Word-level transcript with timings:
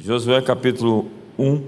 Josué 0.00 0.40
capítulo 0.40 1.08
1, 1.36 1.60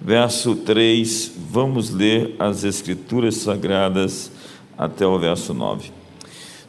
verso 0.00 0.56
3, 0.56 1.32
vamos 1.48 1.90
ler 1.90 2.34
as 2.36 2.64
Escrituras 2.64 3.36
Sagradas 3.36 4.32
até 4.76 5.06
o 5.06 5.16
verso 5.16 5.54
9. 5.54 5.92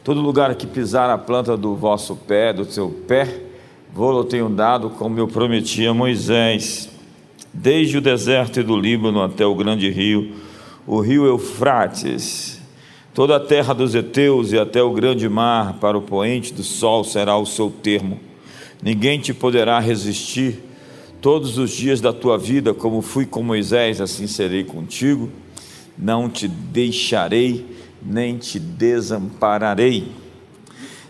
Todo 0.04 0.20
lugar 0.20 0.54
que 0.54 0.68
pisar 0.68 1.10
a 1.10 1.18
planta 1.18 1.56
do 1.56 1.74
vosso 1.74 2.14
pé, 2.14 2.52
do 2.52 2.64
seu 2.64 2.90
pé, 3.08 3.42
vou-lo 3.92 4.22
tenho 4.22 4.48
dado, 4.48 4.88
como 4.88 5.18
eu 5.18 5.26
prometi 5.26 5.84
a 5.84 5.92
Moisés, 5.92 6.88
desde 7.52 7.98
o 7.98 8.00
deserto 8.00 8.62
do 8.62 8.76
Líbano 8.76 9.20
até 9.20 9.44
o 9.44 9.56
grande 9.56 9.90
rio, 9.90 10.36
o 10.86 11.00
rio 11.00 11.26
Eufrates, 11.26 12.60
toda 13.12 13.34
a 13.34 13.40
terra 13.40 13.74
dos 13.74 13.96
heteus 13.96 14.52
e 14.52 14.58
até 14.60 14.80
o 14.80 14.92
grande 14.92 15.28
mar, 15.28 15.72
para 15.80 15.98
o 15.98 16.02
poente 16.02 16.54
do 16.54 16.62
sol 16.62 17.02
será 17.02 17.36
o 17.36 17.44
seu 17.44 17.68
termo. 17.68 18.20
Ninguém 18.80 19.18
te 19.18 19.34
poderá 19.34 19.80
resistir 19.80 20.69
Todos 21.20 21.58
os 21.58 21.70
dias 21.70 22.00
da 22.00 22.14
tua 22.14 22.38
vida, 22.38 22.72
como 22.72 23.02
fui 23.02 23.26
com 23.26 23.42
Moisés, 23.42 24.00
assim 24.00 24.26
serei 24.26 24.64
contigo. 24.64 25.28
Não 25.98 26.30
te 26.30 26.48
deixarei, 26.48 27.76
nem 28.02 28.38
te 28.38 28.58
desampararei. 28.58 30.10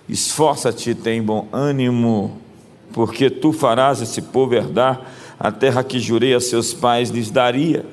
Esforça-te, 0.09 0.97
tem 0.97 1.23
bom 1.23 1.47
ânimo, 1.53 2.37
porque 2.93 3.31
tu 3.31 3.53
farás 3.53 4.03
esse 4.03 4.21
povo 4.21 4.55
herdar 4.55 5.01
a 5.39 5.53
terra 5.53 5.85
que 5.85 6.01
jurei 6.01 6.35
a 6.35 6.41
seus 6.41 6.75
pais 6.75 7.11
lhes 7.11 7.31
daria. 7.31 7.87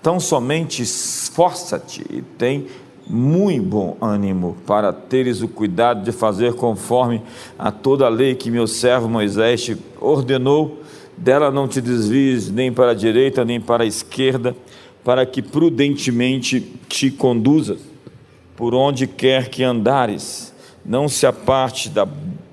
Então 0.00 0.18
somente 0.18 0.82
esforça-te 0.82 2.04
e 2.10 2.20
tem 2.20 2.66
muito 3.06 3.64
bom 3.64 3.96
ânimo 4.00 4.56
para 4.66 4.92
teres 4.92 5.40
o 5.40 5.46
cuidado 5.46 6.02
de 6.02 6.10
fazer 6.10 6.54
conforme 6.54 7.22
a 7.56 7.70
toda 7.70 8.06
a 8.06 8.08
lei 8.08 8.34
que 8.34 8.50
meu 8.50 8.66
servo 8.66 9.08
Moisés 9.08 9.62
te 9.62 9.76
ordenou 10.00 10.83
dela 11.16 11.50
não 11.50 11.68
te 11.68 11.80
desvies 11.80 12.50
nem 12.50 12.72
para 12.72 12.90
a 12.90 12.94
direita 12.94 13.44
nem 13.44 13.60
para 13.60 13.84
a 13.84 13.86
esquerda, 13.86 14.56
para 15.02 15.26
que 15.26 15.42
prudentemente 15.42 16.60
te 16.88 17.10
conduzas 17.10 17.80
por 18.56 18.74
onde 18.74 19.06
quer 19.06 19.48
que 19.48 19.62
andares. 19.62 20.52
Não 20.84 21.08
se 21.08 21.26
aparte 21.26 21.88
da 21.88 22.06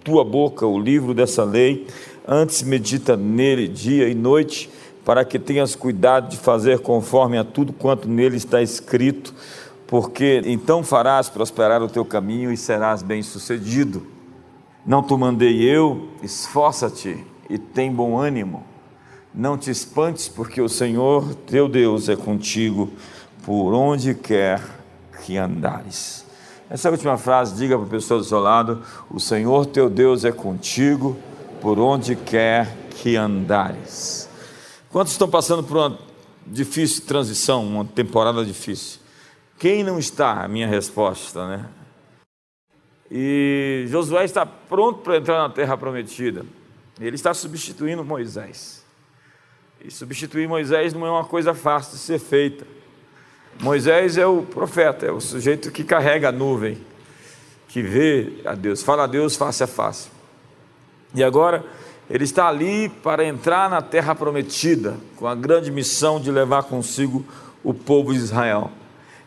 tua 0.04 0.24
boca 0.24 0.66
o 0.66 0.80
livro 0.80 1.14
dessa 1.14 1.44
lei, 1.44 1.88
antes 2.28 2.64
medita 2.64 3.16
nele 3.16 3.68
dia 3.68 4.08
e 4.08 4.16
noite, 4.16 4.70
para 5.06 5.26
que 5.26 5.40
tenhas 5.40 5.76
cuidado 5.76 6.30
de 6.30 6.38
fazer 6.38 6.80
conforme 6.80 7.38
a 7.38 7.44
tudo 7.44 7.74
quanto 7.74 8.08
nele 8.08 8.38
está 8.38 8.62
escrito, 8.62 9.34
porque 9.88 10.42
então 10.46 10.84
farás 10.84 11.28
prosperar 11.28 11.82
o 11.82 11.90
teu 11.90 12.06
caminho 12.06 12.52
e 12.52 12.58
serás 12.58 13.02
bem-sucedido. 13.02 14.06
Não 14.86 15.04
te 15.04 15.16
mandei 15.16 15.62
eu, 15.62 16.08
esforça-te 16.24 17.31
e 17.52 17.58
tem 17.58 17.92
bom 17.92 18.18
ânimo. 18.18 18.64
Não 19.34 19.58
te 19.58 19.70
espantes, 19.70 20.30
porque 20.30 20.62
o 20.62 20.70
Senhor 20.70 21.36
teu 21.36 21.68
Deus 21.68 22.08
é 22.08 22.16
contigo 22.16 22.90
por 23.44 23.74
onde 23.74 24.16
quer 24.16 24.62
que 25.26 25.38
andares. 25.38 26.26
Essa 26.70 26.90
última 26.90 27.18
frase, 27.18 27.56
diga 27.56 27.78
para 27.78 27.86
a 27.86 27.90
pessoa 27.90 28.20
do 28.20 28.26
seu 28.26 28.40
lado: 28.40 28.82
O 29.10 29.20
Senhor 29.20 29.66
teu 29.66 29.90
Deus 29.90 30.24
é 30.24 30.32
contigo 30.32 31.18
por 31.62 31.78
onde 31.78 32.16
quer 32.16 32.74
que 32.92 33.18
andares. 33.18 34.30
Quantos 34.90 35.12
estão 35.12 35.30
passando 35.30 35.62
por 35.62 35.76
uma 35.76 36.00
difícil 36.48 37.06
transição, 37.06 37.66
uma 37.66 37.84
temporada 37.84 38.46
difícil? 38.46 39.00
Quem 39.60 39.84
não 39.84 40.00
está? 40.00 40.44
A 40.44 40.48
minha 40.48 40.68
resposta, 40.68 41.48
né? 41.48 41.66
E 43.10 43.86
Josué 43.90 44.24
está 44.24 44.46
pronto 44.46 45.00
para 45.00 45.18
entrar 45.18 45.38
na 45.38 45.50
terra 45.50 45.78
prometida. 45.78 46.46
Ele 47.08 47.16
está 47.16 47.34
substituindo 47.34 48.06
Moisés. 48.06 48.86
E 49.84 49.90
substituir 49.90 50.48
Moisés 50.48 50.94
não 50.94 51.06
é 51.06 51.10
uma 51.10 51.26
coisa 51.26 51.54
fácil 51.54 51.94
de 51.94 52.00
ser 52.00 52.20
feita. 52.20 52.66
Moisés 53.60 54.18
é 54.18 54.26
o 54.26 54.44
profeta, 54.44 55.06
é 55.08 55.12
o 55.12 55.20
sujeito 55.20 55.72
que 55.72 55.84
carrega 55.84 56.30
a 56.30 56.32
nuvem, 56.32 56.78
que 57.68 57.82
vê 57.82 58.42
a 58.46 58.54
Deus, 58.54 58.84
fala 58.84 59.04
a 59.04 59.08
Deus 59.08 59.36
face 59.36 59.64
a 59.64 59.68
face. 59.68 60.10
E 61.14 61.24
agora 61.24 61.66
ele 62.10 62.24
está 62.24 62.48
ali 62.48 62.90
para 62.90 63.26
entrar 63.26 63.70
na 63.70 63.82
terra 63.82 64.14
prometida, 64.14 64.98
com 65.16 65.28
a 65.28 65.34
grande 65.34 65.72
missão 65.72 66.20
de 66.20 66.32
levar 66.32 66.64
consigo 66.64 67.26
o 67.64 67.74
povo 67.74 68.14
de 68.14 68.20
Israel. 68.20 68.72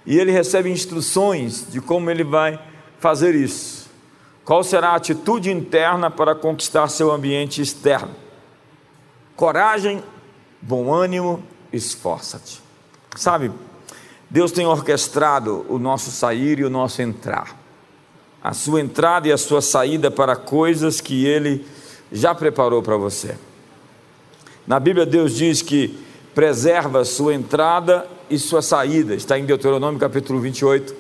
E 0.07 0.19
ele 0.19 0.31
recebe 0.31 0.71
instruções 0.71 1.67
de 1.71 1.81
como 1.81 2.11
ele 2.11 2.25
vai 2.25 2.61
fazer 2.99 3.35
isso. 3.35 3.84
Qual 4.45 4.63
será 4.63 4.91
a 4.91 4.97
atitude 4.97 5.51
interna 5.51 6.11
para 6.11 6.35
conquistar 6.35 6.89
seu 6.89 7.11
ambiente 7.11 7.63
externo? 7.63 8.15
Coragem, 9.35 10.03
bom 10.61 10.93
ânimo, 10.93 11.43
esforça-te. 11.73 12.61
Sabe, 13.17 13.51
Deus 14.29 14.53
tem 14.53 14.67
orquestrado 14.67 15.65
o 15.69 15.79
nosso 15.79 16.11
sair 16.11 16.59
e 16.59 16.65
o 16.65 16.71
nosso 16.71 17.01
entrar. 17.01 17.57
A 18.43 18.53
sua 18.53 18.83
entrada 18.83 19.29
e 19.29 19.33
a 19.33 19.39
sua 19.39 19.63
saída 19.63 20.11
para 20.11 20.37
coisas 20.37 21.01
que 21.01 21.25
Ele 21.25 21.67
já 22.13 22.35
preparou 22.35 22.83
para 22.83 22.99
você. 22.99 23.39
Na 24.67 24.79
Bíblia, 24.79 25.07
Deus 25.07 25.35
diz 25.35 25.63
que 25.63 25.99
preserva 26.35 27.05
sua 27.05 27.33
entrada 27.35 28.07
e 28.29 28.39
sua 28.39 28.61
saída. 28.61 29.15
Está 29.15 29.39
em 29.39 29.47
Deuteronômio 29.47 29.99
capítulo 29.99 30.39
28 30.41 30.95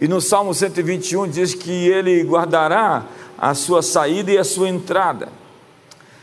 e 0.00 0.06
no 0.06 0.20
Salmo 0.20 0.54
121 0.54 1.28
diz 1.28 1.54
que 1.54 1.88
ele 1.88 2.22
guardará 2.22 3.04
a 3.36 3.54
sua 3.54 3.82
saída 3.82 4.30
e 4.30 4.38
a 4.38 4.44
sua 4.44 4.68
entrada. 4.68 5.28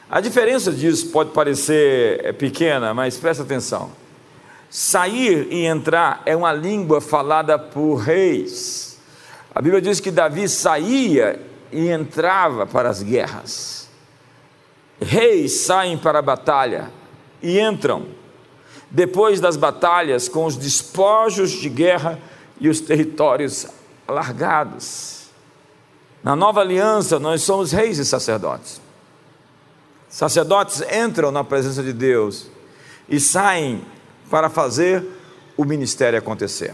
A 0.10 0.22
diferença 0.22 0.72
disso 0.72 1.08
pode 1.08 1.32
parecer 1.32 2.24
é, 2.24 2.32
pequena, 2.32 2.94
mas 2.94 3.18
presta 3.18 3.44
atenção. 3.44 3.92
Sair 4.70 5.48
e 5.52 5.66
entrar 5.66 6.22
é 6.26 6.36
uma 6.36 6.54
língua 6.54 7.02
falada 7.02 7.58
por 7.58 7.96
reis. 7.96 8.98
A 9.54 9.62
Bíblia 9.62 9.82
diz 9.82 10.00
que 10.00 10.12
Davi 10.12 10.48
saía 10.48 11.40
e 11.72 11.90
entrava 11.90 12.66
para 12.66 12.90
as 12.90 13.02
guerras. 13.02 13.90
Reis 15.02 15.62
saem 15.62 15.98
para 15.98 16.20
a 16.20 16.22
batalha 16.22 16.92
e 17.42 17.60
entram. 17.60 18.06
Depois 18.90 19.42
das 19.42 19.58
batalhas, 19.58 20.30
com 20.30 20.46
os 20.46 20.56
despojos 20.56 21.52
de 21.52 21.68
guerra, 21.68 22.20
e 22.60 22.70
os 22.70 22.80
territórios 22.80 23.68
alargados. 24.08 25.26
Na 26.24 26.36
nova 26.36 26.62
aliança, 26.62 27.20
nós 27.20 27.44
somos 27.44 27.72
reis 27.72 27.98
e 27.98 28.06
sacerdotes. 28.06 28.82
Sacerdotes 30.10 30.82
entram 30.92 31.32
na 31.32 31.44
presença 31.44 31.84
de 31.84 31.94
Deus 31.94 32.48
e 33.08 33.20
saem 33.20 33.84
para 34.30 34.50
fazer 34.50 35.06
o 35.58 35.64
ministério 35.66 36.18
acontecer. 36.18 36.74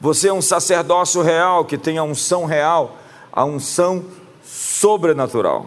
Você 0.00 0.28
é 0.28 0.32
um 0.32 0.42
sacerdócio 0.42 1.22
real 1.22 1.64
que 1.64 1.78
tem 1.78 1.98
a 1.98 2.02
unção 2.02 2.44
real, 2.44 2.96
a 3.32 3.44
unção 3.44 4.04
sobrenatural. 4.42 5.66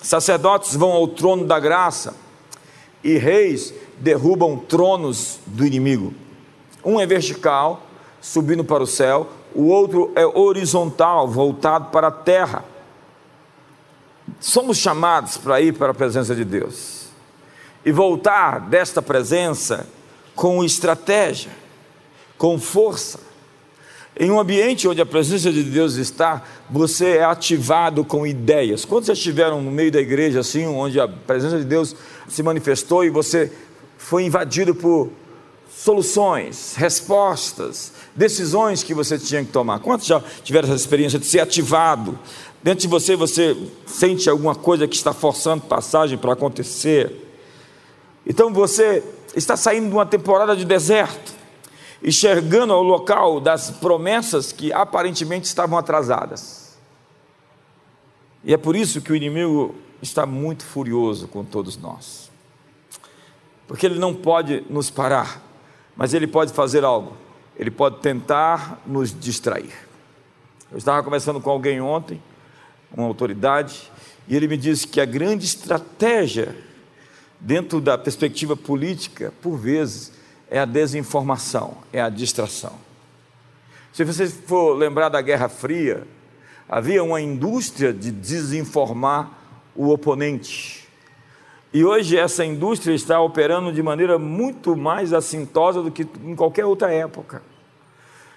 Sacerdotes 0.00 0.74
vão 0.74 0.92
ao 0.92 1.08
trono 1.08 1.44
da 1.44 1.58
graça 1.58 2.14
e 3.02 3.18
reis 3.18 3.74
derrubam 3.98 4.56
tronos 4.56 5.38
do 5.46 5.66
inimigo. 5.66 6.14
Um 6.84 7.00
é 7.00 7.06
vertical 7.06 7.82
subindo 8.20 8.64
para 8.64 8.82
o 8.82 8.86
céu, 8.86 9.28
o 9.54 9.66
outro 9.66 10.12
é 10.14 10.26
horizontal, 10.26 11.28
voltado 11.28 11.90
para 11.90 12.08
a 12.08 12.12
terra. 12.12 12.64
Somos 14.40 14.78
chamados 14.78 15.36
para 15.36 15.60
ir 15.60 15.74
para 15.74 15.90
a 15.90 15.94
presença 15.94 16.34
de 16.34 16.44
Deus 16.44 17.08
e 17.84 17.92
voltar 17.92 18.60
desta 18.60 19.00
presença 19.00 19.86
com 20.34 20.62
estratégia, 20.62 21.50
com 22.36 22.58
força. 22.58 23.20
Em 24.20 24.30
um 24.30 24.38
ambiente 24.38 24.88
onde 24.88 25.00
a 25.00 25.06
presença 25.06 25.52
de 25.52 25.62
Deus 25.62 25.94
está, 25.94 26.42
você 26.68 27.18
é 27.18 27.24
ativado 27.24 28.04
com 28.04 28.26
ideias. 28.26 28.84
Quando 28.84 29.06
já 29.06 29.12
estiveram 29.12 29.62
no 29.62 29.70
meio 29.70 29.92
da 29.92 30.00
igreja, 30.00 30.40
assim, 30.40 30.66
onde 30.66 31.00
a 31.00 31.06
presença 31.06 31.58
de 31.58 31.64
Deus 31.64 31.94
se 32.28 32.42
manifestou 32.42 33.04
e 33.04 33.10
você 33.10 33.52
foi 33.96 34.24
invadido 34.24 34.74
por 34.74 35.10
soluções, 35.70 36.74
respostas, 36.76 37.92
decisões 38.18 38.82
que 38.82 38.92
você 38.92 39.18
tinha 39.18 39.44
que 39.44 39.50
tomar. 39.50 39.78
Quantos 39.78 40.06
já 40.06 40.20
tiveram 40.42 40.68
essa 40.68 40.76
experiência 40.76 41.18
de 41.18 41.24
ser 41.24 41.40
ativado? 41.40 42.18
Dentro 42.62 42.82
de 42.82 42.88
você, 42.88 43.16
você 43.16 43.56
sente 43.86 44.28
alguma 44.28 44.54
coisa 44.54 44.86
que 44.86 44.96
está 44.96 45.12
forçando 45.12 45.64
passagem 45.64 46.18
para 46.18 46.32
acontecer. 46.32 47.26
Então 48.26 48.52
você 48.52 49.02
está 49.34 49.56
saindo 49.56 49.88
de 49.88 49.94
uma 49.94 50.04
temporada 50.04 50.54
de 50.54 50.64
deserto 50.64 51.32
e 52.02 52.12
chegando 52.12 52.72
ao 52.72 52.82
local 52.82 53.40
das 53.40 53.70
promessas 53.70 54.52
que 54.52 54.72
aparentemente 54.72 55.46
estavam 55.46 55.78
atrasadas. 55.78 56.76
E 58.44 58.52
é 58.52 58.56
por 58.56 58.76
isso 58.76 59.00
que 59.00 59.12
o 59.12 59.16
inimigo 59.16 59.74
está 60.02 60.26
muito 60.26 60.64
furioso 60.64 61.26
com 61.28 61.44
todos 61.44 61.76
nós. 61.76 62.30
Porque 63.66 63.86
ele 63.86 63.98
não 63.98 64.14
pode 64.14 64.64
nos 64.68 64.90
parar 64.90 65.48
mas 65.98 66.14
ele 66.14 66.28
pode 66.28 66.52
fazer 66.52 66.84
algo. 66.84 67.12
Ele 67.58 67.70
pode 67.70 67.98
tentar 68.00 68.80
nos 68.86 69.18
distrair. 69.18 69.72
Eu 70.70 70.78
estava 70.78 71.02
conversando 71.02 71.40
com 71.40 71.50
alguém 71.50 71.80
ontem, 71.80 72.22
uma 72.94 73.06
autoridade, 73.06 73.90
e 74.28 74.36
ele 74.36 74.46
me 74.46 74.56
disse 74.56 74.86
que 74.86 75.00
a 75.00 75.04
grande 75.04 75.44
estratégia 75.46 76.54
dentro 77.40 77.80
da 77.80 77.96
perspectiva 77.96 78.56
política, 78.56 79.32
por 79.40 79.56
vezes, 79.56 80.12
é 80.50 80.58
a 80.58 80.64
desinformação, 80.64 81.78
é 81.92 82.00
a 82.00 82.08
distração. 82.08 82.72
Se 83.92 84.04
você 84.04 84.26
for 84.28 84.74
lembrar 84.74 85.08
da 85.08 85.20
Guerra 85.20 85.48
Fria, 85.48 86.06
havia 86.68 87.02
uma 87.02 87.20
indústria 87.20 87.92
de 87.92 88.10
desinformar 88.10 89.30
o 89.74 89.90
oponente. 89.90 90.86
E 91.72 91.84
hoje 91.84 92.16
essa 92.16 92.44
indústria 92.44 92.94
está 92.94 93.20
operando 93.20 93.72
de 93.72 93.82
maneira 93.82 94.18
muito 94.18 94.76
mais 94.76 95.12
assintosa 95.12 95.82
do 95.82 95.90
que 95.90 96.06
em 96.24 96.34
qualquer 96.34 96.64
outra 96.64 96.92
época. 96.92 97.42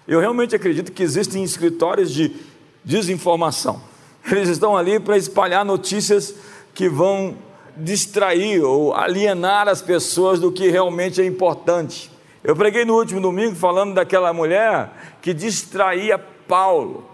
Eu 0.07 0.19
realmente 0.19 0.55
acredito 0.55 0.91
que 0.91 1.03
existem 1.03 1.43
escritórios 1.43 2.11
de 2.11 2.35
desinformação. 2.83 3.81
Eles 4.29 4.49
estão 4.49 4.75
ali 4.75 4.99
para 4.99 5.17
espalhar 5.17 5.65
notícias 5.65 6.35
que 6.73 6.87
vão 6.89 7.35
distrair 7.75 8.61
ou 8.63 8.93
alienar 8.93 9.67
as 9.67 9.81
pessoas 9.81 10.39
do 10.39 10.51
que 10.51 10.69
realmente 10.69 11.21
é 11.21 11.25
importante. 11.25 12.11
Eu 12.43 12.55
preguei 12.55 12.85
no 12.85 12.95
último 12.95 13.21
domingo 13.21 13.55
falando 13.55 13.93
daquela 13.93 14.33
mulher 14.33 15.17
que 15.21 15.33
distraía 15.33 16.17
Paulo. 16.17 17.05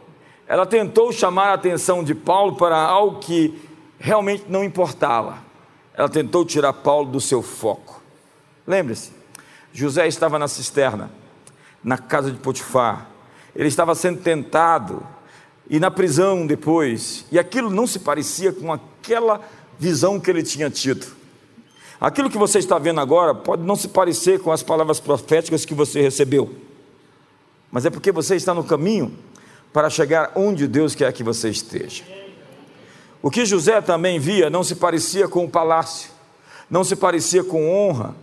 Ela 0.47 0.65
tentou 0.65 1.11
chamar 1.11 1.49
a 1.49 1.53
atenção 1.53 2.03
de 2.03 2.15
Paulo 2.15 2.55
para 2.55 2.77
algo 2.77 3.19
que 3.19 3.59
realmente 3.99 4.45
não 4.47 4.63
importava. 4.63 5.39
Ela 5.93 6.07
tentou 6.07 6.45
tirar 6.45 6.71
Paulo 6.73 7.11
do 7.11 7.19
seu 7.19 7.41
foco. 7.41 8.01
Lembre-se, 8.65 9.11
José 9.73 10.07
estava 10.07 10.39
na 10.39 10.47
cisterna, 10.47 11.11
na 11.83 11.97
casa 11.97 12.31
de 12.31 12.37
Potifar. 12.37 13.07
Ele 13.55 13.67
estava 13.67 13.95
sendo 13.95 14.21
tentado 14.21 15.05
e 15.69 15.79
na 15.79 15.91
prisão 15.91 16.45
depois. 16.45 17.25
E 17.31 17.39
aquilo 17.39 17.69
não 17.69 17.87
se 17.87 17.99
parecia 17.99 18.51
com 18.51 18.71
aquela 18.71 19.41
visão 19.79 20.19
que 20.19 20.29
ele 20.29 20.43
tinha 20.43 20.69
tido. 20.69 21.17
Aquilo 21.99 22.29
que 22.29 22.37
você 22.37 22.59
está 22.59 22.77
vendo 22.77 22.99
agora 22.99 23.33
pode 23.33 23.63
não 23.63 23.75
se 23.75 23.87
parecer 23.87 24.39
com 24.39 24.51
as 24.51 24.61
palavras 24.61 24.99
proféticas 24.99 25.65
que 25.65 25.73
você 25.73 25.99
recebeu, 25.99 26.55
mas 27.71 27.85
é 27.87 27.89
porque 27.89 28.11
você 28.11 28.35
está 28.35 28.53
no 28.53 28.63
caminho 28.63 29.17
para 29.73 29.89
chegar 29.89 30.31
onde 30.35 30.67
Deus 30.67 30.93
quer 30.93 31.11
que 31.11 31.23
você 31.23 31.49
esteja. 31.49 32.03
O 33.19 33.31
que 33.31 33.45
José 33.45 33.81
também 33.81 34.19
via 34.19 34.47
não 34.47 34.63
se 34.63 34.75
parecia 34.75 35.27
com 35.27 35.43
o 35.43 35.49
palácio, 35.49 36.11
não 36.69 36.83
se 36.83 36.95
parecia 36.95 37.43
com 37.43 37.67
honra, 37.67 38.15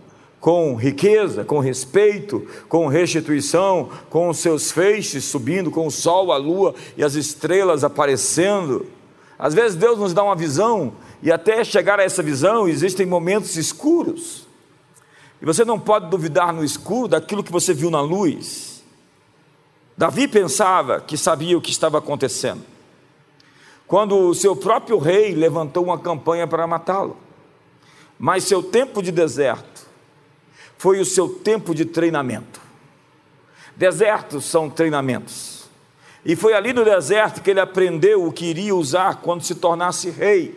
com 0.45 0.75
riqueza, 0.75 1.43
com 1.43 1.57
respeito, 1.57 2.47
com 2.69 2.85
restituição, 2.85 3.89
com 4.11 4.29
os 4.29 4.37
seus 4.37 4.71
feixes 4.71 5.23
subindo, 5.23 5.71
com 5.71 5.87
o 5.87 5.91
sol, 5.91 6.31
a 6.31 6.37
lua 6.37 6.75
e 6.95 7.03
as 7.03 7.15
estrelas 7.15 7.83
aparecendo. 7.83 8.85
Às 9.39 9.55
vezes 9.55 9.75
Deus 9.75 9.97
nos 9.97 10.13
dá 10.13 10.23
uma 10.23 10.35
visão 10.35 10.93
e 11.23 11.31
até 11.31 11.63
chegar 11.63 11.99
a 11.99 12.03
essa 12.03 12.21
visão 12.21 12.67
existem 12.67 13.07
momentos 13.07 13.55
escuros. 13.55 14.47
E 15.41 15.45
você 15.47 15.65
não 15.65 15.79
pode 15.79 16.11
duvidar 16.11 16.53
no 16.53 16.63
escuro 16.63 17.07
daquilo 17.07 17.43
que 17.43 17.51
você 17.51 17.73
viu 17.73 17.89
na 17.89 18.01
luz. 18.01 18.83
Davi 19.97 20.27
pensava 20.27 21.01
que 21.01 21.17
sabia 21.17 21.57
o 21.57 21.61
que 21.61 21.71
estava 21.71 21.97
acontecendo. 21.97 22.61
Quando 23.87 24.15
o 24.15 24.35
seu 24.35 24.55
próprio 24.55 24.99
rei 24.99 25.33
levantou 25.33 25.85
uma 25.85 25.97
campanha 25.97 26.45
para 26.45 26.67
matá-lo. 26.67 27.17
Mas 28.19 28.43
seu 28.43 28.61
tempo 28.61 29.01
de 29.01 29.11
deserto 29.11 29.74
foi 30.85 30.99
o 30.99 31.05
seu 31.05 31.27
tempo 31.27 31.73
de 31.73 31.83
treinamento. 31.83 32.61
Desertos 33.75 34.45
são 34.45 34.69
treinamentos. 34.69 35.67
E 36.23 36.35
foi 36.35 36.53
ali 36.53 36.73
no 36.73 36.85
deserto 36.85 37.41
que 37.41 37.49
ele 37.49 37.59
aprendeu 37.59 38.23
o 38.23 38.31
que 38.31 38.45
iria 38.45 38.75
usar 38.75 39.15
quando 39.15 39.41
se 39.41 39.55
tornasse 39.55 40.11
rei. 40.11 40.55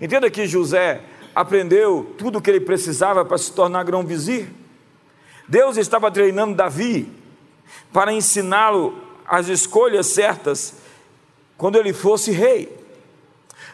Entenda 0.00 0.28
que 0.28 0.44
José 0.44 1.02
aprendeu 1.36 2.16
tudo 2.18 2.38
o 2.38 2.42
que 2.42 2.50
ele 2.50 2.58
precisava 2.58 3.24
para 3.24 3.38
se 3.38 3.52
tornar 3.52 3.84
grão-vizir. 3.84 4.48
Deus 5.46 5.76
estava 5.76 6.10
treinando 6.10 6.56
Davi 6.56 7.08
para 7.92 8.12
ensiná-lo 8.12 9.00
as 9.24 9.46
escolhas 9.46 10.08
certas 10.08 10.74
quando 11.56 11.78
ele 11.78 11.92
fosse 11.92 12.32
rei. 12.32 12.76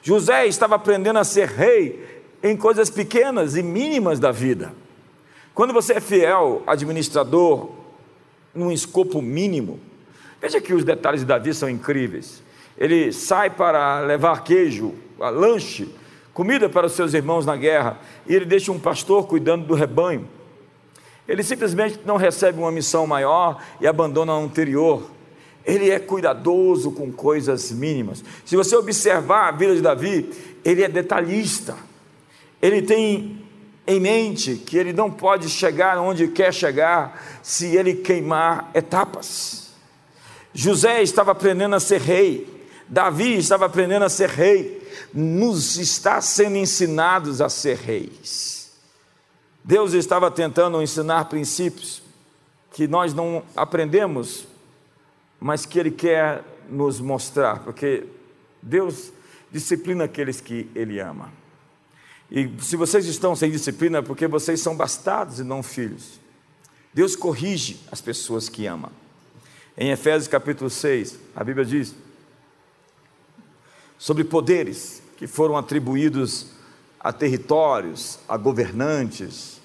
José 0.03 0.47
estava 0.47 0.75
aprendendo 0.75 1.21
a 1.21 1.25
ser 1.25 1.49
rei 1.49 2.23
em 2.43 2.55
coisas 2.55 2.91
pequenas 2.91 3.57
e 3.57 3.63
mínimas 3.63 4.21
da 4.21 4.31
vida. 4.31 4.84
Quando 5.55 5.73
você 5.73 5.95
é 5.95 6.01
fiel 6.01 6.63
administrador 6.67 7.71
num 8.55 8.73
escopo 8.73 9.23
mínimo, 9.23 9.81
Veja 10.45 10.61
que 10.61 10.75
os 10.75 10.85
detalhes 10.85 11.23
de 11.23 11.27
Davi 11.27 11.55
são 11.55 11.71
incríveis. 11.71 12.43
Ele 12.77 13.11
sai 13.15 13.49
para 13.49 14.01
levar 14.01 14.45
queijo, 14.45 14.95
lanche, 15.19 15.89
comida 16.35 16.69
para 16.69 16.87
os 16.87 16.93
seus 16.93 17.15
irmãos 17.15 17.47
na 17.47 17.57
guerra, 17.57 17.99
e 18.27 18.35
ele 18.35 18.45
deixa 18.45 18.71
um 18.71 18.79
pastor 18.79 19.27
cuidando 19.27 19.65
do 19.65 19.73
rebanho. 19.73 20.29
Ele 21.27 21.43
simplesmente 21.43 21.99
não 22.05 22.19
recebe 22.19 22.59
uma 22.59 22.71
missão 22.71 23.07
maior 23.07 23.59
e 23.81 23.87
abandona 23.87 24.33
a 24.33 24.37
anterior. 24.37 25.11
Ele 25.65 25.89
é 25.89 25.99
cuidadoso 25.99 26.93
com 26.93 27.11
coisas 27.11 27.73
mínimas. 27.73 28.23
Se 28.45 28.55
você 28.55 28.77
observar 28.77 29.49
a 29.49 29.53
vida 29.53 29.75
de 29.75 29.81
Davi, 29.81 30.31
ele 30.63 30.83
é 30.83 30.89
detalhista. 30.91 31.75
Ele 32.61 32.83
tem 32.83 33.44
em 33.87 34.01
mente 34.01 34.57
que 34.57 34.77
ele 34.77 34.93
não 34.93 35.11
pode 35.11 35.49
chegar 35.49 35.99
onde 35.99 36.29
quer 36.29 36.53
chegar 36.53 37.23
se 37.43 37.77
ele 37.77 37.95
queimar 37.95 38.71
etapas. 38.75 39.71
José 40.53 41.03
estava 41.03 41.33
aprendendo 41.33 41.75
a 41.75 41.81
ser 41.81 42.01
rei, 42.01 42.49
Davi 42.89 43.37
estava 43.37 43.67
aprendendo 43.67 44.05
a 44.05 44.09
ser 44.09 44.29
rei, 44.29 44.83
nos 45.13 45.77
está 45.77 46.21
sendo 46.21 46.57
ensinados 46.57 47.41
a 47.41 47.49
ser 47.49 47.77
reis. 47.77 48.73
Deus 49.63 49.93
estava 49.95 50.31
tentando 50.31 50.83
ensinar 50.83 51.25
princípios 51.27 52.03
que 52.73 52.87
nós 52.87 53.15
não 53.15 53.43
aprendemos, 53.57 54.47
mas 55.41 55.65
que 55.65 55.79
Ele 55.79 55.91
quer 55.91 56.43
nos 56.69 57.01
mostrar, 57.01 57.61
porque 57.61 58.05
Deus 58.63 59.13
disciplina 59.51 60.05
aqueles 60.05 60.41
que 60.41 60.71
Ele 60.75 61.01
ama. 61.01 61.44
E 62.31 62.51
se 62.61 62.77
vocês 62.77 63.07
estão 63.07 63.37
sem 63.37 63.51
disciplina, 63.51 63.99
é 63.99 64.03
porque 64.03 64.27
vocês 64.27 64.61
são 64.61 64.77
bastados 64.77 65.41
e 65.41 65.45
não 65.45 65.63
filhos. 65.63 66.21
Deus 66.93 67.17
corrige 67.17 67.81
as 67.91 68.01
pessoas 68.01 68.49
que 68.49 68.67
ama. 68.67 68.91
Em 69.77 69.91
Efésios 69.91 70.29
capítulo 70.29 70.71
6, 70.71 71.19
a 71.35 71.43
Bíblia 71.43 71.65
diz 71.67 71.95
sobre 73.99 74.23
poderes 74.23 75.03
que 75.17 75.27
foram 75.27 75.57
atribuídos 75.57 76.47
a 77.01 77.13
territórios, 77.13 78.19
a 78.29 78.37
governantes. 78.37 79.61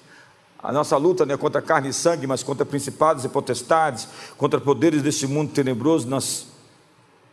A 0.58 0.72
nossa 0.72 0.96
luta 0.96 1.24
não 1.24 1.34
é 1.34 1.38
contra 1.38 1.62
carne 1.62 1.88
e 1.88 1.92
sangue, 1.92 2.26
mas 2.26 2.42
contra 2.42 2.66
principados 2.66 3.24
e 3.24 3.28
potestades, 3.28 4.08
contra 4.36 4.60
poderes 4.60 5.02
deste 5.02 5.26
mundo 5.26 5.52
tenebroso 5.52 6.08
nas 6.08 6.46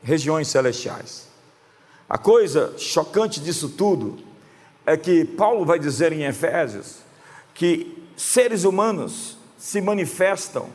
regiões 0.02 0.48
celestiais. 0.48 1.28
A 2.08 2.18
coisa 2.18 2.74
chocante 2.78 3.40
disso 3.40 3.70
tudo 3.70 4.18
é 4.88 4.96
que 4.96 5.26
Paulo 5.26 5.66
vai 5.66 5.78
dizer 5.78 6.14
em 6.14 6.24
Efésios 6.24 7.00
que 7.54 8.08
seres 8.16 8.64
humanos 8.64 9.38
se 9.58 9.82
manifestam 9.82 10.70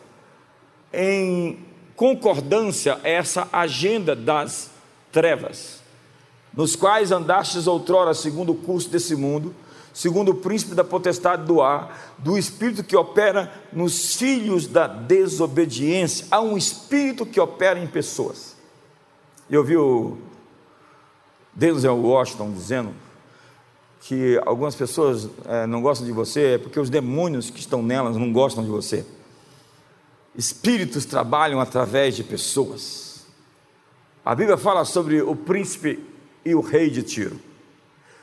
em 0.92 1.58
concordância 1.96 3.00
a 3.02 3.08
essa 3.08 3.48
agenda 3.50 4.14
das 4.14 4.70
trevas, 5.10 5.80
nos 6.52 6.76
quais 6.76 7.10
andastes 7.10 7.66
outrora 7.66 8.12
segundo 8.12 8.52
o 8.52 8.56
curso 8.56 8.90
desse 8.90 9.16
mundo, 9.16 9.54
segundo 9.94 10.32
o 10.32 10.34
príncipe 10.34 10.74
da 10.74 10.84
potestade 10.84 11.46
do 11.46 11.62
ar, 11.62 12.14
do 12.18 12.36
espírito 12.36 12.84
que 12.84 12.96
opera 12.96 13.50
nos 13.72 14.16
filhos 14.16 14.66
da 14.66 14.86
desobediência. 14.86 16.26
Há 16.30 16.42
um 16.42 16.58
espírito 16.58 17.24
que 17.24 17.40
opera 17.40 17.78
em 17.78 17.86
pessoas. 17.86 18.56
Eu 19.48 19.64
vi 19.64 19.78
o 19.78 20.18
Denzel 21.54 21.96
Washington 21.96 22.52
dizendo 22.52 22.94
que 24.02 24.40
algumas 24.44 24.74
pessoas 24.74 25.28
é, 25.46 25.64
não 25.64 25.80
gostam 25.80 26.04
de 26.04 26.12
você 26.12 26.54
é 26.54 26.58
porque 26.58 26.80
os 26.80 26.90
demônios 26.90 27.50
que 27.50 27.60
estão 27.60 27.82
nelas 27.82 28.16
não 28.16 28.32
gostam 28.32 28.64
de 28.64 28.68
você. 28.68 29.06
Espíritos 30.34 31.04
trabalham 31.04 31.60
através 31.60 32.16
de 32.16 32.24
pessoas. 32.24 33.24
A 34.24 34.34
Bíblia 34.34 34.56
fala 34.56 34.84
sobre 34.84 35.22
o 35.22 35.36
príncipe 35.36 36.04
e 36.44 36.52
o 36.52 36.60
rei 36.60 36.90
de 36.90 37.02
Tiro. 37.04 37.38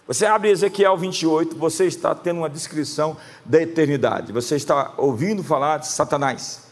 Você 0.05 0.25
abre 0.25 0.49
Ezequiel 0.49 0.97
28, 0.97 1.55
você 1.55 1.85
está 1.85 2.13
tendo 2.13 2.39
uma 2.39 2.49
descrição 2.49 3.15
da 3.45 3.61
eternidade. 3.61 4.33
Você 4.33 4.57
está 4.57 4.93
ouvindo 4.97 5.43
falar 5.43 5.77
de 5.77 5.87
Satanás. 5.87 6.67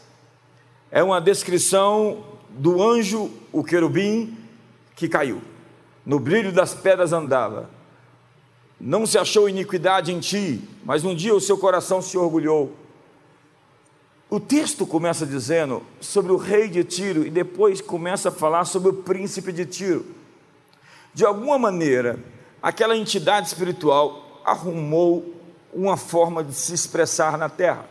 É 0.90 1.02
uma 1.02 1.20
descrição 1.20 2.24
do 2.50 2.82
anjo, 2.82 3.30
o 3.52 3.64
querubim, 3.64 4.36
que 4.94 5.08
caiu. 5.08 5.40
No 6.04 6.18
brilho 6.18 6.52
das 6.52 6.74
pedras 6.74 7.12
andava. 7.12 7.77
Não 8.80 9.06
se 9.06 9.18
achou 9.18 9.48
iniquidade 9.48 10.12
em 10.12 10.20
ti, 10.20 10.60
mas 10.84 11.04
um 11.04 11.14
dia 11.14 11.34
o 11.34 11.40
seu 11.40 11.58
coração 11.58 12.00
se 12.00 12.16
orgulhou 12.16 12.72
o 14.30 14.38
texto 14.38 14.86
começa 14.86 15.24
dizendo 15.24 15.82
sobre 16.02 16.32
o 16.32 16.36
rei 16.36 16.68
de 16.68 16.84
Tiro 16.84 17.26
e 17.26 17.30
depois 17.30 17.80
começa 17.80 18.28
a 18.28 18.32
falar 18.32 18.66
sobre 18.66 18.90
o 18.90 18.94
príncipe 18.94 19.50
de 19.50 19.64
Tiro. 19.64 20.04
De 21.14 21.24
alguma 21.24 21.58
maneira, 21.58 22.18
aquela 22.62 22.94
entidade 22.94 23.46
espiritual 23.46 24.42
arrumou 24.44 25.34
uma 25.72 25.96
forma 25.96 26.44
de 26.44 26.52
se 26.52 26.74
expressar 26.74 27.38
na 27.38 27.48
terra. 27.48 27.86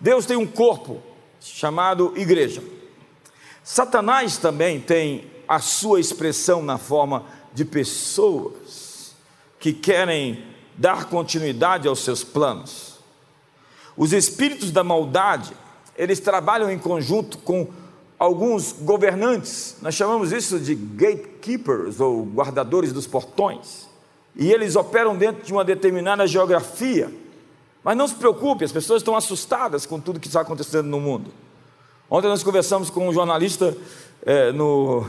Deus 0.00 0.26
tem 0.26 0.36
um 0.36 0.46
corpo 0.46 1.00
chamado 1.40 2.12
igreja. 2.16 2.60
Satanás 3.62 4.36
também 4.36 4.80
tem 4.80 5.30
a 5.46 5.60
sua 5.60 6.00
expressão 6.00 6.60
na 6.60 6.76
forma 6.76 7.24
de 7.54 7.64
pessoas 7.64 8.59
que 9.60 9.72
querem 9.72 10.42
dar 10.76 11.04
continuidade 11.04 11.86
aos 11.86 12.00
seus 12.00 12.24
planos. 12.24 12.98
Os 13.96 14.14
espíritos 14.14 14.72
da 14.72 14.82
maldade, 14.82 15.52
eles 15.94 16.18
trabalham 16.18 16.70
em 16.70 16.78
conjunto 16.78 17.36
com 17.38 17.68
alguns 18.18 18.72
governantes, 18.72 19.76
nós 19.80 19.94
chamamos 19.94 20.32
isso 20.32 20.58
de 20.58 20.74
gatekeepers 20.74 22.00
ou 22.00 22.24
guardadores 22.24 22.92
dos 22.92 23.06
portões, 23.06 23.88
e 24.34 24.50
eles 24.50 24.76
operam 24.76 25.16
dentro 25.16 25.42
de 25.42 25.52
uma 25.52 25.64
determinada 25.64 26.26
geografia. 26.26 27.12
Mas 27.82 27.96
não 27.96 28.06
se 28.06 28.14
preocupe, 28.14 28.64
as 28.64 28.72
pessoas 28.72 29.00
estão 29.00 29.16
assustadas 29.16 29.86
com 29.86 29.98
tudo 29.98 30.20
que 30.20 30.26
está 30.26 30.42
acontecendo 30.42 30.86
no 30.86 31.00
mundo. 31.00 31.30
Ontem 32.10 32.28
nós 32.28 32.42
conversamos 32.42 32.90
com 32.90 33.08
um 33.08 33.12
jornalista 33.12 33.76
é, 34.24 34.52
no 34.52 35.06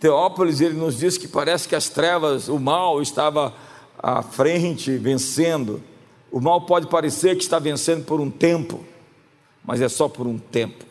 Teópolis, 0.00 0.60
e 0.60 0.64
ele 0.64 0.74
nos 0.74 0.98
disse 0.98 1.18
que 1.18 1.28
parece 1.28 1.68
que 1.68 1.76
as 1.76 1.88
trevas, 1.88 2.48
o 2.48 2.58
mal 2.58 3.00
estava 3.00 3.54
à 4.02 4.22
frente, 4.22 4.96
vencendo. 4.98 5.82
O 6.30 6.40
mal 6.40 6.62
pode 6.62 6.88
parecer 6.88 7.36
que 7.36 7.42
está 7.42 7.58
vencendo 7.58 8.04
por 8.04 8.20
um 8.20 8.30
tempo, 8.30 8.84
mas 9.64 9.80
é 9.80 9.88
só 9.88 10.08
por 10.08 10.26
um 10.26 10.38
tempo. 10.38 10.84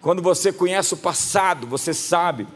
Quando 0.00 0.20
você 0.20 0.52
conhece 0.52 0.92
o 0.92 0.98
passado, 0.98 1.66
você 1.66 1.94
sabe 1.94 2.46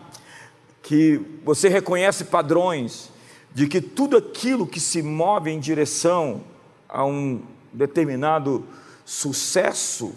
que 0.83 1.21
você 1.45 1.68
reconhece 1.68 2.25
padrões 2.25 3.11
de 3.54 3.66
que 3.66 3.80
tudo 3.80 4.16
aquilo 4.16 4.66
que 4.66 4.78
se 4.78 5.02
move 5.02 5.50
em 5.50 5.59
direção 5.59 6.42
a 6.88 7.04
um 7.04 7.40
determinado 7.73 8.64
sucesso 9.04 10.14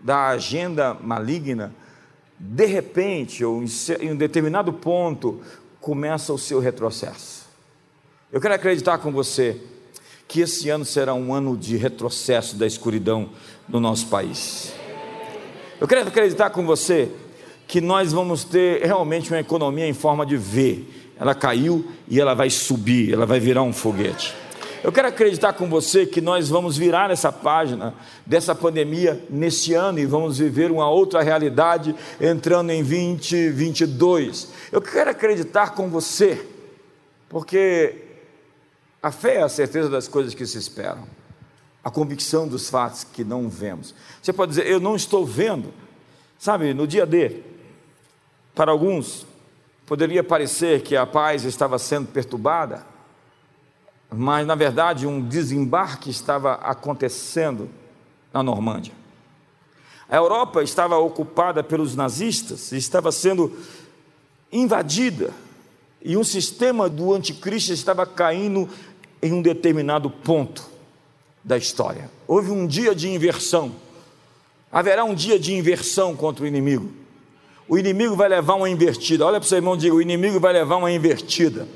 da 0.00 0.28
agenda 0.28 0.94
maligna, 0.94 1.74
de 2.38 2.66
repente, 2.66 3.44
ou 3.44 3.62
em 3.62 4.12
um 4.12 4.16
determinado 4.16 4.72
ponto, 4.72 5.40
começa 5.80 6.32
o 6.32 6.38
seu 6.38 6.58
retrocesso. 6.58 7.37
Eu 8.30 8.42
quero 8.42 8.52
acreditar 8.52 8.98
com 8.98 9.10
você 9.10 9.56
que 10.26 10.42
esse 10.42 10.68
ano 10.68 10.84
será 10.84 11.14
um 11.14 11.32
ano 11.32 11.56
de 11.56 11.78
retrocesso 11.78 12.56
da 12.56 12.66
escuridão 12.66 13.30
no 13.66 13.80
nosso 13.80 14.08
país. 14.08 14.74
Eu 15.80 15.88
quero 15.88 16.06
acreditar 16.06 16.50
com 16.50 16.66
você 16.66 17.10
que 17.66 17.80
nós 17.80 18.12
vamos 18.12 18.44
ter 18.44 18.84
realmente 18.84 19.30
uma 19.30 19.40
economia 19.40 19.86
em 19.86 19.94
forma 19.94 20.26
de 20.26 20.36
V. 20.36 20.84
Ela 21.18 21.34
caiu 21.34 21.90
e 22.06 22.20
ela 22.20 22.34
vai 22.34 22.50
subir, 22.50 23.14
ela 23.14 23.24
vai 23.24 23.40
virar 23.40 23.62
um 23.62 23.72
foguete. 23.72 24.34
Eu 24.84 24.92
quero 24.92 25.08
acreditar 25.08 25.54
com 25.54 25.66
você 25.66 26.04
que 26.04 26.20
nós 26.20 26.50
vamos 26.50 26.76
virar 26.76 27.10
essa 27.10 27.32
página 27.32 27.94
dessa 28.26 28.54
pandemia 28.54 29.24
nesse 29.30 29.72
ano 29.72 30.00
e 30.00 30.04
vamos 30.04 30.36
viver 30.36 30.70
uma 30.70 30.90
outra 30.90 31.22
realidade 31.22 31.96
entrando 32.20 32.72
em 32.72 32.84
2022. 32.84 34.48
Eu 34.70 34.82
quero 34.82 35.08
acreditar 35.08 35.70
com 35.70 35.88
você, 35.88 36.46
porque 37.30 38.07
a 39.02 39.10
fé 39.10 39.36
é 39.36 39.42
a 39.42 39.48
certeza 39.48 39.88
das 39.88 40.08
coisas 40.08 40.34
que 40.34 40.46
se 40.46 40.58
esperam 40.58 41.06
a 41.82 41.90
convicção 41.90 42.46
dos 42.46 42.68
fatos 42.68 43.04
que 43.04 43.24
não 43.24 43.48
vemos. 43.48 43.94
Você 44.22 44.32
pode 44.32 44.50
dizer, 44.50 44.66
eu 44.66 44.78
não 44.78 44.94
estou 44.94 45.24
vendo. 45.24 45.72
Sabe, 46.38 46.74
no 46.74 46.86
dia 46.86 47.06
D, 47.06 47.42
para 48.54 48.70
alguns, 48.70 49.26
poderia 49.86 50.22
parecer 50.22 50.82
que 50.82 50.96
a 50.96 51.06
paz 51.06 51.44
estava 51.44 51.78
sendo 51.78 52.08
perturbada, 52.08 52.86
mas 54.10 54.46
na 54.46 54.54
verdade 54.54 55.06
um 55.06 55.20
desembarque 55.20 56.10
estava 56.10 56.54
acontecendo 56.54 57.70
na 58.32 58.42
Normândia. 58.42 58.92
A 60.08 60.16
Europa 60.16 60.62
estava 60.62 60.96
ocupada 60.98 61.62
pelos 61.62 61.94
nazistas, 61.94 62.72
estava 62.72 63.12
sendo 63.12 63.56
invadida, 64.50 65.32
e 66.00 66.16
um 66.16 66.24
sistema 66.24 66.88
do 66.88 67.12
anticristo 67.12 67.72
estava 67.72 68.06
caindo 68.06 68.68
em 69.22 69.32
um 69.32 69.42
determinado 69.42 70.10
ponto 70.10 70.68
da 71.42 71.56
história. 71.56 72.10
Houve 72.26 72.50
um 72.50 72.66
dia 72.66 72.94
de 72.94 73.08
inversão. 73.08 73.74
Haverá 74.70 75.04
um 75.04 75.14
dia 75.14 75.38
de 75.38 75.54
inversão 75.54 76.14
contra 76.14 76.44
o 76.44 76.46
inimigo. 76.46 76.92
O 77.68 77.78
inimigo 77.78 78.16
vai 78.16 78.28
levar 78.28 78.54
uma 78.54 78.68
invertida. 78.68 79.26
Olha 79.26 79.38
para 79.38 79.46
o 79.46 79.48
seu 79.48 79.58
irmão 79.58 79.74
e 79.74 79.78
diga: 79.78 79.94
o 79.94 80.02
inimigo 80.02 80.38
vai 80.38 80.52
levar 80.52 80.76
uma 80.76 80.90
invertida. 80.90 81.66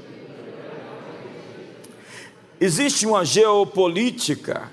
Existe 2.61 3.07
uma 3.07 3.25
geopolítica 3.25 4.71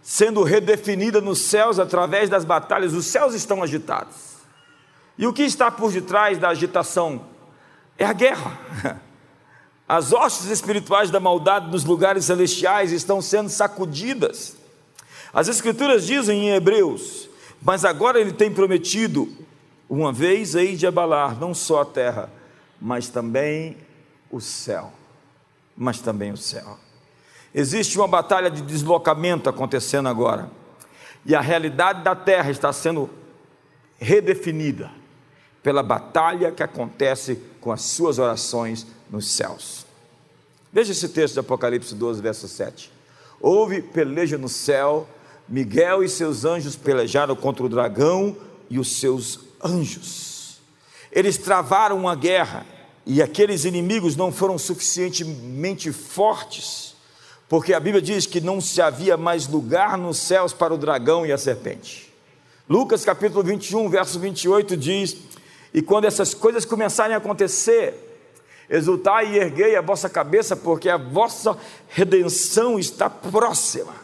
sendo 0.00 0.42
redefinida 0.42 1.20
nos 1.20 1.40
céus 1.40 1.78
através 1.78 2.28
das 2.28 2.44
batalhas. 2.44 2.92
Os 2.92 3.06
céus 3.06 3.34
estão 3.34 3.62
agitados. 3.62 4.34
E 5.18 5.26
o 5.26 5.32
que 5.32 5.42
está 5.42 5.70
por 5.70 5.90
detrás 5.90 6.38
da 6.38 6.50
agitação? 6.50 7.26
É 7.98 8.04
a 8.04 8.12
guerra. 8.12 9.00
As 9.88 10.12
hostes 10.12 10.46
espirituais 10.46 11.10
da 11.10 11.20
maldade 11.20 11.70
nos 11.70 11.84
lugares 11.84 12.24
celestiais 12.24 12.90
estão 12.90 13.20
sendo 13.20 13.50
sacudidas. 13.50 14.56
As 15.32 15.46
Escrituras 15.46 16.06
dizem 16.06 16.48
em 16.48 16.54
Hebreus: 16.54 17.28
Mas 17.60 17.84
agora 17.84 18.18
ele 18.18 18.32
tem 18.32 18.50
prometido, 18.50 19.28
uma 19.88 20.10
vez 20.10 20.54
hei 20.54 20.74
de 20.74 20.86
abalar 20.86 21.38
não 21.38 21.52
só 21.52 21.82
a 21.82 21.84
terra, 21.84 22.30
mas 22.80 23.08
também 23.08 23.76
o 24.30 24.40
céu. 24.40 24.90
Mas 25.76 26.00
também 26.00 26.32
o 26.32 26.36
céu. 26.36 26.78
Existe 27.54 27.98
uma 27.98 28.08
batalha 28.08 28.50
de 28.50 28.62
deslocamento 28.62 29.50
acontecendo 29.50 30.08
agora, 30.08 30.50
e 31.26 31.34
a 31.34 31.40
realidade 31.40 32.02
da 32.02 32.14
terra 32.14 32.50
está 32.50 32.72
sendo 32.72 33.10
redefinida 33.98 34.90
pela 35.62 35.82
batalha 35.82 36.52
que 36.52 36.62
acontece 36.62 37.40
com 37.60 37.70
as 37.70 37.82
suas 37.82 38.18
orações 38.18 38.86
nos 39.10 39.30
céus. 39.30 39.86
Veja 40.72 40.92
esse 40.92 41.08
texto 41.08 41.34
de 41.34 41.40
Apocalipse 41.40 41.94
12, 41.94 42.20
verso 42.20 42.48
7. 42.48 42.90
Houve 43.40 43.80
peleja 43.80 44.36
no 44.36 44.48
céu, 44.48 45.08
Miguel 45.48 46.02
e 46.02 46.08
seus 46.08 46.44
anjos 46.44 46.76
pelejaram 46.76 47.36
contra 47.36 47.64
o 47.64 47.68
dragão 47.68 48.36
e 48.70 48.78
os 48.78 48.96
seus 48.96 49.40
anjos. 49.62 50.58
Eles 51.12 51.36
travaram 51.36 51.98
uma 51.98 52.16
guerra 52.16 52.66
e 53.06 53.22
aqueles 53.22 53.64
inimigos 53.64 54.16
não 54.16 54.32
foram 54.32 54.58
suficientemente 54.58 55.92
fortes, 55.92 56.94
porque 57.48 57.74
a 57.74 57.80
Bíblia 57.80 58.02
diz 58.02 58.26
que 58.26 58.40
não 58.40 58.60
se 58.60 58.80
havia 58.80 59.16
mais 59.16 59.46
lugar 59.46 59.98
nos 59.98 60.18
céus 60.18 60.52
para 60.52 60.74
o 60.74 60.78
dragão 60.78 61.26
e 61.26 61.30
a 61.30 61.38
serpente. 61.38 62.12
Lucas 62.68 63.04
capítulo 63.04 63.44
21, 63.44 63.88
verso 63.90 64.18
28 64.18 64.76
diz: 64.76 65.16
E 65.72 65.82
quando 65.82 66.06
essas 66.06 66.32
coisas 66.32 66.64
começarem 66.64 67.14
a 67.14 67.18
acontecer, 67.18 68.13
Exultai 68.68 69.34
e 69.34 69.38
erguei 69.38 69.76
a 69.76 69.82
vossa 69.82 70.08
cabeça, 70.08 70.56
porque 70.56 70.88
a 70.88 70.96
vossa 70.96 71.56
redenção 71.88 72.78
está 72.78 73.10
próxima. 73.10 73.94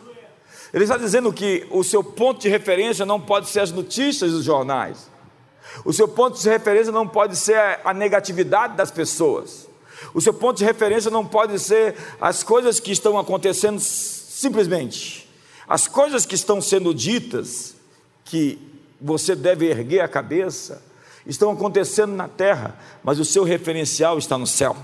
Ele 0.72 0.84
está 0.84 0.96
dizendo 0.96 1.32
que 1.32 1.66
o 1.70 1.82
seu 1.82 2.04
ponto 2.04 2.40
de 2.40 2.48
referência 2.48 3.04
não 3.04 3.20
pode 3.20 3.48
ser 3.48 3.60
as 3.60 3.72
notícias 3.72 4.30
dos 4.30 4.44
jornais. 4.44 5.10
O 5.84 5.92
seu 5.92 6.06
ponto 6.06 6.38
de 6.38 6.48
referência 6.48 6.92
não 6.92 7.06
pode 7.06 7.36
ser 7.36 7.80
a 7.84 7.94
negatividade 7.94 8.76
das 8.76 8.90
pessoas. 8.90 9.68
O 10.14 10.20
seu 10.20 10.32
ponto 10.32 10.58
de 10.58 10.64
referência 10.64 11.10
não 11.10 11.24
pode 11.26 11.58
ser 11.58 11.96
as 12.20 12.42
coisas 12.42 12.78
que 12.80 12.92
estão 12.92 13.18
acontecendo 13.18 13.80
simplesmente. 13.80 15.28
As 15.68 15.86
coisas 15.86 16.26
que 16.26 16.34
estão 16.34 16.60
sendo 16.60 16.94
ditas, 16.94 17.74
que 18.24 18.58
você 19.00 19.34
deve 19.34 19.66
erguer 19.66 20.00
a 20.00 20.08
cabeça, 20.08 20.82
estão 21.26 21.50
acontecendo 21.50 22.12
na 22.12 22.28
terra, 22.28 22.78
mas 23.02 23.18
o 23.18 23.24
seu 23.24 23.44
referencial 23.44 24.18
está 24.18 24.36
no 24.38 24.46
céu. 24.46 24.76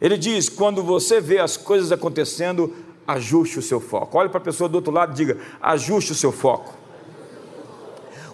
Ele 0.00 0.16
diz: 0.16 0.48
quando 0.48 0.82
você 0.82 1.20
vê 1.20 1.38
as 1.38 1.56
coisas 1.56 1.92
acontecendo, 1.92 2.74
ajuste 3.06 3.58
o 3.58 3.62
seu 3.62 3.80
foco. 3.80 4.18
Olhe 4.18 4.28
para 4.28 4.38
a 4.38 4.44
pessoa 4.44 4.68
do 4.68 4.76
outro 4.76 4.92
lado 4.92 5.12
e 5.12 5.14
diga: 5.14 5.38
ajuste 5.60 6.12
o 6.12 6.14
seu 6.14 6.32
foco. 6.32 6.74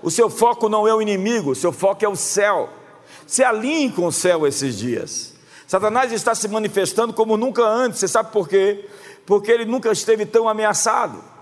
O 0.02 0.10
seu 0.10 0.28
foco 0.28 0.68
não 0.68 0.86
é 0.86 0.94
o 0.94 1.00
inimigo, 1.00 1.52
o 1.52 1.54
seu 1.54 1.72
foco 1.72 2.04
é 2.04 2.08
o 2.08 2.16
céu. 2.16 2.68
Se 3.26 3.42
alinhe 3.42 3.90
com 3.90 4.06
o 4.06 4.12
céu 4.12 4.46
esses 4.46 4.76
dias. 4.78 5.32
Satanás 5.66 6.12
está 6.12 6.34
se 6.34 6.46
manifestando 6.46 7.14
como 7.14 7.36
nunca 7.36 7.64
antes. 7.64 8.00
Você 8.00 8.08
sabe 8.08 8.30
por 8.30 8.48
quê? 8.48 8.86
Porque 9.24 9.50
ele 9.50 9.64
nunca 9.64 9.90
esteve 9.90 10.26
tão 10.26 10.46
ameaçado. 10.46 11.33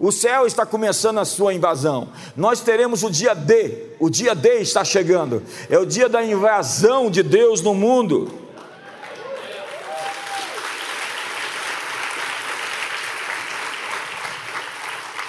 O 0.00 0.10
céu 0.10 0.46
está 0.46 0.64
começando 0.64 1.18
a 1.18 1.26
sua 1.26 1.52
invasão. 1.52 2.08
Nós 2.34 2.60
teremos 2.60 3.02
o 3.02 3.10
dia 3.10 3.34
D. 3.34 3.88
O 4.00 4.08
dia 4.08 4.34
D 4.34 4.60
está 4.60 4.82
chegando. 4.82 5.42
É 5.68 5.78
o 5.78 5.84
dia 5.84 6.08
da 6.08 6.24
invasão 6.24 7.10
de 7.10 7.22
Deus 7.22 7.60
no 7.60 7.74
mundo. 7.74 8.32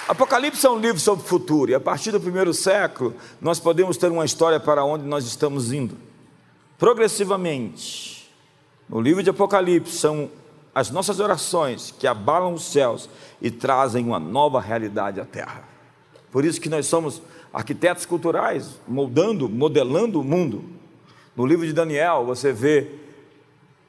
Apocalipse 0.08 0.66
é 0.66 0.70
um 0.70 0.80
livro 0.80 1.00
sobre 1.00 1.26
o 1.26 1.28
futuro, 1.28 1.72
e 1.72 1.76
a 1.76 1.80
partir 1.80 2.12
do 2.12 2.20
primeiro 2.20 2.54
século, 2.54 3.14
nós 3.40 3.60
podemos 3.60 3.96
ter 3.96 4.12
uma 4.12 4.26
história 4.26 4.60
para 4.60 4.84
onde 4.84 5.06
nós 5.06 5.26
estamos 5.26 5.72
indo. 5.72 5.98
Progressivamente, 6.78 8.30
no 8.90 9.00
livro 9.00 9.24
de 9.24 9.30
Apocalipse, 9.30 9.98
são 9.98 10.30
as 10.74 10.90
nossas 10.90 11.20
orações 11.20 11.94
que 11.98 12.08
abalam 12.08 12.54
os 12.54 12.64
céus 12.64 13.10
e 13.42 13.52
trazem 13.52 14.06
uma 14.06 14.20
nova 14.20 14.62
realidade 14.62 15.20
à 15.20 15.26
terra. 15.26 15.64
Por 16.32 16.46
isso 16.46 16.62
que 16.62 16.70
nós 16.70 16.86
somos 16.86 17.22
arquitetos 17.54 18.06
culturais, 18.06 18.80
moldando, 18.88 19.50
modelando 19.50 20.22
o 20.22 20.24
mundo. 20.24 20.64
No 21.36 21.46
livro 21.46 21.66
de 21.66 21.74
Daniel, 21.74 22.26
você 22.26 22.54
vê 22.54 22.90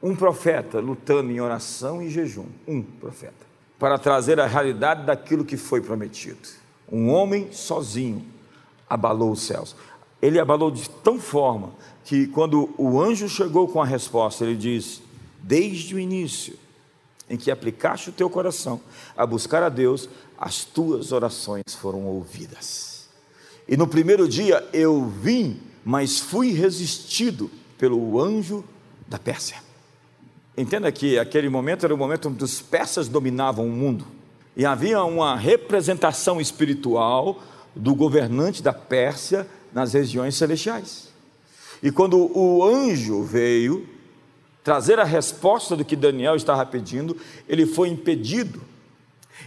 um 0.02 0.16
profeta 0.16 0.80
lutando 0.80 1.30
em 1.30 1.40
oração 1.40 2.02
e 2.02 2.10
jejum, 2.10 2.46
um 2.66 2.82
profeta, 2.82 3.46
para 3.78 3.98
trazer 3.98 4.40
a 4.40 4.46
realidade 4.46 5.04
daquilo 5.04 5.44
que 5.44 5.56
foi 5.56 5.80
prometido. 5.80 6.40
Um 6.90 7.10
homem 7.10 7.52
sozinho 7.52 8.24
abalou 8.90 9.30
os 9.30 9.42
céus. 9.42 9.76
Ele 10.20 10.40
abalou 10.40 10.70
de 10.70 10.90
tão 10.90 11.20
forma 11.20 11.72
que 12.04 12.26
quando 12.26 12.74
o 12.76 13.00
anjo 13.00 13.28
chegou 13.28 13.68
com 13.68 13.80
a 13.80 13.86
resposta, 13.86 14.44
ele 14.44 14.56
diz: 14.56 15.00
Desde 15.40 15.94
o 15.94 15.98
início 15.98 16.56
em 17.32 17.36
que 17.38 17.50
aplicaste 17.50 18.10
o 18.10 18.12
teu 18.12 18.28
coração 18.28 18.78
a 19.16 19.24
buscar 19.24 19.62
a 19.62 19.70
Deus, 19.70 20.06
as 20.38 20.66
tuas 20.66 21.12
orações 21.12 21.74
foram 21.74 22.04
ouvidas. 22.04 23.08
E 23.66 23.74
no 23.74 23.88
primeiro 23.88 24.28
dia 24.28 24.62
eu 24.70 25.06
vim, 25.06 25.58
mas 25.82 26.20
fui 26.20 26.52
resistido 26.52 27.50
pelo 27.78 28.20
anjo 28.20 28.62
da 29.08 29.18
Pérsia. 29.18 29.56
Entenda 30.58 30.92
que 30.92 31.18
aquele 31.18 31.48
momento 31.48 31.86
era 31.86 31.94
o 31.94 31.98
momento 31.98 32.28
onde 32.28 32.44
os 32.44 32.60
persas 32.60 33.08
dominavam 33.08 33.66
o 33.66 33.72
mundo. 33.72 34.06
E 34.54 34.66
havia 34.66 35.02
uma 35.02 35.34
representação 35.34 36.38
espiritual 36.38 37.42
do 37.74 37.94
governante 37.94 38.62
da 38.62 38.74
Pérsia 38.74 39.48
nas 39.72 39.94
regiões 39.94 40.34
celestiais. 40.36 41.08
E 41.82 41.90
quando 41.90 42.30
o 42.38 42.62
anjo 42.62 43.22
veio 43.22 43.88
trazer 44.62 44.98
a 44.98 45.04
resposta 45.04 45.76
do 45.76 45.84
que 45.84 45.96
Daniel 45.96 46.36
estava 46.36 46.64
pedindo, 46.64 47.16
ele 47.48 47.66
foi 47.66 47.88
impedido. 47.88 48.60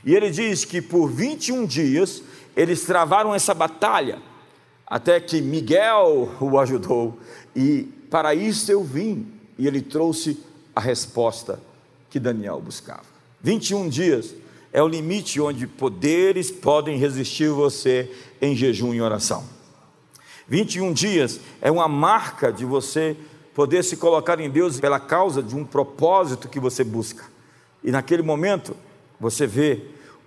E 0.04 0.14
ele 0.14 0.30
diz 0.30 0.66
que 0.66 0.82
por 0.82 1.10
21 1.10 1.66
dias 1.66 2.22
eles 2.56 2.84
travaram 2.84 3.34
essa 3.34 3.54
batalha, 3.54 4.20
até 4.86 5.20
que 5.20 5.42
Miguel 5.42 6.30
o 6.40 6.60
ajudou, 6.60 7.20
e 7.56 7.84
para 8.10 8.36
isso 8.36 8.72
eu 8.72 8.84
vim, 8.84 9.28
e 9.58 9.68
ele 9.68 9.82
trouxe 9.82 10.38
a 10.76 10.80
resposta 10.80 11.60
que 12.10 12.20
Daniel 12.20 12.62
buscava. 12.62 13.04
21 13.42 13.90
dias 13.90 14.36
é 14.72 14.82
o 14.82 14.88
limite 14.88 15.40
onde 15.40 15.66
poderes 15.66 16.52
podem 16.52 16.98
resistir 16.98 17.50
você 17.50 18.12
em 18.42 18.56
jejum 18.56 18.94
e 18.94 19.02
oração. 19.02 19.44
21 20.48 20.94
dias 20.94 21.40
é 21.62 21.72
uma 21.72 21.88
marca 21.88 22.52
de 22.52 22.66
você 22.66 23.16
poder 23.56 23.84
se 23.86 23.96
colocar 23.96 24.40
em 24.42 24.50
Deus 24.50 24.80
pela 24.80 25.00
causa 25.00 25.42
de 25.42 25.56
um 25.56 25.64
propósito 25.64 26.50
que 26.50 26.60
você 26.60 26.84
busca. 26.84 27.24
E 27.82 27.90
naquele 27.90 28.22
momento, 28.22 28.76
você 29.18 29.48
vê 29.48 29.82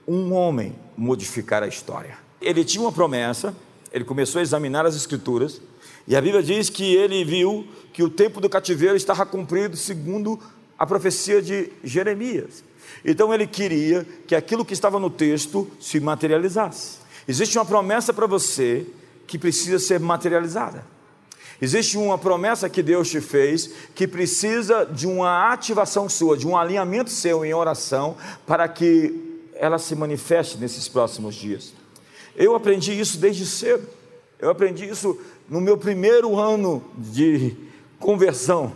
um 0.06 0.32
homem 0.32 0.74
modificar 0.96 1.62
a 1.62 1.68
história. 1.68 2.16
Ele 2.40 2.64
tinha 2.64 2.82
uma 2.82 2.90
promessa, 2.90 3.54
ele 3.92 4.04
começou 4.04 4.38
a 4.38 4.42
examinar 4.42 4.86
as 4.86 4.96
Escrituras, 4.96 5.60
e 6.06 6.16
a 6.16 6.22
Bíblia 6.22 6.42
diz 6.42 6.70
que 6.70 6.96
ele 6.96 7.22
viu 7.22 7.66
que 7.92 8.02
o 8.02 8.08
tempo 8.08 8.40
do 8.40 8.48
cativeiro 8.48 8.96
estava 8.96 9.26
cumprido 9.26 9.76
segundo 9.76 10.40
a 10.78 10.86
profecia 10.86 11.42
de 11.42 11.70
Jeremias. 11.84 12.64
Então 13.04 13.34
ele 13.34 13.46
queria 13.46 14.06
que 14.26 14.34
aquilo 14.34 14.64
que 14.64 14.72
estava 14.72 14.98
no 14.98 15.10
texto 15.10 15.68
se 15.78 16.00
materializasse. 16.00 17.00
Existe 17.26 17.58
uma 17.58 17.66
promessa 17.66 18.14
para 18.14 18.26
você 18.26 18.86
que 19.26 19.38
precisa 19.38 19.78
ser 19.78 20.00
materializada. 20.00 20.82
Existe 21.60 21.98
uma 21.98 22.16
promessa 22.16 22.68
que 22.68 22.82
Deus 22.82 23.10
te 23.10 23.20
fez 23.20 23.70
que 23.94 24.06
precisa 24.06 24.84
de 24.84 25.06
uma 25.06 25.52
ativação 25.52 26.08
sua, 26.08 26.36
de 26.36 26.46
um 26.46 26.56
alinhamento 26.56 27.10
seu 27.10 27.44
em 27.44 27.52
oração 27.52 28.16
para 28.46 28.68
que 28.68 29.42
ela 29.54 29.78
se 29.78 29.94
manifeste 29.96 30.56
nesses 30.56 30.86
próximos 30.88 31.34
dias. 31.34 31.74
Eu 32.36 32.54
aprendi 32.54 32.98
isso 32.98 33.18
desde 33.18 33.44
cedo. 33.44 33.88
Eu 34.38 34.50
aprendi 34.50 34.88
isso 34.88 35.18
no 35.48 35.60
meu 35.60 35.76
primeiro 35.76 36.38
ano 36.38 36.84
de 36.96 37.56
conversão. 37.98 38.72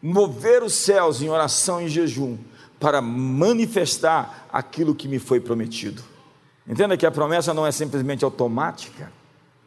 Mover 0.00 0.62
os 0.62 0.74
céus 0.74 1.20
em 1.20 1.28
oração 1.28 1.82
e 1.82 1.88
jejum 1.88 2.38
para 2.80 3.02
manifestar 3.02 4.46
aquilo 4.50 4.94
que 4.94 5.06
me 5.06 5.18
foi 5.18 5.38
prometido. 5.38 6.02
Entenda 6.66 6.96
que 6.96 7.04
a 7.04 7.10
promessa 7.10 7.52
não 7.52 7.66
é 7.66 7.72
simplesmente 7.72 8.24
automática. 8.24 9.12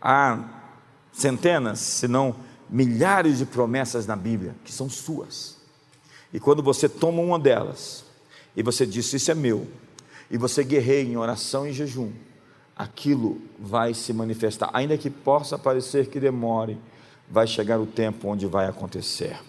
Há 0.01 0.58
centenas, 1.11 1.79
se 1.79 2.07
não 2.07 2.35
milhares 2.69 3.39
de 3.39 3.45
promessas 3.45 4.05
na 4.05 4.15
Bíblia 4.15 4.55
que 4.63 4.71
são 4.71 4.89
suas. 4.89 5.57
E 6.33 6.39
quando 6.39 6.61
você 6.61 6.87
toma 6.87 7.21
uma 7.21 7.39
delas 7.39 8.03
e 8.55 8.61
você 8.61 8.85
diz: 8.85 9.11
Isso 9.13 9.31
é 9.31 9.35
meu, 9.35 9.67
e 10.29 10.37
você 10.37 10.63
guerreia 10.63 11.03
em 11.03 11.17
oração 11.17 11.67
e 11.67 11.73
jejum, 11.73 12.11
aquilo 12.75 13.41
vai 13.59 13.93
se 13.93 14.13
manifestar, 14.13 14.69
ainda 14.73 14.97
que 14.97 15.09
possa 15.09 15.57
parecer 15.57 16.07
que 16.07 16.19
demore, 16.19 16.77
vai 17.29 17.47
chegar 17.47 17.79
o 17.79 17.85
tempo 17.85 18.27
onde 18.27 18.45
vai 18.45 18.67
acontecer. 18.67 19.39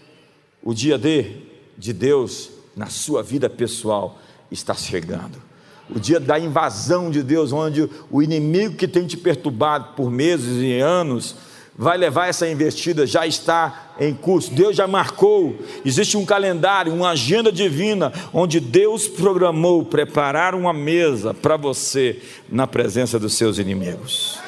O 0.63 0.75
dia 0.75 0.99
D 0.99 1.43
de 1.77 1.93
Deus 1.93 2.51
na 2.77 2.87
sua 2.87 3.23
vida 3.23 3.49
pessoal 3.49 4.19
está 4.51 4.75
chegando 4.75 5.51
o 5.95 5.99
dia 5.99 6.21
da 6.21 6.39
invasão 6.39 7.11
de 7.11 7.23
Deus, 7.23 7.53
onde 7.53 7.89
o 8.11 8.23
inimigo 8.23 8.77
que 8.77 8.87
tem 8.87 9.07
te 9.07 9.17
perturbado 9.17 9.95
por 9.95 10.11
meses 10.11 10.63
e 10.63 10.79
anos 10.81 11.35
vai 11.77 11.97
levar 11.97 12.29
essa 12.29 12.49
investida, 12.49 13.07
já 13.07 13.27
está 13.27 13.93
em 13.99 14.15
curso. 14.15 14.53
Deus 14.53 14.77
já 14.77 14.87
marcou, 14.87 15.59
existe 15.85 16.17
um 16.17 16.25
calendário, 16.25 16.93
uma 16.93 17.11
agenda 17.11 17.51
divina, 17.51 18.13
onde 18.33 18.61
Deus 18.61 19.09
programou 19.09 19.85
preparar 19.85 20.55
uma 20.55 20.73
mesa 20.73 21.33
para 21.33 21.57
você 21.57 22.21
na 22.49 22.67
presença 22.67 23.19
dos 23.19 23.35
seus 23.35 23.59
inimigos. 23.59 24.39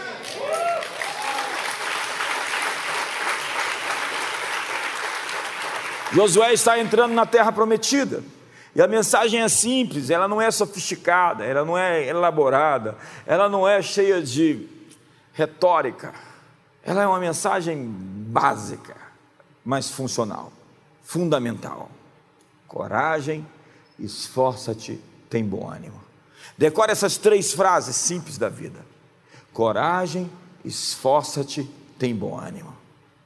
Josué 6.13 6.53
está 6.53 6.79
entrando 6.79 7.15
na 7.15 7.25
terra 7.25 7.51
prometida. 7.51 8.23
E 8.75 8.81
a 8.81 8.87
mensagem 8.87 9.41
é 9.41 9.49
simples, 9.49 10.09
ela 10.09 10.27
não 10.27 10.41
é 10.41 10.51
sofisticada, 10.51 11.45
ela 11.45 11.65
não 11.65 11.77
é 11.77 12.07
elaborada, 12.07 12.97
ela 13.27 13.49
não 13.49 13.69
é 13.69 13.83
cheia 13.83 14.23
de 14.23 14.67
retórica. 15.35 16.15
Ela 16.85 17.03
é 17.03 17.07
uma 17.07 17.21
mensagem 17.21 17.87
básica, 17.87 18.97
mas 19.65 19.91
funcional, 19.91 20.53
fundamental. 21.03 21.91
Coragem, 22.67 23.47
esforça-te, 23.99 25.01
tem 25.29 25.45
bom 25.45 25.71
ânimo. 25.71 26.01
Decore 26.59 26.91
essas 26.91 27.17
três 27.17 27.53
frases 27.53 27.97
simples 27.97 28.39
da 28.39 28.49
vida. 28.49 28.85
Coragem, 29.53 30.31
esforça-te, 30.65 31.69
tem 31.99 32.15
bom 32.15 32.39
ânimo. 32.39 32.75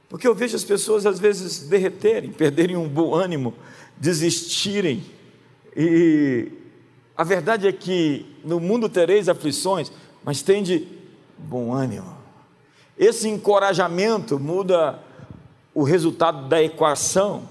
Porque 0.09 0.27
eu 0.27 0.35
vejo 0.35 0.55
as 0.55 0.63
pessoas 0.63 1.05
às 1.05 1.19
vezes 1.19 1.67
derreterem, 1.67 2.31
perderem 2.31 2.77
um 2.77 2.87
bom 2.87 3.13
ânimo, 3.13 3.53
desistirem 3.97 5.17
e 5.79 6.51
a 7.15 7.23
verdade 7.23 7.67
é 7.67 7.71
que 7.71 8.25
no 8.43 8.59
mundo 8.59 8.89
tereis 8.89 9.29
aflições, 9.29 9.91
mas 10.23 10.41
tende 10.41 10.87
bom 11.37 11.71
ânimo. 11.71 12.16
Esse 12.97 13.27
encorajamento 13.27 14.39
muda 14.39 14.99
o 15.73 15.83
resultado 15.83 16.47
da 16.47 16.61
equação, 16.61 17.47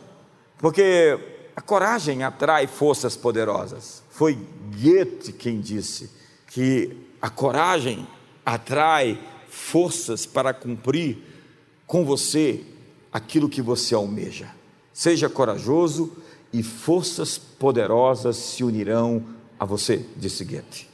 porque 0.58 1.18
a 1.54 1.60
coragem 1.60 2.24
atrai 2.24 2.66
forças 2.66 3.16
poderosas. 3.16 4.02
Foi 4.10 4.36
Goethe 4.72 5.32
quem 5.32 5.60
disse 5.60 6.10
que 6.48 6.96
a 7.20 7.30
coragem 7.30 8.06
atrai 8.44 9.18
forças 9.48 10.26
para 10.26 10.52
cumprir 10.52 11.18
com 11.86 12.04
você 12.04 12.64
aquilo 13.12 13.48
que 13.48 13.62
você 13.62 13.94
almeja. 13.94 14.48
Seja 14.92 15.28
corajoso, 15.28 16.16
e 16.52 16.62
forças 16.62 17.36
poderosas 17.36 18.36
se 18.36 18.64
unirão 18.64 19.24
a 19.58 19.64
você, 19.64 20.04
disse 20.16 20.44
Goethe. 20.44 20.88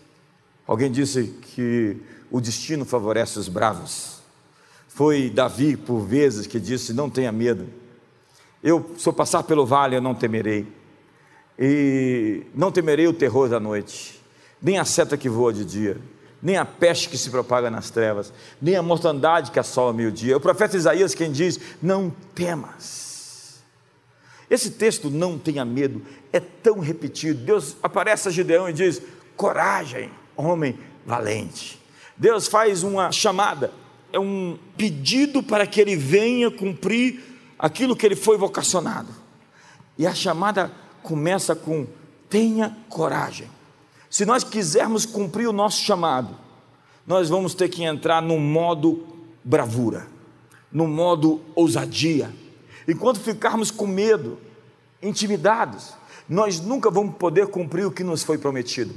Alguém 0.66 0.90
disse 0.90 1.34
que 1.54 1.96
o 2.30 2.40
destino 2.40 2.84
favorece 2.84 3.38
os 3.38 3.48
bravos. 3.48 4.21
Foi 4.94 5.30
Davi, 5.30 5.76
por 5.76 6.00
vezes, 6.00 6.46
que 6.46 6.60
disse: 6.60 6.92
Não 6.92 7.08
tenha 7.08 7.32
medo. 7.32 7.66
Eu, 8.62 8.94
se 8.96 9.08
eu 9.08 9.12
passar 9.12 9.42
pelo 9.42 9.66
vale, 9.66 9.96
eu 9.96 10.00
não 10.00 10.14
temerei. 10.14 10.66
E 11.58 12.44
não 12.54 12.70
temerei 12.70 13.06
o 13.06 13.12
terror 13.12 13.48
da 13.48 13.60
noite, 13.60 14.20
nem 14.60 14.78
a 14.78 14.84
seta 14.84 15.16
que 15.16 15.28
voa 15.28 15.52
de 15.52 15.64
dia, 15.64 15.98
nem 16.42 16.56
a 16.56 16.64
peste 16.64 17.08
que 17.08 17.18
se 17.18 17.30
propaga 17.30 17.70
nas 17.70 17.90
trevas, 17.90 18.32
nem 18.60 18.74
a 18.74 18.82
mortandade 18.82 19.50
que 19.50 19.58
assola 19.58 19.92
meio-dia. 19.92 20.36
O 20.36 20.40
profeta 20.40 20.76
Isaías 20.76 21.14
quem 21.14 21.30
diz: 21.30 21.58
Não 21.82 22.12
temas 22.34 23.12
esse 24.52 24.72
texto, 24.72 25.08
não 25.08 25.38
tenha 25.38 25.64
medo, 25.64 26.02
é 26.30 26.38
tão 26.38 26.78
repetido. 26.78 27.42
Deus 27.42 27.74
aparece 27.82 28.28
a 28.28 28.30
Gideão 28.30 28.68
e 28.68 28.72
diz: 28.74 29.00
coragem, 29.34 30.10
homem 30.36 30.78
valente. 31.06 31.80
Deus 32.18 32.48
faz 32.48 32.82
uma 32.82 33.10
chamada, 33.10 33.72
é 34.12 34.18
um 34.18 34.58
pedido 34.76 35.42
para 35.42 35.66
que 35.66 35.80
ele 35.80 35.96
venha 35.96 36.50
cumprir 36.50 37.22
aquilo 37.58 37.96
que 37.96 38.04
ele 38.04 38.16
foi 38.16 38.36
vocacionado. 38.36 39.08
E 39.96 40.06
a 40.06 40.14
chamada 40.14 40.70
começa 41.02 41.54
com 41.54 41.86
tenha 42.28 42.76
coragem. 42.88 43.48
Se 44.08 44.24
nós 44.24 44.44
quisermos 44.44 45.06
cumprir 45.06 45.46
o 45.48 45.52
nosso 45.52 45.82
chamado, 45.82 46.36
nós 47.06 47.28
vamos 47.28 47.54
ter 47.54 47.68
que 47.68 47.82
entrar 47.82 48.22
no 48.22 48.38
modo 48.38 49.06
bravura, 49.42 50.06
no 50.70 50.86
modo 50.86 51.40
ousadia. 51.54 52.32
Enquanto 52.86 53.20
ficarmos 53.20 53.70
com 53.70 53.86
medo, 53.86 54.38
intimidados, 55.02 55.94
nós 56.28 56.60
nunca 56.60 56.90
vamos 56.90 57.16
poder 57.16 57.48
cumprir 57.48 57.86
o 57.86 57.90
que 57.90 58.04
nos 58.04 58.22
foi 58.22 58.38
prometido. 58.38 58.94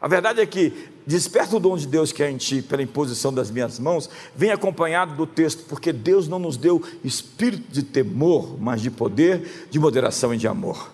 A 0.00 0.08
verdade 0.08 0.40
é 0.40 0.46
que 0.46 0.72
desperta 1.06 1.56
o 1.56 1.60
dom 1.60 1.76
de 1.76 1.86
Deus 1.86 2.12
que 2.12 2.22
é 2.22 2.30
em 2.30 2.36
ti 2.36 2.60
pela 2.60 2.82
imposição 2.82 3.32
das 3.32 3.50
minhas 3.50 3.78
mãos, 3.78 4.10
vem 4.34 4.50
acompanhado 4.50 5.14
do 5.14 5.26
texto, 5.26 5.64
porque 5.68 5.92
Deus 5.92 6.28
não 6.28 6.38
nos 6.38 6.56
deu 6.56 6.82
espírito 7.02 7.72
de 7.72 7.82
temor, 7.82 8.60
mas 8.60 8.82
de 8.82 8.90
poder, 8.90 9.68
de 9.70 9.78
moderação 9.78 10.34
e 10.34 10.36
de 10.36 10.46
amor. 10.46 10.92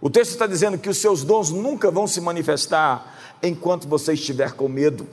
O 0.00 0.08
texto 0.08 0.30
está 0.30 0.46
dizendo 0.46 0.78
que 0.78 0.88
os 0.88 0.98
seus 0.98 1.24
dons 1.24 1.50
nunca 1.50 1.90
vão 1.90 2.06
se 2.06 2.20
manifestar 2.20 3.18
enquanto 3.42 3.88
você 3.88 4.12
estiver 4.12 4.52
com 4.52 4.68
medo. 4.68 5.06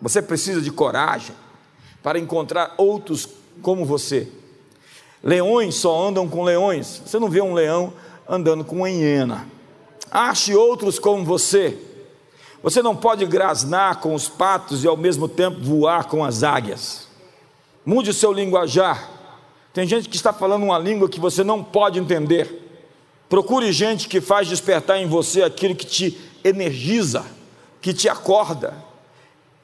Você 0.00 0.20
precisa 0.20 0.60
de 0.60 0.70
coragem 0.70 1.34
para 2.02 2.18
encontrar 2.18 2.74
outros 2.76 3.28
como 3.62 3.84
você. 3.84 4.28
Leões 5.22 5.76
só 5.76 6.08
andam 6.08 6.28
com 6.28 6.42
leões. 6.42 7.02
Você 7.04 7.18
não 7.18 7.28
vê 7.28 7.40
um 7.40 7.54
leão 7.54 7.92
andando 8.28 8.64
com 8.64 8.76
uma 8.76 8.90
hiena. 8.90 9.46
Ache 10.10 10.54
outros 10.54 10.98
como 10.98 11.24
você. 11.24 11.76
Você 12.66 12.82
não 12.82 12.96
pode 12.96 13.24
grasnar 13.26 14.00
com 14.00 14.12
os 14.12 14.28
patos 14.28 14.82
e 14.82 14.88
ao 14.88 14.96
mesmo 14.96 15.28
tempo 15.28 15.60
voar 15.60 16.06
com 16.06 16.24
as 16.24 16.42
águias. 16.42 17.06
Mude 17.84 18.10
o 18.10 18.12
seu 18.12 18.32
linguajar. 18.32 19.08
Tem 19.72 19.86
gente 19.86 20.08
que 20.08 20.16
está 20.16 20.32
falando 20.32 20.64
uma 20.64 20.76
língua 20.76 21.08
que 21.08 21.20
você 21.20 21.44
não 21.44 21.62
pode 21.62 22.00
entender. 22.00 22.82
Procure 23.28 23.70
gente 23.70 24.08
que 24.08 24.20
faz 24.20 24.48
despertar 24.48 24.98
em 24.98 25.06
você 25.06 25.44
aquilo 25.44 25.76
que 25.76 25.86
te 25.86 26.20
energiza, 26.42 27.24
que 27.80 27.94
te 27.94 28.08
acorda 28.08 28.74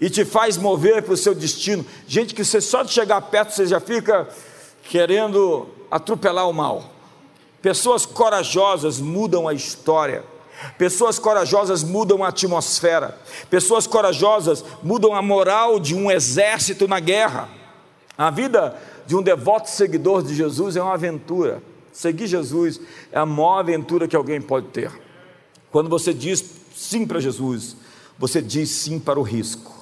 e 0.01 0.09
te 0.09 0.25
faz 0.25 0.57
mover 0.57 1.03
para 1.03 1.15
o 1.15 1.17
seu 1.17 1.35
destino. 1.35 1.85
Gente 2.07 2.33
que 2.33 2.45
você 2.45 2.61
só 2.61 2.85
de 2.85 2.93
chegar 2.93 3.21
perto 3.23 3.51
você 3.51 3.67
já 3.67 3.81
fica 3.81 4.29
querendo 4.85 5.67
atropelar 5.91 6.49
o 6.49 6.53
mal. 6.53 6.85
Pessoas 7.61 8.07
corajosas 8.07 9.01
mudam 9.01 9.49
a 9.49 9.53
história. 9.53 10.23
Pessoas 10.79 11.19
corajosas 11.19 11.83
mudam 11.83 12.25
a 12.25 12.29
atmosfera. 12.29 13.19
Pessoas 13.51 13.87
corajosas 13.87 14.65
mudam 14.83 15.15
a 15.15 15.23
moral 15.23 15.79
de 15.79 15.95
um 15.95 16.11
exército 16.11 16.87
na 16.89 17.01
guerra. 17.01 17.49
A 18.17 18.31
vida 18.31 18.77
de 19.07 19.17
um 19.17 19.23
devoto 19.23 19.69
seguidor 19.69 20.23
de 20.23 20.35
Jesus 20.35 20.77
é 20.77 20.83
uma 20.83 20.95
aventura. 20.95 21.63
Seguir 21.93 22.27
Jesus 22.27 22.81
é 23.11 23.19
a 23.19 23.27
maior 23.27 23.59
aventura 23.59 24.09
que 24.09 24.17
alguém 24.17 24.41
pode 24.41 24.69
ter. 24.69 24.91
Quando 25.71 25.89
você 25.89 26.13
diz 26.13 26.45
sim 26.75 27.07
para 27.07 27.21
Jesus, 27.21 27.77
você 28.19 28.41
diz 28.41 28.71
sim 28.71 28.99
para 28.99 29.19
o 29.19 29.23
risco. 29.23 29.73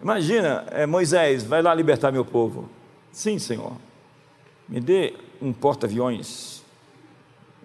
Imagina, 0.00 0.66
é, 0.70 0.86
Moisés, 0.86 1.42
vai 1.44 1.60
lá 1.60 1.74
libertar 1.74 2.10
meu 2.10 2.24
povo. 2.24 2.68
Sim, 3.12 3.38
Senhor. 3.38 3.72
Me 4.68 4.80
dê 4.80 5.14
um 5.42 5.52
porta-aviões. 5.52 6.49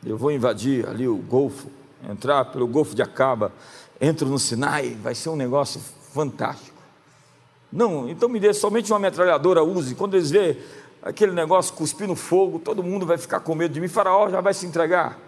Eu 0.05 0.17
vou 0.17 0.31
invadir 0.31 0.87
ali 0.87 1.07
o 1.07 1.17
Golfo, 1.17 1.67
entrar 2.07 2.45
pelo 2.45 2.67
Golfo 2.67 2.93
de 2.93 3.01
Acaba, 3.01 3.51
entro 3.99 4.29
no 4.29 4.37
Sinai, 4.37 4.95
vai 5.01 5.15
ser 5.15 5.29
um 5.29 5.35
negócio 5.35 5.81
fantástico. 6.13 6.77
Não, 7.71 8.07
então 8.07 8.29
me 8.29 8.39
dê 8.39 8.53
somente 8.53 8.91
uma 8.93 8.99
metralhadora, 8.99 9.63
use. 9.63 9.95
Quando 9.95 10.15
eles 10.15 10.29
verem 10.29 10.57
aquele 11.01 11.31
negócio 11.31 11.73
cuspindo 11.73 12.15
fogo, 12.15 12.59
todo 12.59 12.83
mundo 12.83 13.05
vai 13.05 13.17
ficar 13.17 13.39
com 13.39 13.55
medo 13.55 13.73
de 13.73 13.81
mim. 13.81 13.87
Faraó 13.87 14.29
já 14.29 14.41
vai 14.41 14.53
se 14.53 14.65
entregar. 14.65 15.19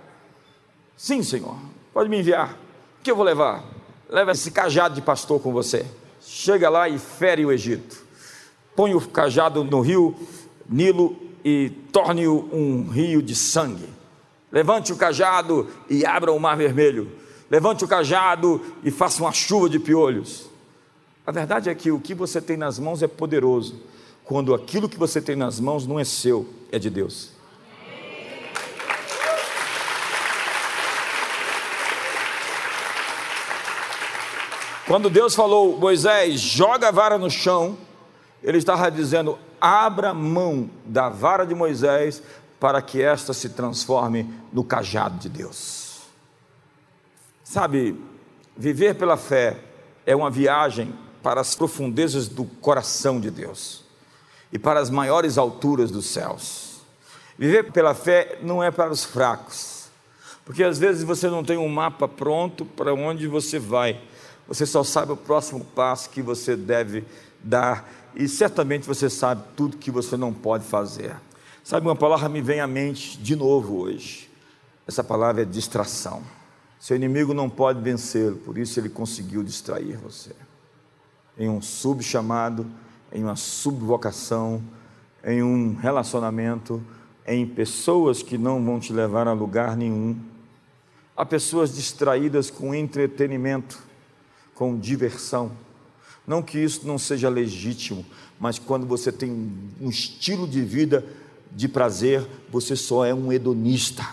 Sim, 0.96 1.24
Senhor, 1.24 1.58
pode 1.92 2.10
me 2.10 2.20
enviar. 2.20 2.54
O 3.00 3.04
que 3.04 3.10
eu 3.10 3.16
vou 3.16 3.26
levar? 3.26 3.64
Leva 4.08 4.32
esse 4.32 4.52
cajado 4.52 4.96
de 4.96 5.02
pastor 5.02 5.42
com 5.42 5.52
você. 5.52 5.86
Chega 6.22 6.70
lá 6.70 6.88
e 6.88 7.00
fere 7.00 7.46
o 7.46 7.52
Egito. 7.52 8.06
Põe 8.76 8.94
o 8.94 9.02
cajado 9.02 9.64
no 9.64 9.82
rio 9.82 10.16
Nilo 10.70 11.18
e 11.44 11.70
torne-o 11.92 12.48
um 12.54 12.88
rio 12.88 13.22
de 13.22 13.36
sangue. 13.36 13.97
Levante 14.52 14.94
o 14.94 14.96
cajado 14.96 15.68
e 15.90 16.06
abra 16.06 16.32
o 16.32 16.40
mar 16.40 16.56
vermelho. 16.56 17.12
Levante 17.50 17.84
o 17.84 17.88
cajado 17.88 18.62
e 18.84 18.92
faça 18.92 19.22
uma 19.22 19.32
chuva 19.32 19.70
de 19.70 19.80
piolhos. 19.80 20.50
A 21.26 21.32
verdade 21.32 21.70
é 21.70 21.76
que 21.76 21.92
o 21.92 22.00
que 22.00 22.16
você 22.16 22.42
tem 22.42 22.56
nas 22.56 22.80
mãos 22.80 23.04
é 23.04 23.08
poderoso, 23.08 23.82
quando 24.24 24.54
aquilo 24.54 24.88
que 24.88 24.98
você 24.98 25.22
tem 25.22 25.36
nas 25.36 25.60
mãos 25.60 25.86
não 25.86 26.00
é 26.00 26.06
seu, 26.06 26.48
é 26.72 26.80
de 26.80 26.90
Deus. 26.90 27.32
Quando 34.86 35.10
Deus 35.10 35.36
falou, 35.36 35.78
Moisés, 35.78 36.40
joga 36.40 36.88
a 36.88 36.92
vara 36.92 37.18
no 37.18 37.30
chão, 37.30 37.78
ele 38.42 38.58
estava 38.58 38.90
dizendo: 38.90 39.38
abra 39.60 40.14
mão 40.14 40.70
da 40.86 41.10
vara 41.10 41.46
de 41.46 41.54
Moisés 41.54 42.24
para 42.60 42.82
que 42.82 43.02
esta 43.02 43.34
se 43.34 43.50
transforme 43.50 44.28
no 44.52 44.64
cajado 44.64 45.18
de 45.20 45.30
Deus. 45.30 46.02
Sabe, 47.44 48.00
viver 48.56 48.96
pela 48.96 49.16
fé 49.16 49.58
é 50.06 50.16
uma 50.16 50.30
viagem 50.30 50.94
para 51.22 51.42
as 51.42 51.56
profundezas 51.56 52.28
do 52.28 52.46
coração 52.46 53.20
de 53.20 53.30
Deus 53.30 53.84
e 54.52 54.58
para 54.58 54.80
as 54.80 54.90
maiores 54.90 55.38
alturas 55.38 55.92
dos 55.92 56.06
céus. 56.08 56.82
Viver 57.38 57.72
pela 57.72 57.94
fé 57.94 58.40
não 58.42 58.64
é 58.64 58.72
para 58.72 58.92
os 58.92 59.04
fracos, 59.04 59.90
porque 60.44 60.64
às 60.64 60.80
vezes 60.80 61.04
você 61.04 61.30
não 61.30 61.44
tem 61.44 61.58
um 61.58 61.70
mapa 61.70 62.08
pronto 62.08 62.66
para 62.66 62.94
onde 62.94 63.28
você 63.28 63.60
vai, 63.60 64.02
você 64.48 64.66
só 64.66 64.84
sabe 64.84 65.12
o 65.12 65.18
próximo 65.18 65.64
passo 65.64 66.10
que 66.10 66.22
você 66.22 66.56
deve 66.56 67.06
dar 67.44 67.88
e 68.16 68.28
certamente 68.28 68.88
você 68.88 69.10
sabe 69.10 69.44
tudo 69.56 69.78
que 69.78 69.92
você 69.92 70.18
não 70.18 70.34
pode 70.34 70.64
fazer. 70.64 71.16
Sabe, 71.68 71.86
uma 71.86 71.98
palavra 71.98 72.30
me 72.30 72.40
vem 72.40 72.62
à 72.62 72.66
mente 72.66 73.18
de 73.18 73.36
novo 73.36 73.80
hoje. 73.80 74.30
Essa 74.88 75.04
palavra 75.04 75.42
é 75.42 75.46
distração. 75.46 76.24
Seu 76.80 76.96
inimigo 76.96 77.34
não 77.34 77.50
pode 77.50 77.82
vencê-lo, 77.82 78.38
por 78.38 78.58
isso 78.58 78.80
ele 78.80 78.88
conseguiu 78.88 79.44
distrair 79.44 79.98
você. 79.98 80.32
Em 81.38 81.50
um 81.50 81.62
subchamado, 81.62 82.66
em 83.12 83.22
uma 83.22 83.36
subvocação, 83.36 84.64
em 85.22 85.44
um 85.44 85.76
relacionamento, 85.76 86.82
em 87.28 87.46
pessoas 87.46 88.24
que 88.24 88.38
não 88.38 88.64
vão 88.64 88.80
te 88.80 88.94
levar 88.94 89.28
a 89.28 89.34
lugar 89.34 89.76
nenhum. 89.76 90.18
Há 91.18 91.26
pessoas 91.26 91.76
distraídas 91.76 92.50
com 92.50 92.74
entretenimento, 92.74 93.84
com 94.56 94.80
diversão. 94.80 95.52
Não 96.26 96.42
que 96.42 96.60
isso 96.60 96.88
não 96.88 96.98
seja 96.98 97.28
legítimo, 97.28 98.06
mas 98.40 98.58
quando 98.58 98.88
você 98.88 99.12
tem 99.12 99.52
um 99.82 99.90
estilo 99.90 100.48
de 100.48 100.62
vida 100.62 101.04
de 101.52 101.68
prazer, 101.68 102.26
você 102.50 102.76
só 102.76 103.06
é 103.06 103.14
um 103.14 103.32
hedonista. 103.32 104.08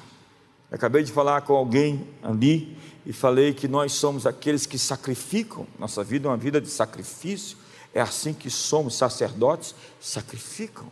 acabei 0.70 1.02
de 1.02 1.12
falar 1.12 1.42
com 1.42 1.54
alguém 1.54 2.06
ali 2.22 2.76
e 3.06 3.12
falei 3.12 3.52
que 3.52 3.68
nós 3.68 3.92
somos 3.92 4.26
aqueles 4.26 4.66
que 4.66 4.78
sacrificam. 4.78 5.66
Nossa 5.78 6.02
vida 6.02 6.26
é 6.26 6.30
uma 6.30 6.36
vida 6.36 6.60
de 6.60 6.68
sacrifício. 6.68 7.58
É 7.92 8.00
assim 8.00 8.32
que 8.32 8.50
somos 8.50 8.96
sacerdotes, 8.96 9.74
sacrificam. 10.00 10.88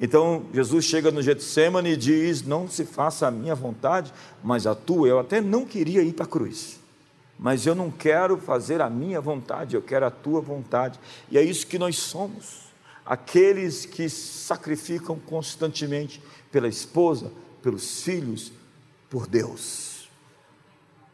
Então 0.00 0.46
Jesus 0.54 0.84
chega 0.84 1.10
no 1.10 1.20
Getsemane 1.20 1.90
e 1.90 1.96
diz: 1.96 2.42
Não 2.42 2.68
se 2.68 2.84
faça 2.84 3.26
a 3.26 3.30
minha 3.30 3.54
vontade, 3.54 4.12
mas 4.42 4.66
a 4.66 4.74
tua. 4.74 5.08
Eu 5.08 5.18
até 5.18 5.40
não 5.40 5.64
queria 5.64 6.02
ir 6.02 6.12
para 6.12 6.24
a 6.24 6.28
cruz, 6.28 6.78
mas 7.36 7.66
eu 7.66 7.74
não 7.74 7.90
quero 7.90 8.38
fazer 8.38 8.80
a 8.80 8.88
minha 8.88 9.20
vontade, 9.20 9.74
eu 9.74 9.82
quero 9.82 10.06
a 10.06 10.10
tua 10.10 10.40
vontade. 10.40 11.00
E 11.30 11.36
é 11.36 11.42
isso 11.42 11.66
que 11.66 11.78
nós 11.78 11.98
somos 11.98 12.67
aqueles 13.08 13.86
que 13.86 14.06
sacrificam 14.10 15.18
constantemente 15.18 16.22
pela 16.52 16.68
esposa, 16.68 17.32
pelos 17.62 18.02
filhos, 18.02 18.52
por 19.08 19.26
Deus. 19.26 20.10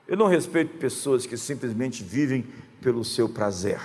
Eu 0.08 0.16
não 0.16 0.26
respeito 0.26 0.76
pessoas 0.76 1.24
que 1.24 1.36
simplesmente 1.36 2.02
vivem 2.02 2.44
pelo 2.82 3.04
seu 3.04 3.28
prazer. 3.28 3.80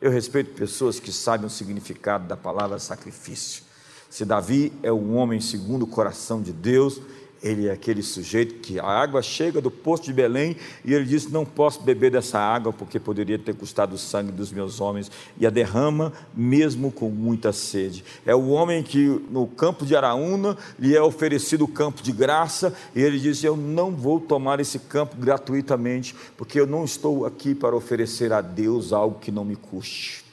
Eu 0.00 0.10
respeito 0.10 0.52
pessoas 0.54 0.98
que 0.98 1.12
sabem 1.12 1.46
o 1.46 1.50
significado 1.50 2.26
da 2.26 2.36
palavra 2.36 2.80
sacrifício. 2.80 3.62
Se 4.10 4.24
Davi 4.24 4.72
é 4.82 4.92
um 4.92 5.14
homem 5.14 5.40
segundo 5.40 5.84
o 5.84 5.88
coração 5.88 6.42
de 6.42 6.52
Deus, 6.52 7.00
ele 7.46 7.68
é 7.68 7.72
aquele 7.72 8.02
sujeito 8.02 8.56
que 8.56 8.80
a 8.80 8.84
água 8.84 9.22
chega 9.22 9.60
do 9.60 9.70
poço 9.70 10.02
de 10.02 10.12
Belém 10.12 10.56
e 10.84 10.92
ele 10.92 11.04
diz: 11.04 11.30
Não 11.30 11.44
posso 11.44 11.80
beber 11.80 12.10
dessa 12.10 12.38
água 12.38 12.72
porque 12.72 12.98
poderia 12.98 13.38
ter 13.38 13.54
custado 13.54 13.94
o 13.94 13.98
sangue 13.98 14.32
dos 14.32 14.50
meus 14.50 14.80
homens, 14.80 15.10
e 15.38 15.46
a 15.46 15.50
derrama 15.50 16.12
mesmo 16.34 16.90
com 16.90 17.08
muita 17.08 17.52
sede. 17.52 18.04
É 18.24 18.34
o 18.34 18.48
homem 18.48 18.82
que 18.82 19.06
no 19.30 19.46
campo 19.46 19.86
de 19.86 19.94
Araúna 19.94 20.56
lhe 20.78 20.96
é 20.96 21.00
oferecido 21.00 21.64
o 21.64 21.68
campo 21.68 22.02
de 22.02 22.10
graça 22.10 22.74
e 22.94 23.00
ele 23.00 23.18
diz: 23.18 23.42
Eu 23.44 23.56
não 23.56 23.92
vou 23.92 24.18
tomar 24.18 24.58
esse 24.58 24.80
campo 24.80 25.16
gratuitamente 25.16 26.14
porque 26.36 26.58
eu 26.58 26.66
não 26.66 26.84
estou 26.84 27.24
aqui 27.24 27.54
para 27.54 27.76
oferecer 27.76 28.32
a 28.32 28.40
Deus 28.40 28.92
algo 28.92 29.20
que 29.20 29.30
não 29.30 29.44
me 29.44 29.54
custe. 29.54 30.24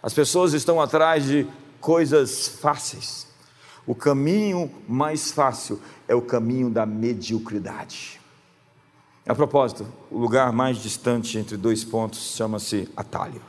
As 0.00 0.14
pessoas 0.14 0.52
estão 0.52 0.80
atrás 0.80 1.24
de 1.24 1.46
coisas 1.80 2.46
fáceis 2.46 3.25
o 3.86 3.94
caminho 3.94 4.70
mais 4.88 5.30
fácil 5.30 5.80
é 6.08 6.14
o 6.14 6.22
caminho 6.22 6.68
da 6.68 6.84
mediocridade. 6.84 8.20
A 9.26 9.34
propósito, 9.34 9.86
o 10.10 10.18
lugar 10.18 10.52
mais 10.52 10.78
distante 10.78 11.38
entre 11.38 11.56
dois 11.56 11.84
pontos 11.84 12.34
chama-se 12.36 12.88
atalho. 12.96 13.42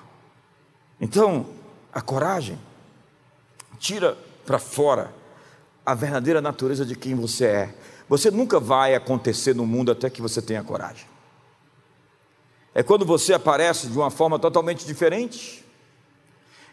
Então, 0.99 1.45
a 1.93 2.01
coragem 2.01 2.57
tira 3.77 4.17
para 4.45 4.57
fora 4.57 5.13
a 5.85 5.93
verdadeira 5.93 6.41
natureza 6.41 6.85
de 6.85 6.95
quem 6.95 7.15
você 7.15 7.45
é. 7.45 7.75
Você 8.09 8.31
nunca 8.31 8.59
vai 8.59 8.95
acontecer 8.95 9.53
no 9.53 9.65
mundo 9.65 9.91
até 9.91 10.09
que 10.09 10.21
você 10.21 10.41
tenha 10.41 10.63
coragem. 10.63 11.05
É 12.73 12.83
quando 12.83 13.05
você 13.05 13.33
aparece 13.33 13.87
de 13.87 13.97
uma 13.97 14.09
forma 14.11 14.37
totalmente 14.39 14.85
diferente. 14.85 15.65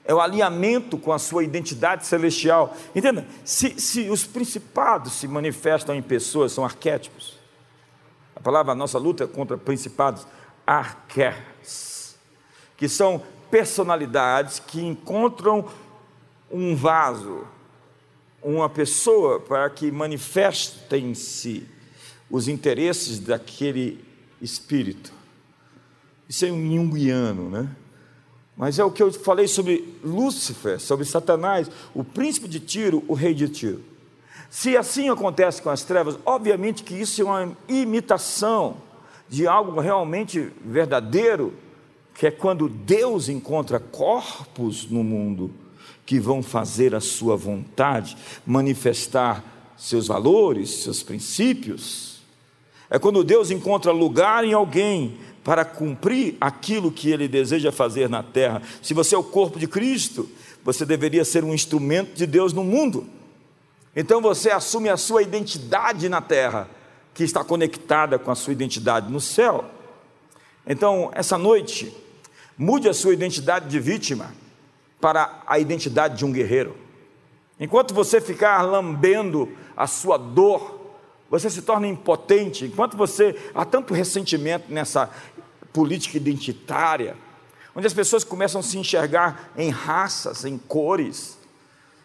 É 0.05 0.13
o 0.13 0.21
alinhamento 0.21 0.99
com 0.99 1.13
a 1.13 1.19
sua 1.19 1.43
identidade 1.43 2.07
celestial. 2.07 2.77
Entenda? 2.95 3.27
Se, 3.45 3.81
se 3.81 4.11
os 4.11 4.25
principados 4.25 5.15
se 5.15 5.27
manifestam 5.27 5.95
em 5.95 6.03
pessoas, 6.03 6.53
são 6.53 6.65
arquétipos. 6.65 7.39
A 8.37 8.41
palavra, 8.41 8.73
a 8.73 8.75
nossa 8.75 8.99
luta 8.99 9.25
é 9.25 9.27
contra 9.27 9.57
principados, 9.57 10.27
arqués, 10.67 12.17
que 12.77 12.89
são 12.89 13.23
personalidades 13.51 14.59
que 14.59 14.85
encontram 14.85 15.69
um 16.51 16.75
vaso, 16.75 17.47
uma 18.43 18.69
pessoa 18.69 19.41
para 19.41 19.71
que 19.71 19.91
manifestem-se 19.91 21.67
os 22.31 22.49
interesses 22.49 23.19
daquele 23.19 24.05
espírito. 24.41 25.13
Isso 26.29 26.45
é 26.45 26.51
um 26.51 26.77
junguiano, 26.77 27.49
né? 27.49 27.69
Mas 28.57 28.79
é 28.79 28.85
o 28.85 28.91
que 28.91 29.03
eu 29.03 29.13
falei 29.13 29.49
sobre 29.49 29.99
Lúcifer, 30.03 30.81
sobre 30.81 31.05
Satanás, 31.05 31.69
o 31.93 32.05
príncipe 32.05 32.49
de 32.49 32.61
Tiro, 32.61 33.03
o 33.09 33.15
rei 33.15 33.35
de 33.35 33.49
Tiro. 33.49 33.83
Se 34.49 34.77
assim 34.77 35.09
acontece 35.09 35.61
com 35.61 35.71
as 35.71 35.83
trevas, 35.83 36.17
obviamente 36.25 36.85
que 36.85 36.95
isso 36.95 37.21
é 37.23 37.25
uma 37.25 37.57
imitação 37.69 38.77
de 39.29 39.49
algo 39.49 39.81
realmente 39.81 40.53
verdadeiro, 40.65 41.53
que 42.15 42.29
é 42.29 42.31
quando 42.31 42.69
Deus 42.69 43.29
encontra 43.29 43.81
corpos 43.81 44.89
no 44.89 45.03
mundo 45.03 45.51
que 46.07 46.21
vão 46.21 46.43
fazer 46.43 46.95
a 46.95 47.01
sua 47.01 47.37
vontade, 47.37 48.17
manifestar 48.47 49.43
seus 49.77 50.07
valores, 50.07 50.83
seus 50.83 51.03
princípios. 51.03 52.23
É 52.89 52.99
quando 52.99 53.25
Deus 53.25 53.51
encontra 53.51 53.91
lugar 53.91 54.45
em 54.45 54.53
alguém 54.53 55.19
para 55.45 55.65
cumprir 55.65 56.37
aquilo 56.41 56.91
que 56.91 57.11
ele 57.11 57.29
deseja 57.29 57.71
fazer 57.71 58.09
na 58.09 58.23
terra. 58.23 58.63
Se 58.83 58.95
você 58.95 59.15
é 59.15 59.19
o 59.19 59.23
corpo 59.23 59.59
de 59.59 59.69
Cristo, 59.69 60.29
você 60.65 60.87
deveria 60.87 61.25
ser 61.25 61.45
um 61.45 61.53
instrumento 61.53 62.15
de 62.15 62.27
Deus 62.27 62.55
no 62.55 62.65
mundo. 62.65 63.07
Então 63.95 64.23
você 64.23 64.51
assume 64.51 64.89
a 64.89 64.97
sua 64.97 65.23
identidade 65.23 66.09
na 66.09 66.23
terra, 66.23 66.69
que 67.13 67.23
está 67.23 67.45
conectada 67.45 68.19
com 68.19 68.31
a 68.31 68.35
sua 68.35 68.55
identidade 68.55 69.13
no 69.13 69.21
céu. 69.21 69.67
Então, 70.67 71.11
essa 71.15 71.37
noite, 71.37 71.95
mude 72.57 72.89
a 72.89 72.95
sua 72.95 73.13
identidade 73.13 73.69
de 73.69 73.79
vítima 73.79 74.35
para 75.01 75.43
a 75.47 75.59
identidade 75.59 76.17
de 76.17 76.25
um 76.25 76.33
guerreiro. 76.33 76.75
Enquanto 77.61 77.95
você 77.95 78.21
ficar 78.21 78.63
lambendo 78.63 79.49
a 79.77 79.87
sua 79.87 80.17
dor, 80.17 80.81
você 81.31 81.51
se 81.51 81.63
torna 81.63 81.87
impotente. 81.87 82.65
Enquanto 82.65 82.97
você 82.97 83.37
há 83.55 83.65
tanto 83.65 83.95
ressentimento 83.95 84.73
nessa 84.73 85.11
política 85.75 86.17
identitária, 86.17 87.17
onde 87.75 87.87
as 87.87 87.93
pessoas 87.93 88.23
começam 88.23 88.61
a 88.61 88.65
se 88.65 88.79
enxergar 88.79 89.53
em 89.59 89.69
raças, 89.69 90.45
em 90.45 90.57
cores. 90.57 91.37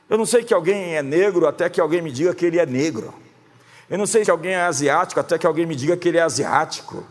Eu 0.09 0.17
não 0.17 0.25
sei 0.25 0.43
que 0.43 0.53
alguém 0.53 0.95
é 0.95 1.03
negro 1.03 1.47
até 1.47 1.69
que 1.69 1.79
alguém 1.79 2.01
me 2.01 2.11
diga 2.11 2.33
que 2.33 2.45
ele 2.45 2.59
é 2.59 2.65
negro. 2.65 3.13
Eu 3.87 3.97
não 3.97 4.07
sei 4.07 4.25
que 4.25 4.31
alguém 4.31 4.53
é 4.53 4.61
asiático 4.61 5.19
até 5.19 5.37
que 5.37 5.45
alguém 5.45 5.67
me 5.67 5.75
diga 5.75 5.95
que 5.95 6.07
ele 6.09 6.17
é 6.17 6.21
asiático. 6.21 7.05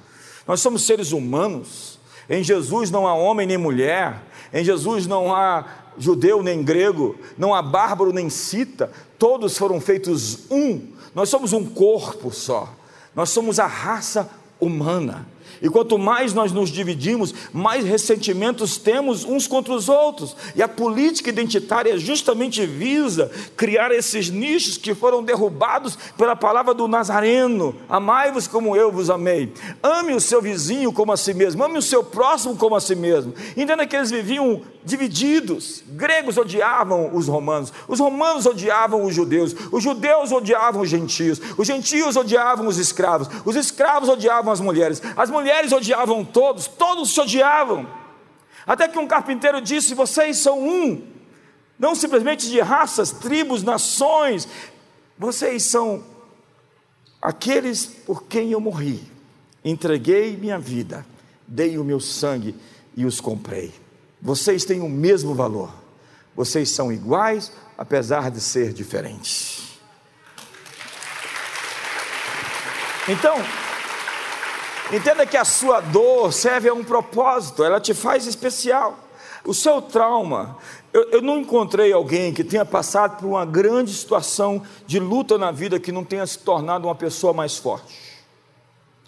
Nós 0.47 0.61
somos 0.61 0.85
seres 0.85 1.13
humanos. 1.13 1.99
Em 2.29 2.43
Jesus 2.43 2.91
não 2.91 3.07
há 3.07 3.15
homem 3.15 3.47
nem 3.47 3.57
mulher. 3.57 4.21
Em 4.53 4.65
Jesus 4.65 5.07
não 5.07 5.35
há 5.35 5.65
judeu 5.97 6.43
nem 6.43 6.63
grego, 6.63 7.17
não 7.37 7.55
há 7.55 7.61
bárbaro 7.61 8.13
nem 8.13 8.31
cita, 8.31 8.91
todos 9.19 9.59
foram 9.59 9.81
feitos 9.81 10.51
um. 10.51 10.93
Nós 11.15 11.29
somos 11.29 11.53
um 11.53 11.65
corpo 11.65 12.33
só. 12.33 12.73
Nós 13.15 13.31
somos 13.31 13.59
a 13.59 13.67
raça 13.67 14.31
humana. 14.61 15.27
E 15.63 15.69
quanto 15.69 15.99
mais 15.99 16.33
nós 16.33 16.53
nos 16.53 16.71
dividimos, 16.71 17.35
mais 17.53 17.85
ressentimentos 17.85 18.77
temos 18.77 19.25
uns 19.25 19.47
contra 19.47 19.73
os 19.73 19.89
outros. 19.89 20.37
E 20.55 20.63
a 20.63 20.69
política 20.69 21.31
identitária 21.31 21.99
justamente 21.99 22.65
visa 22.67 23.31
criar 23.57 23.91
esses 23.93 24.31
nichos 24.31 24.77
que 24.77 24.95
foram 24.95 25.23
derrubados 25.23 25.99
pela 26.17 26.37
palavra 26.37 26.75
do 26.75 26.89
Nazareno: 26.89 27.75
Amai-vos 27.89 28.47
como 28.47 28.77
eu 28.77 28.93
vos 28.93 29.11
amei. 29.11 29.53
Ame 29.83 30.15
o 30.15 30.21
seu 30.21 30.41
vizinho 30.41 30.93
como 30.93 31.13
a 31.13 31.17
si 31.17 31.35
mesmo. 31.35 31.65
Ame 31.65 31.79
o 31.79 31.83
seu 31.83 32.05
próximo 32.05 32.57
como 32.57 32.77
a 32.77 32.81
si 32.81 32.95
mesmo. 32.95 33.35
Entenda 33.57 33.87
que 33.87 33.97
eles 33.97 34.11
viviam 34.11 34.63
divididos. 34.85 35.83
Gregos 35.87 36.39
odiavam 36.39 37.15
os 37.15 37.29
romanos, 37.29 37.73
os 37.87 38.01
romanos 38.01 38.47
odiavam 38.47 39.05
os 39.05 39.15
judeus, 39.15 39.55
os 39.71 39.83
judeus 39.83 40.33
odiavam 40.33 40.83
os 40.83 40.89
gentios, 40.89 41.41
os 41.57 41.67
gentios 41.67 42.17
odiavam 42.17 42.67
os 42.67 42.79
escravos, 42.79 43.29
os 43.45 43.55
escravos 43.55 44.09
odiavam 44.09 44.53
as 44.53 44.61
mulheres, 44.61 45.03
as 45.17 45.31
mulheres 45.31 45.48
odiavam 45.73 46.25
todos, 46.25 46.67
todos 46.67 47.13
se 47.13 47.21
odiavam. 47.21 47.89
Até 48.67 48.89
que 48.89 48.99
um 48.99 49.07
carpinteiro 49.07 49.61
disse: 49.61 49.95
Vocês 49.95 50.39
são 50.39 50.61
um, 50.61 51.03
não 51.79 51.95
simplesmente 51.95 52.49
de 52.49 52.61
raças, 52.61 53.11
tribos, 53.11 53.63
nações, 53.63 54.49
vocês 55.19 55.63
são 55.63 56.05
aqueles 57.21 57.87
por 57.87 58.25
quem 58.25 58.53
eu 58.53 58.61
morri. 58.61 59.01
Entreguei 59.65 60.37
minha 60.37 60.59
vida, 60.59 61.05
dei 61.47 61.79
o 61.79 61.85
meu 61.85 62.01
sangue 62.01 62.55
e 62.97 63.05
os 63.05 63.21
comprei. 63.21 63.73
Vocês 64.21 64.65
têm 64.65 64.81
o 64.81 64.89
mesmo 64.89 65.35
valor. 65.35 65.73
Vocês 66.35 66.71
são 66.71 66.93
iguais, 66.93 67.53
apesar 67.77 68.31
de 68.31 68.41
ser 68.41 68.73
diferentes. 68.73 69.79
Então, 73.09 73.37
entenda 74.93 75.27
que 75.27 75.37
a 75.37 75.45
sua 75.45 75.81
dor 75.81 76.33
serve 76.33 76.69
a 76.69 76.75
um 76.75 76.85
propósito, 76.85 77.63
ela 77.65 77.81
te 77.81 77.95
faz 77.95 78.27
especial. 78.27 78.99
O 79.45 79.55
seu 79.55 79.81
trauma, 79.81 80.59
eu, 80.93 81.11
eu, 81.11 81.23
não 81.23 81.39
encontrei 81.39 81.93
alguém 81.93 82.35
que 82.35 82.45
tenha 82.45 82.65
passado 82.65 83.19
por 83.19 83.27
uma 83.27 83.47
grande 83.47 83.93
situação 83.93 84.63
de 84.87 84.99
luta 84.99 85.39
na 85.39 85.51
vida 85.51 85.79
que 85.79 85.93
não 85.93 86.05
tenha 86.05 86.27
se 86.27 86.39
tornado 86.39 86.87
uma 86.87 86.95
pessoa 86.95 87.33
mais 87.33 87.57
forte, 87.57 87.99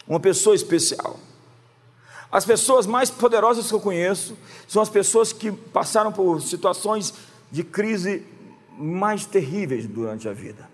uma 0.07 0.21
pessoa 0.21 0.55
especial. 0.55 1.19
As 2.31 2.45
pessoas 2.45 2.87
mais 2.87 3.11
poderosas 3.11 3.67
que 3.67 3.75
eu 3.75 3.81
conheço 3.81 4.37
são 4.69 4.81
as 4.81 4.89
pessoas 4.89 5.33
que 5.33 5.51
passaram 5.51 6.13
por 6.13 6.41
situações 6.41 7.13
de 7.51 7.65
crise 7.65 8.25
mais 8.79 9.27
terríveis 9.27 9.87
durante 9.87 10.29
a 10.29 10.33
vida. 10.33 10.71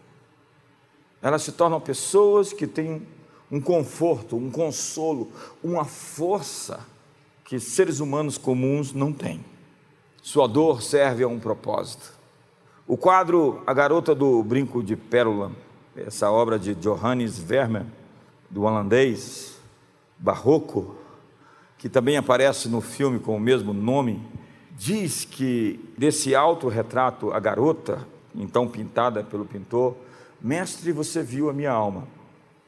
Elas 1.23 1.43
se 1.43 1.53
tornam 1.53 1.81
pessoas 1.81 2.53
que 2.53 2.67
têm 2.67 3.07
um 3.51 3.61
conforto, 3.61 4.37
um 4.37 4.51
consolo, 4.51 5.31
uma 5.63 5.85
força 5.85 6.81
que 7.45 7.61
seres 7.61 8.01
humanos 8.01 8.37
comuns 8.37 8.93
não 8.93 9.13
têm. 9.13 9.45
Sua 10.21 10.49
dor 10.49 10.83
serve 10.83 11.23
a 11.23 11.29
um 11.29 11.39
propósito. 11.39 12.13
O 12.87 12.97
quadro 12.97 13.63
A 13.67 13.73
Garota 13.73 14.15
do 14.15 14.43
Brinco 14.43 14.83
de 14.83 14.97
Pérola, 14.97 15.53
essa 15.97 16.31
obra 16.31 16.59
de 16.59 16.75
Johannes 16.75 17.39
Vermeer, 17.39 17.87
do 18.51 18.63
holandês, 18.63 19.57
barroco, 20.19 20.97
que 21.79 21.89
também 21.89 22.17
aparece 22.17 22.69
no 22.69 22.81
filme 22.81 23.19
com 23.19 23.37
o 23.37 23.41
mesmo 23.41 23.73
nome, 23.73 24.23
diz 24.77 25.25
que 25.25 25.81
desse 25.97 26.35
autorretrato, 26.35 27.33
a 27.33 27.41
garota, 27.41 28.07
então 28.35 28.69
pintada 28.69 29.23
pelo 29.23 29.45
pintor, 29.45 29.97
mestre, 30.41 30.93
você 30.93 31.23
viu 31.23 31.49
a 31.49 31.53
minha 31.53 31.71
alma. 31.71 32.09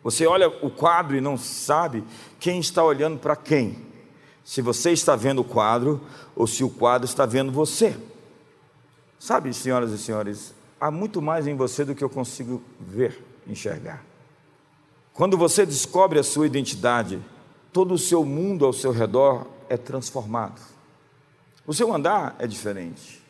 Você 0.02 0.26
olha 0.26 0.48
o 0.48 0.70
quadro 0.70 1.16
e 1.16 1.20
não 1.20 1.36
sabe 1.36 2.04
quem 2.38 2.60
está 2.60 2.82
olhando 2.82 3.18
para 3.18 3.36
quem. 3.36 3.86
Se 4.44 4.62
você 4.62 4.92
está 4.92 5.16
vendo 5.16 5.40
o 5.40 5.44
quadro 5.44 6.00
ou 6.34 6.46
se 6.46 6.64
o 6.64 6.70
quadro 6.70 7.04
está 7.04 7.26
vendo 7.26 7.52
você. 7.52 7.96
Sabe, 9.18 9.52
senhoras 9.52 9.90
e 9.90 9.98
senhores, 9.98 10.54
há 10.80 10.90
muito 10.90 11.20
mais 11.20 11.46
em 11.46 11.56
você 11.56 11.84
do 11.84 11.94
que 11.94 12.04
eu 12.04 12.08
consigo 12.08 12.62
ver, 12.80 13.22
enxergar. 13.46 14.04
Quando 15.12 15.36
você 15.36 15.66
descobre 15.66 16.18
a 16.18 16.22
sua 16.22 16.46
identidade, 16.46 17.20
todo 17.72 17.94
o 17.94 17.98
seu 17.98 18.24
mundo 18.24 18.64
ao 18.64 18.72
seu 18.72 18.92
redor 18.92 19.46
é 19.68 19.76
transformado. 19.76 20.60
O 21.66 21.74
seu 21.74 21.92
andar 21.92 22.36
é 22.38 22.46
diferente. 22.46 23.22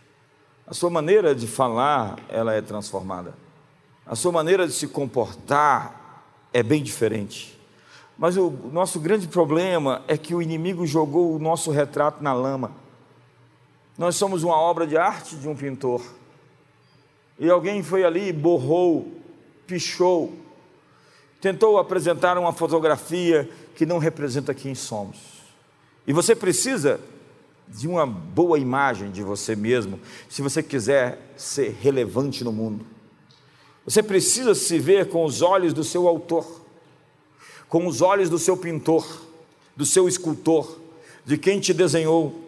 A 0.67 0.75
sua 0.75 0.91
maneira 0.91 1.35
de 1.35 1.47
falar, 1.47 2.19
ela 2.29 2.53
é 2.53 2.61
transformada. 2.61 3.35
A 4.07 4.15
sua 4.15 4.31
maneira 4.31 4.67
de 4.67 4.73
se 4.75 4.87
comportar 4.87 6.08
é 6.53 6.63
bem 6.63 6.83
diferente. 6.83 7.59
Mas 8.19 8.37
o 8.37 8.51
nosso 8.73 8.99
grande 8.99 9.29
problema 9.29 10.03
é 10.09 10.19
que 10.19 10.35
o 10.35 10.43
inimigo 10.43 10.87
jogou 10.87 11.35
o 11.35 11.39
nosso 11.39 11.71
retrato 11.71 12.23
na 12.23 12.33
lama. 12.33 12.73
Nós 13.97 14.17
somos 14.17 14.43
uma 14.43 14.57
obra 14.57 14.87
de 14.87 14.97
arte 14.97 15.37
de 15.37 15.49
um 15.49 15.55
pintor. 15.55 16.03
E 17.39 17.49
alguém 17.49 17.83
foi 17.83 18.05
ali 18.05 18.29
e 18.29 18.33
borrou, 18.33 19.13
pichou, 19.67 20.33
tentou 21.41 21.79
apresentar 21.79 22.37
uma 22.39 22.53
fotografia 22.53 23.49
que 23.77 23.87
não 23.87 23.99
representa 23.99 24.53
quem 24.53 24.75
somos. 24.75 25.39
E 26.05 26.13
você 26.13 26.35
precisa 26.35 27.01
de 27.69 27.87
uma 27.87 28.07
boa 28.07 28.59
imagem 28.59 29.11
de 29.11 29.23
você 29.23 29.55
mesmo, 29.55 30.01
se 30.29 30.43
você 30.43 30.63
quiser 30.63 31.19
ser 31.37 31.77
relevante 31.81 32.43
no 32.43 32.51
mundo. 32.51 32.85
Você 33.88 34.03
precisa 34.03 34.55
se 34.55 34.79
ver 34.79 35.09
com 35.09 35.24
os 35.24 35.40
olhos 35.40 35.72
do 35.72 35.83
seu 35.83 36.07
autor, 36.07 36.61
com 37.70 37.87
os 37.87 38.03
olhos 38.03 38.29
do 38.29 38.38
seu 38.38 38.55
pintor, 38.55 39.22
do 39.74 39.87
seu 39.87 40.07
escultor, 40.07 40.79
de 41.24 41.38
quem 41.38 41.59
te 41.59 41.72
desenhou. 41.72 42.38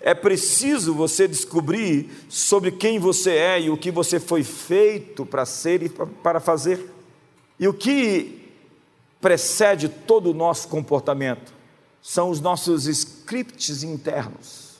É 0.00 0.14
preciso 0.14 0.92
você 0.92 1.28
descobrir 1.28 2.10
sobre 2.28 2.72
quem 2.72 2.98
você 2.98 3.30
é 3.30 3.60
e 3.60 3.70
o 3.70 3.76
que 3.76 3.92
você 3.92 4.18
foi 4.18 4.42
feito 4.42 5.24
para 5.24 5.46
ser 5.46 5.84
e 5.84 5.88
para 5.88 6.40
fazer. 6.40 6.90
E 7.56 7.68
o 7.68 7.72
que 7.72 8.50
precede 9.20 9.88
todo 9.88 10.32
o 10.32 10.34
nosso 10.34 10.66
comportamento 10.66 11.54
são 12.02 12.30
os 12.30 12.40
nossos 12.40 12.88
scripts 12.88 13.84
internos, 13.84 14.70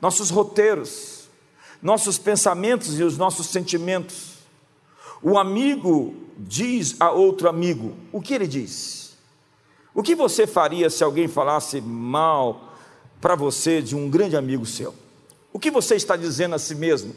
nossos 0.00 0.28
roteiros, 0.28 1.28
nossos 1.80 2.18
pensamentos 2.18 2.98
e 2.98 3.04
os 3.04 3.16
nossos 3.16 3.46
sentimentos. 3.46 4.29
O 5.22 5.38
amigo 5.38 6.14
diz 6.38 6.96
a 6.98 7.10
outro 7.10 7.48
amigo: 7.48 7.94
o 8.12 8.20
que 8.20 8.34
ele 8.34 8.46
diz? 8.46 9.16
O 9.94 10.02
que 10.02 10.14
você 10.14 10.46
faria 10.46 10.88
se 10.88 11.02
alguém 11.04 11.28
falasse 11.28 11.80
mal 11.80 12.74
para 13.20 13.34
você 13.34 13.82
de 13.82 13.94
um 13.94 14.08
grande 14.08 14.36
amigo 14.36 14.64
seu? 14.64 14.94
O 15.52 15.58
que 15.58 15.70
você 15.70 15.96
está 15.96 16.16
dizendo 16.16 16.54
a 16.54 16.58
si 16.58 16.74
mesmo? 16.74 17.14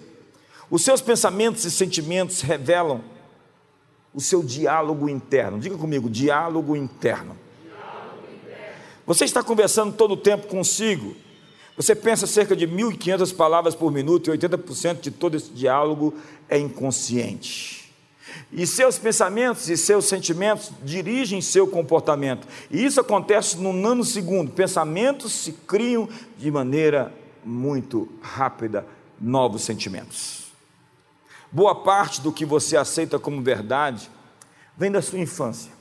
Os 0.70 0.84
seus 0.84 1.02
pensamentos 1.02 1.64
e 1.66 1.72
sentimentos 1.72 2.42
revelam 2.42 3.04
o 4.14 4.20
seu 4.20 4.44
diálogo 4.44 5.08
interno. 5.08 5.60
Diga 5.60 5.78
comigo, 5.78 6.10
diálogo 6.10 6.76
interno. 6.76 7.38
Você 9.06 9.26
está 9.26 9.44
conversando 9.44 9.94
todo 9.94 10.14
o 10.14 10.18
tempo 10.18 10.48
consigo. 10.48 11.16
Você 11.76 11.96
pensa 11.96 12.26
cerca 12.26 12.56
de 12.56 12.68
1.500 12.68 13.36
palavras 13.36 13.76
por 13.76 13.92
minuto 13.92 14.34
e 14.34 14.38
80% 14.38 15.02
de 15.02 15.12
todo 15.12 15.36
esse 15.36 15.52
diálogo 15.52 16.14
é 16.48 16.58
inconsciente. 16.58 17.83
E 18.52 18.68
seus 18.68 18.98
pensamentos 18.98 19.70
e 19.70 19.78
seus 19.78 20.06
sentimentos 20.06 20.72
dirigem 20.84 21.42
seu 21.42 21.68
comportamento. 21.68 22.48
E 22.70 22.84
isso 22.84 23.02
acontece 23.02 23.58
num 23.58 23.74
nanosegundo. 23.74 24.52
Pensamentos 24.52 25.32
se 25.32 25.52
criam 25.52 26.08
de 26.38 26.52
maneira 26.52 27.14
muito 27.44 28.10
rápida, 28.22 28.86
novos 29.20 29.64
sentimentos. 29.64 30.52
Boa 31.52 31.76
parte 31.76 32.22
do 32.22 32.32
que 32.32 32.46
você 32.46 32.76
aceita 32.76 33.20
como 33.20 33.42
verdade 33.42 34.10
vem 34.78 34.92
da 34.92 35.02
sua 35.02 35.20
infância. 35.20 35.72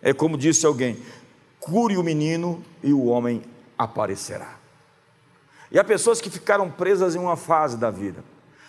É 0.00 0.12
como 0.12 0.38
disse 0.38 0.64
alguém: 0.64 0.98
cure 1.60 1.96
o 1.96 2.02
menino 2.02 2.62
e 2.82 2.92
o 2.92 3.06
homem 3.06 3.42
aparecerá. 3.76 4.56
E 5.70 5.78
há 5.78 5.84
pessoas 5.84 6.20
que 6.20 6.30
ficaram 6.30 6.70
presas 6.70 7.14
em 7.14 7.18
uma 7.18 7.36
fase 7.36 7.76
da 7.76 7.90
vida, 7.90 8.24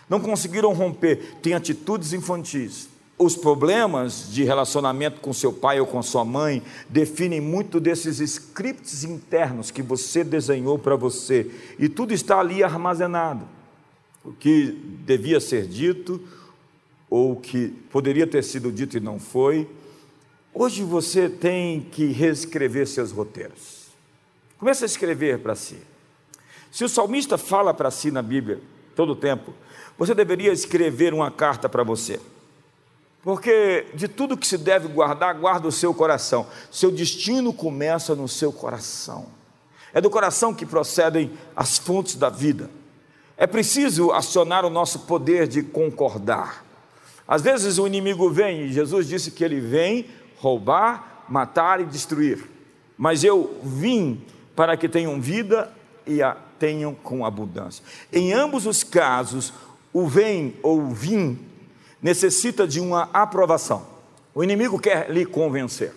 não 0.09 0.19
conseguiram 0.19 0.73
romper, 0.73 1.37
têm 1.41 1.53
atitudes 1.53 2.13
infantis. 2.13 2.89
Os 3.17 3.35
problemas 3.35 4.27
de 4.31 4.43
relacionamento 4.43 5.19
com 5.19 5.33
seu 5.33 5.51
pai 5.51 5.79
ou 5.79 5.85
com 5.85 6.01
sua 6.01 6.23
mãe 6.23 6.63
definem 6.87 7.41
muito 7.41 7.79
desses 7.79 8.19
scripts 8.19 9.03
internos 9.03 9.71
que 9.71 9.81
você 9.81 10.23
desenhou 10.23 10.79
para 10.79 10.95
você, 10.95 11.51
e 11.77 11.87
tudo 11.87 12.13
está 12.13 12.39
ali 12.39 12.63
armazenado. 12.63 13.45
O 14.23 14.31
que 14.31 14.71
devia 15.05 15.39
ser 15.39 15.67
dito, 15.67 16.21
ou 17.09 17.33
o 17.33 17.35
que 17.35 17.69
poderia 17.91 18.25
ter 18.25 18.43
sido 18.43 18.71
dito 18.71 18.97
e 18.97 18.99
não 18.99 19.19
foi, 19.19 19.67
Hoje 20.53 20.83
você 20.83 21.29
tem 21.29 21.79
que 21.79 22.07
reescrever 22.07 22.87
seus 22.87 23.11
roteiros. 23.11 23.87
Comece 24.57 24.83
a 24.83 24.87
escrever 24.87 25.39
para 25.39 25.55
si. 25.55 25.77
Se 26.71 26.83
o 26.83 26.89
salmista 26.89 27.37
fala 27.37 27.73
para 27.73 27.91
si 27.91 28.11
na 28.11 28.21
Bíblia 28.21 28.59
todo 28.95 29.13
o 29.13 29.15
tempo, 29.15 29.53
você 29.99 30.15
deveria 30.15 30.53
escrever 30.53 31.13
uma 31.13 31.29
carta 31.29 31.67
para 31.67 31.83
você. 31.83 32.21
Porque 33.21 33.87
de 33.93 34.07
tudo 34.07 34.37
que 34.37 34.47
se 34.47 34.57
deve 34.57 34.87
guardar, 34.87 35.37
guarda 35.37 35.67
o 35.67 35.71
seu 35.73 35.93
coração. 35.93 36.47
Seu 36.71 36.89
destino 36.89 37.51
começa 37.51 38.15
no 38.15 38.25
seu 38.25 38.53
coração. 38.53 39.27
É 39.93 39.99
do 39.99 40.09
coração 40.09 40.53
que 40.53 40.65
procedem 40.65 41.33
as 41.53 41.77
fontes 41.77 42.15
da 42.15 42.29
vida. 42.29 42.69
É 43.35 43.45
preciso 43.45 44.11
acionar 44.11 44.63
o 44.63 44.69
nosso 44.69 44.99
poder 44.99 45.47
de 45.47 45.61
concordar. 45.61 46.63
Às 47.27 47.41
vezes 47.41 47.77
o 47.77 47.85
inimigo 47.85 48.29
vem, 48.29 48.61
e 48.61 48.71
Jesus 48.71 49.05
disse 49.05 49.31
que 49.31 49.43
ele 49.43 49.59
vem 49.59 50.07
roubar, 50.37 51.25
matar 51.27 51.81
e 51.81 51.85
destruir. 51.85 52.49
Mas 52.97 53.23
eu 53.23 53.59
vim 53.61 54.23
para 54.55 54.77
que 54.77 54.87
tenham 54.87 55.19
vida 55.19 55.71
e 56.07 56.23
a 56.23 56.37
tenham 56.59 56.93
com 56.93 57.25
abundância. 57.25 57.83
Em 58.11 58.33
ambos 58.33 58.65
os 58.65 58.83
casos, 58.83 59.53
o 59.93 60.07
vem 60.07 60.55
ou 60.61 60.79
o 60.81 60.93
vim 60.93 61.39
necessita 62.01 62.67
de 62.67 62.79
uma 62.79 63.09
aprovação. 63.13 63.85
O 64.33 64.43
inimigo 64.43 64.79
quer 64.79 65.09
lhe 65.09 65.25
convencer. 65.25 65.93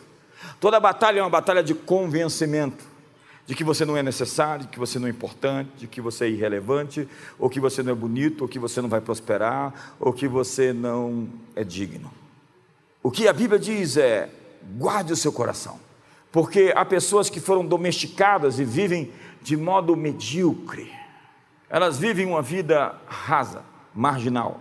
Toda 0.59 0.81
batalha 0.81 1.21
é 1.21 1.23
uma 1.23 1.31
batalha 1.31 1.63
de 1.63 1.75
convencimento 1.75 2.93
de 3.47 3.55
que 3.55 3.65
você 3.65 3.85
não 3.85 3.97
é 3.97 4.03
necessário, 4.03 4.65
de 4.65 4.71
que 4.71 4.79
você 4.79 4.99
não 4.99 5.07
é 5.09 5.11
importante, 5.11 5.71
de 5.77 5.87
que 5.87 6.01
você 6.01 6.27
é 6.27 6.29
irrelevante, 6.29 7.09
ou 7.39 7.51
que 7.51 7.61
você 7.61 7.83
não 7.83 7.93
é 7.93 7.95
bonito, 7.95 8.43
ou 8.43 8.49
que 8.49 8.59
você 8.59 8.81
não 8.81 8.89
vai 8.89 9.01
prosperar, 9.01 9.95
ou 9.99 10.13
que 10.13 10.29
você 10.29 10.73
não 10.73 11.29
é 11.55 11.65
digno. 11.65 12.11
O 13.03 13.11
que 13.11 13.27
a 13.27 13.33
Bíblia 13.33 13.59
diz 13.59 13.97
é: 13.97 14.31
guarde 14.77 15.13
o 15.13 15.17
seu 15.17 15.33
coração, 15.33 15.79
porque 16.31 16.73
há 16.75 16.85
pessoas 16.85 17.29
que 17.29 17.41
foram 17.41 17.67
domesticadas 17.67 18.59
e 18.59 18.65
vivem 18.65 19.13
de 19.43 19.57
modo 19.57 19.97
medíocre, 19.97 20.93
elas 21.69 21.99
vivem 21.99 22.27
uma 22.27 22.43
vida 22.43 22.95
rasa, 23.07 23.65
marginal, 23.95 24.61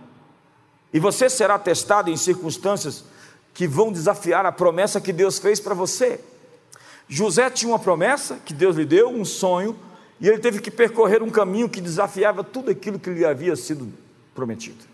e 0.92 1.00
você 1.00 1.28
será 1.30 1.58
testado 1.58 2.10
em 2.10 2.16
circunstâncias 2.16 3.04
que 3.54 3.66
vão 3.66 3.92
desafiar 3.92 4.44
a 4.44 4.52
promessa 4.52 5.00
que 5.00 5.12
Deus 5.12 5.38
fez 5.38 5.58
para 5.58 5.74
você. 5.74 6.20
José 7.08 7.48
tinha 7.50 7.70
uma 7.70 7.78
promessa 7.78 8.38
que 8.44 8.54
Deus 8.54 8.76
lhe 8.76 8.84
deu, 8.84 9.08
um 9.08 9.24
sonho, 9.24 9.76
e 10.20 10.28
ele 10.28 10.38
teve 10.38 10.60
que 10.60 10.70
percorrer 10.70 11.22
um 11.22 11.30
caminho 11.30 11.68
que 11.68 11.80
desafiava 11.80 12.44
tudo 12.44 12.70
aquilo 12.70 12.98
que 12.98 13.10
lhe 13.10 13.24
havia 13.24 13.56
sido 13.56 13.92
prometido. 14.34 14.92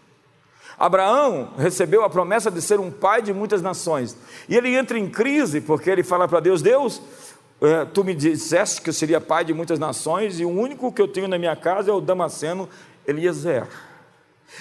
Abraão 0.78 1.52
recebeu 1.58 2.04
a 2.04 2.10
promessa 2.10 2.50
de 2.50 2.62
ser 2.62 2.78
um 2.78 2.90
pai 2.90 3.20
de 3.20 3.32
muitas 3.32 3.60
nações. 3.60 4.16
E 4.48 4.56
ele 4.56 4.74
entra 4.74 4.96
em 4.96 5.08
crise 5.08 5.60
porque 5.60 5.90
ele 5.90 6.04
fala 6.04 6.28
para 6.28 6.38
Deus: 6.38 6.62
Deus, 6.62 7.02
é, 7.60 7.84
tu 7.86 8.04
me 8.04 8.14
disseste 8.14 8.80
que 8.80 8.88
eu 8.88 8.94
seria 8.94 9.20
pai 9.20 9.44
de 9.44 9.52
muitas 9.52 9.78
nações 9.78 10.38
e 10.38 10.44
o 10.44 10.50
único 10.50 10.92
que 10.92 11.02
eu 11.02 11.08
tenho 11.08 11.26
na 11.26 11.36
minha 11.36 11.56
casa 11.56 11.90
é 11.90 11.94
o 11.94 12.00
Damasceno 12.00 12.68
Eliezer. 13.06 13.66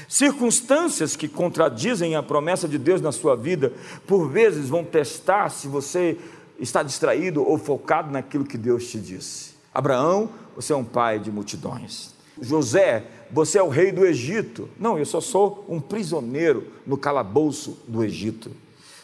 Circunstâncias 0.08 1.15
que 1.15 1.28
contradizem 1.28 2.15
a 2.15 2.23
promessa 2.23 2.67
de 2.67 2.78
Deus 2.78 3.02
na 3.02 3.12
sua 3.12 3.36
vida, 3.36 3.73
por 4.06 4.30
vezes 4.30 4.69
vão 4.69 4.84
testar 4.84 5.50
se 5.50 5.67
você 5.67 6.17
está 6.60 6.84
distraído 6.84 7.47
ou 7.47 7.58
focado 7.58 8.12
naquilo 8.12 8.45
que 8.45 8.58
Deus 8.58 8.88
te 8.88 9.00
disse. 9.00 9.56
Abraão, 9.73 10.30
você 10.56 10.73
é 10.73 10.76
um 10.76 10.84
pai 10.84 11.19
de 11.19 11.32
multidões. 11.32 12.15
José, 12.41 13.06
você 13.32 13.58
é 13.58 13.63
o 13.63 13.69
rei 13.69 13.91
do 13.91 14.06
Egito. 14.06 14.69
Não, 14.80 14.97
eu 14.97 15.06
só 15.06 15.21
sou 15.21 15.65
um 15.67 15.80
prisioneiro 15.80 16.67
no 16.86 16.97
calabouço 16.97 17.80
do 17.88 18.04
Egito. 18.04 18.52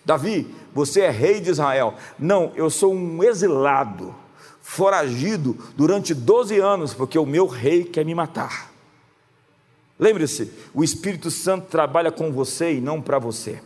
Davi, 0.06 0.48
você 0.74 1.02
é 1.02 1.10
rei 1.10 1.40
de 1.40 1.50
Israel. 1.50 1.96
Não, 2.20 2.52
eu 2.56 2.70
sou 2.70 2.94
um 2.94 3.24
exilado, 3.24 4.14
foragido 4.62 5.58
durante 5.76 6.14
12 6.14 6.60
anos, 6.60 6.94
porque 6.94 7.18
o 7.18 7.26
meu 7.26 7.48
rei 7.48 7.84
quer 7.84 8.06
me 8.06 8.14
matar. 8.14 8.73
Lembre-se, 10.04 10.52
o 10.74 10.84
Espírito 10.84 11.32
Santo 11.32 11.68
trabalha 11.68 12.12
com 12.12 12.30
você 12.30 12.74
e 12.74 12.82
não 12.82 13.02
para 13.02 13.18
você. 13.18 13.62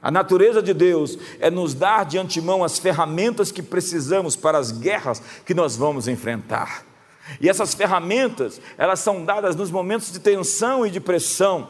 A 0.00 0.10
natureza 0.10 0.62
de 0.62 0.72
Deus 0.72 1.18
é 1.38 1.50
nos 1.50 1.74
dar 1.74 2.06
de 2.06 2.16
antemão 2.16 2.64
as 2.64 2.78
ferramentas 2.78 3.52
que 3.52 3.62
precisamos 3.62 4.36
para 4.36 4.56
as 4.56 4.72
guerras 4.72 5.22
que 5.44 5.52
nós 5.52 5.76
vamos 5.76 6.08
enfrentar. 6.08 6.82
E 7.38 7.46
essas 7.46 7.74
ferramentas, 7.74 8.58
elas 8.78 8.98
são 9.00 9.22
dadas 9.22 9.54
nos 9.54 9.70
momentos 9.70 10.10
de 10.10 10.18
tensão 10.18 10.86
e 10.86 10.90
de 10.90 10.98
pressão. 10.98 11.68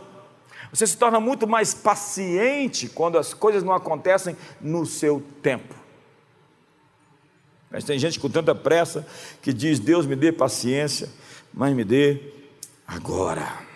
Você 0.73 0.87
se 0.87 0.97
torna 0.97 1.19
muito 1.19 1.49
mais 1.49 1.75
paciente 1.75 2.89
quando 2.89 3.19
as 3.19 3.35
coisas 3.35 3.65
não 3.65 3.73
acontecem 3.73 4.37
no 4.61 4.87
seu 4.87 5.21
tempo. 5.43 5.75
Mas 7.73 7.83
tem 7.83 7.99
gente 7.99 8.21
com 8.21 8.31
tanta 8.31 8.55
pressa 8.55 9.05
que 9.43 9.53
diz: 9.53 9.81
Deus 9.81 10.07
me 10.07 10.15
dê 10.15 10.31
paciência, 10.31 11.09
mas 11.53 11.75
me 11.75 11.83
dê 11.83 12.36
agora. 12.87 13.67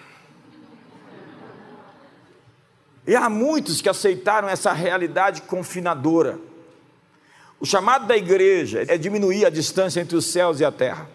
E 3.06 3.16
há 3.16 3.28
muitos 3.28 3.80
que 3.80 3.88
aceitaram 3.88 4.48
essa 4.48 4.72
realidade 4.72 5.42
confinadora. 5.42 6.38
O 7.58 7.66
chamado 7.66 8.06
da 8.06 8.16
igreja 8.16 8.84
é 8.88 8.96
diminuir 8.96 9.44
a 9.44 9.50
distância 9.50 10.00
entre 10.00 10.16
os 10.16 10.26
céus 10.26 10.60
e 10.60 10.64
a 10.64 10.70
terra. 10.72 11.08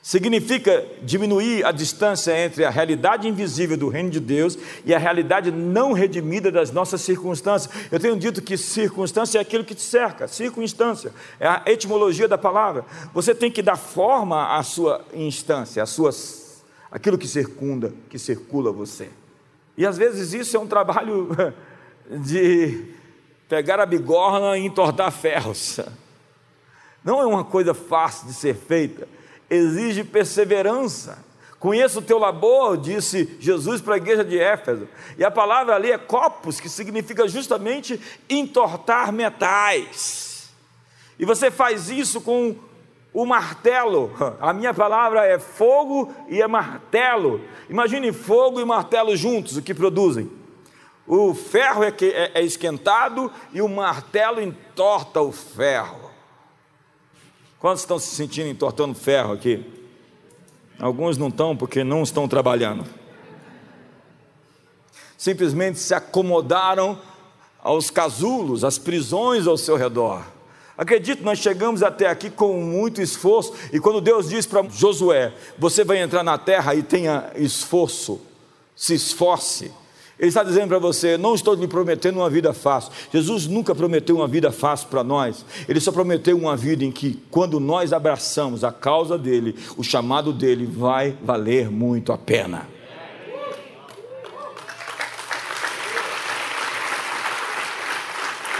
significa 0.00 0.86
diminuir 1.02 1.66
a 1.66 1.72
distância 1.72 2.34
entre 2.34 2.64
a 2.64 2.70
realidade 2.70 3.28
invisível 3.28 3.76
do 3.76 3.88
reino 3.88 4.08
de 4.08 4.20
Deus 4.20 4.56
e 4.84 4.94
a 4.94 4.98
realidade 4.98 5.50
não 5.50 5.92
redimida 5.92 6.50
das 6.50 6.70
nossas 6.70 7.02
circunstâncias. 7.02 7.70
Eu 7.90 8.00
tenho 8.00 8.16
dito 8.16 8.40
que 8.40 8.56
circunstância 8.56 9.38
é 9.38 9.42
aquilo 9.42 9.64
que 9.64 9.74
te 9.74 9.82
cerca, 9.82 10.28
circunstância 10.28 11.12
é 11.38 11.46
a 11.46 11.62
etimologia 11.66 12.28
da 12.28 12.38
palavra. 12.38 12.86
Você 13.12 13.34
tem 13.34 13.50
que 13.50 13.60
dar 13.60 13.76
forma 13.76 14.56
à 14.56 14.62
sua 14.62 15.04
instância, 15.12 15.82
às 15.82 15.90
suas, 15.90 16.37
aquilo 16.90 17.18
que 17.18 17.28
circunda, 17.28 17.92
que 18.08 18.18
circula 18.18 18.72
você. 18.72 19.10
E 19.76 19.86
às 19.86 19.96
vezes 19.96 20.32
isso 20.32 20.56
é 20.56 20.60
um 20.60 20.66
trabalho 20.66 21.28
de 22.24 22.94
pegar 23.48 23.80
a 23.80 23.86
bigorna 23.86 24.58
e 24.58 24.66
entortar 24.66 25.10
ferros. 25.12 25.80
Não 27.04 27.20
é 27.20 27.26
uma 27.26 27.44
coisa 27.44 27.72
fácil 27.74 28.26
de 28.26 28.34
ser 28.34 28.54
feita 28.54 29.06
exige 29.50 30.04
perseverança. 30.04 31.26
Conheça 31.58 31.98
o 31.98 32.02
teu 32.02 32.18
labor, 32.18 32.76
disse 32.76 33.36
Jesus 33.40 33.80
para 33.80 33.94
a 33.94 33.96
igreja 33.96 34.24
de 34.24 34.38
Éfeso. 34.38 34.86
E 35.16 35.24
a 35.24 35.30
palavra 35.30 35.74
ali 35.74 35.90
é 35.90 35.98
copos, 35.98 36.60
que 36.60 36.68
significa 36.68 37.26
justamente 37.26 38.00
entortar 38.28 39.12
metais. 39.12 40.50
E 41.18 41.24
você 41.24 41.50
faz 41.50 41.90
isso 41.90 42.20
com 42.20 42.54
o 43.12 43.24
martelo. 43.24 44.12
A 44.40 44.52
minha 44.52 44.72
palavra 44.72 45.26
é 45.26 45.38
fogo 45.38 46.12
e 46.28 46.40
é 46.40 46.46
martelo. 46.46 47.40
Imagine 47.68 48.12
fogo 48.12 48.60
e 48.60 48.64
martelo 48.64 49.16
juntos, 49.16 49.56
o 49.56 49.62
que 49.62 49.74
produzem. 49.74 50.30
O 51.06 51.34
ferro 51.34 51.82
é, 51.82 51.88
é, 51.88 52.32
é 52.34 52.42
esquentado 52.42 53.32
e 53.52 53.62
o 53.62 53.68
martelo 53.68 54.40
entorta 54.42 55.22
o 55.22 55.32
ferro. 55.32 56.10
Quantos 57.58 57.80
estão 57.80 57.98
se 57.98 58.14
sentindo 58.14 58.48
entortando 58.48 58.94
ferro 58.94 59.32
aqui? 59.32 59.64
Alguns 60.78 61.18
não 61.18 61.28
estão 61.28 61.56
porque 61.56 61.82
não 61.82 62.02
estão 62.02 62.28
trabalhando. 62.28 62.84
Simplesmente 65.16 65.80
se 65.80 65.92
acomodaram 65.92 67.00
aos 67.60 67.90
casulos, 67.90 68.62
às 68.62 68.78
prisões 68.78 69.46
ao 69.46 69.56
seu 69.56 69.76
redor. 69.76 70.24
Acredito, 70.78 71.24
nós 71.24 71.40
chegamos 71.40 71.82
até 71.82 72.06
aqui 72.06 72.30
com 72.30 72.60
muito 72.62 73.02
esforço, 73.02 73.52
e 73.72 73.80
quando 73.80 74.00
Deus 74.00 74.28
diz 74.28 74.46
para 74.46 74.62
Josué: 74.70 75.32
Você 75.58 75.82
vai 75.82 75.98
entrar 75.98 76.22
na 76.22 76.38
terra 76.38 76.72
e 76.76 76.84
tenha 76.84 77.32
esforço, 77.34 78.20
se 78.76 78.94
esforce, 78.94 79.72
ele 80.18 80.28
está 80.28 80.42
dizendo 80.42 80.68
para 80.68 80.78
você: 80.78 81.16
não 81.16 81.34
estou 81.34 81.54
lhe 81.54 81.68
prometendo 81.68 82.16
uma 82.16 82.28
vida 82.28 82.52
fácil. 82.52 82.92
Jesus 83.12 83.46
nunca 83.46 83.74
prometeu 83.74 84.16
uma 84.16 84.26
vida 84.26 84.50
fácil 84.50 84.88
para 84.88 85.04
nós. 85.04 85.44
Ele 85.68 85.80
só 85.80 85.92
prometeu 85.92 86.36
uma 86.36 86.56
vida 86.56 86.84
em 86.84 86.90
que, 86.90 87.18
quando 87.30 87.60
nós 87.60 87.92
abraçamos 87.92 88.64
a 88.64 88.72
causa 88.72 89.16
dele, 89.16 89.54
o 89.76 89.84
chamado 89.84 90.32
dele 90.32 90.66
vai 90.66 91.16
valer 91.22 91.70
muito 91.70 92.12
a 92.12 92.18
pena. 92.18 92.77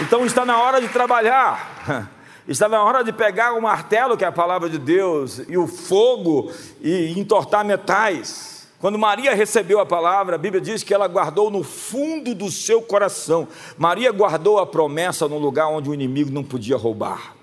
Então 0.01 0.25
está 0.25 0.45
na 0.45 0.61
hora 0.61 0.79
de 0.79 0.87
trabalhar. 0.87 2.09
Está 2.47 2.67
na 2.67 2.83
hora 2.83 3.03
de 3.03 3.13
pegar 3.13 3.53
o 3.53 3.61
martelo, 3.61 4.17
que 4.17 4.25
é 4.25 4.27
a 4.27 4.31
palavra 4.31 4.67
de 4.67 4.79
Deus, 4.79 5.39
e 5.47 5.55
o 5.55 5.67
fogo 5.67 6.51
e 6.81 7.13
entortar 7.15 7.63
metais. 7.63 8.67
Quando 8.79 8.97
Maria 8.97 9.35
recebeu 9.35 9.79
a 9.79 9.85
palavra, 9.85 10.33
a 10.33 10.37
Bíblia 10.39 10.59
diz 10.59 10.81
que 10.81 10.91
ela 10.91 11.07
guardou 11.07 11.51
no 11.51 11.63
fundo 11.63 12.33
do 12.33 12.49
seu 12.49 12.81
coração. 12.81 13.47
Maria 13.77 14.11
guardou 14.11 14.57
a 14.57 14.65
promessa 14.65 15.27
no 15.27 15.37
lugar 15.37 15.67
onde 15.67 15.91
o 15.91 15.93
inimigo 15.93 16.31
não 16.31 16.43
podia 16.43 16.75
roubar. 16.75 17.35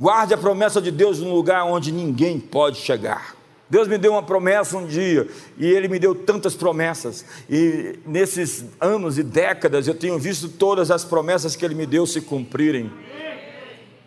Guarde 0.00 0.32
a 0.32 0.38
promessa 0.38 0.80
de 0.80 0.90
Deus 0.90 1.18
no 1.18 1.34
lugar 1.34 1.64
onde 1.64 1.92
ninguém 1.92 2.40
pode 2.40 2.78
chegar. 2.78 3.34
Deus 3.70 3.86
me 3.86 3.98
deu 3.98 4.12
uma 4.12 4.22
promessa 4.22 4.76
um 4.76 4.86
dia, 4.86 5.28
e 5.58 5.66
Ele 5.66 5.88
me 5.88 5.98
deu 5.98 6.14
tantas 6.14 6.54
promessas, 6.54 7.24
e 7.50 7.98
nesses 8.06 8.64
anos 8.80 9.18
e 9.18 9.22
décadas 9.22 9.86
eu 9.86 9.94
tenho 9.94 10.18
visto 10.18 10.48
todas 10.48 10.90
as 10.90 11.04
promessas 11.04 11.54
que 11.54 11.64
Ele 11.64 11.74
me 11.74 11.84
deu 11.84 12.06
se 12.06 12.22
cumprirem, 12.22 12.90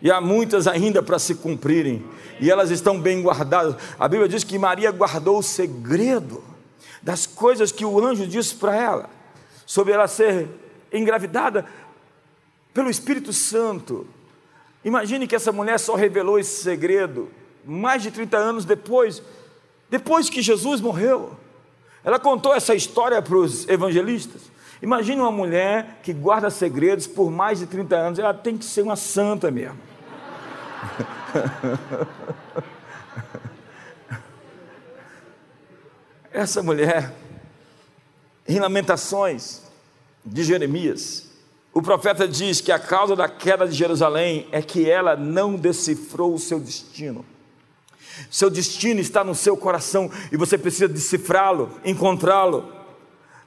e 0.00 0.10
há 0.10 0.20
muitas 0.20 0.66
ainda 0.66 1.00
para 1.00 1.18
se 1.18 1.36
cumprirem, 1.36 2.04
e 2.40 2.50
elas 2.50 2.70
estão 2.70 2.98
bem 2.98 3.22
guardadas. 3.22 3.76
A 3.98 4.08
Bíblia 4.08 4.28
diz 4.28 4.42
que 4.42 4.58
Maria 4.58 4.90
guardou 4.90 5.38
o 5.38 5.42
segredo, 5.42 6.42
das 7.00 7.26
coisas 7.26 7.70
que 7.70 7.84
o 7.84 8.04
anjo 8.04 8.26
disse 8.26 8.54
para 8.54 8.76
ela, 8.76 9.10
sobre 9.64 9.92
ela 9.92 10.08
ser 10.08 10.48
engravidada 10.92 11.64
pelo 12.74 12.90
Espírito 12.90 13.32
Santo. 13.32 14.06
Imagine 14.84 15.26
que 15.26 15.36
essa 15.36 15.52
mulher 15.52 15.78
só 15.78 15.94
revelou 15.94 16.38
esse 16.38 16.62
segredo 16.62 17.28
mais 17.64 18.02
de 18.02 18.10
30 18.10 18.36
anos 18.36 18.64
depois, 18.64 19.22
depois 19.92 20.28
que 20.30 20.40
Jesus 20.40 20.80
morreu. 20.80 21.36
Ela 22.02 22.18
contou 22.18 22.54
essa 22.54 22.74
história 22.74 23.20
para 23.20 23.36
os 23.36 23.68
evangelistas. 23.68 24.40
Imagine 24.80 25.20
uma 25.20 25.30
mulher 25.30 25.98
que 26.02 26.14
guarda 26.14 26.48
segredos 26.48 27.06
por 27.06 27.30
mais 27.30 27.58
de 27.58 27.66
30 27.66 27.94
anos, 27.94 28.18
ela 28.18 28.32
tem 28.32 28.56
que 28.56 28.64
ser 28.64 28.80
uma 28.80 28.96
santa 28.96 29.50
mesmo. 29.50 29.78
Essa 36.32 36.62
mulher, 36.62 37.12
em 38.48 38.58
Lamentações 38.58 39.60
de 40.24 40.42
Jeremias, 40.42 41.28
o 41.74 41.82
profeta 41.82 42.26
diz 42.26 42.62
que 42.62 42.72
a 42.72 42.78
causa 42.78 43.14
da 43.14 43.28
queda 43.28 43.68
de 43.68 43.74
Jerusalém 43.74 44.48
é 44.52 44.62
que 44.62 44.88
ela 44.88 45.14
não 45.14 45.54
decifrou 45.54 46.32
o 46.32 46.38
seu 46.38 46.58
destino. 46.58 47.26
Seu 48.30 48.50
destino 48.50 49.00
está 49.00 49.22
no 49.24 49.34
seu 49.34 49.56
coração 49.56 50.10
e 50.30 50.36
você 50.36 50.58
precisa 50.58 50.88
decifrá-lo, 50.88 51.70
encontrá-lo. 51.84 52.72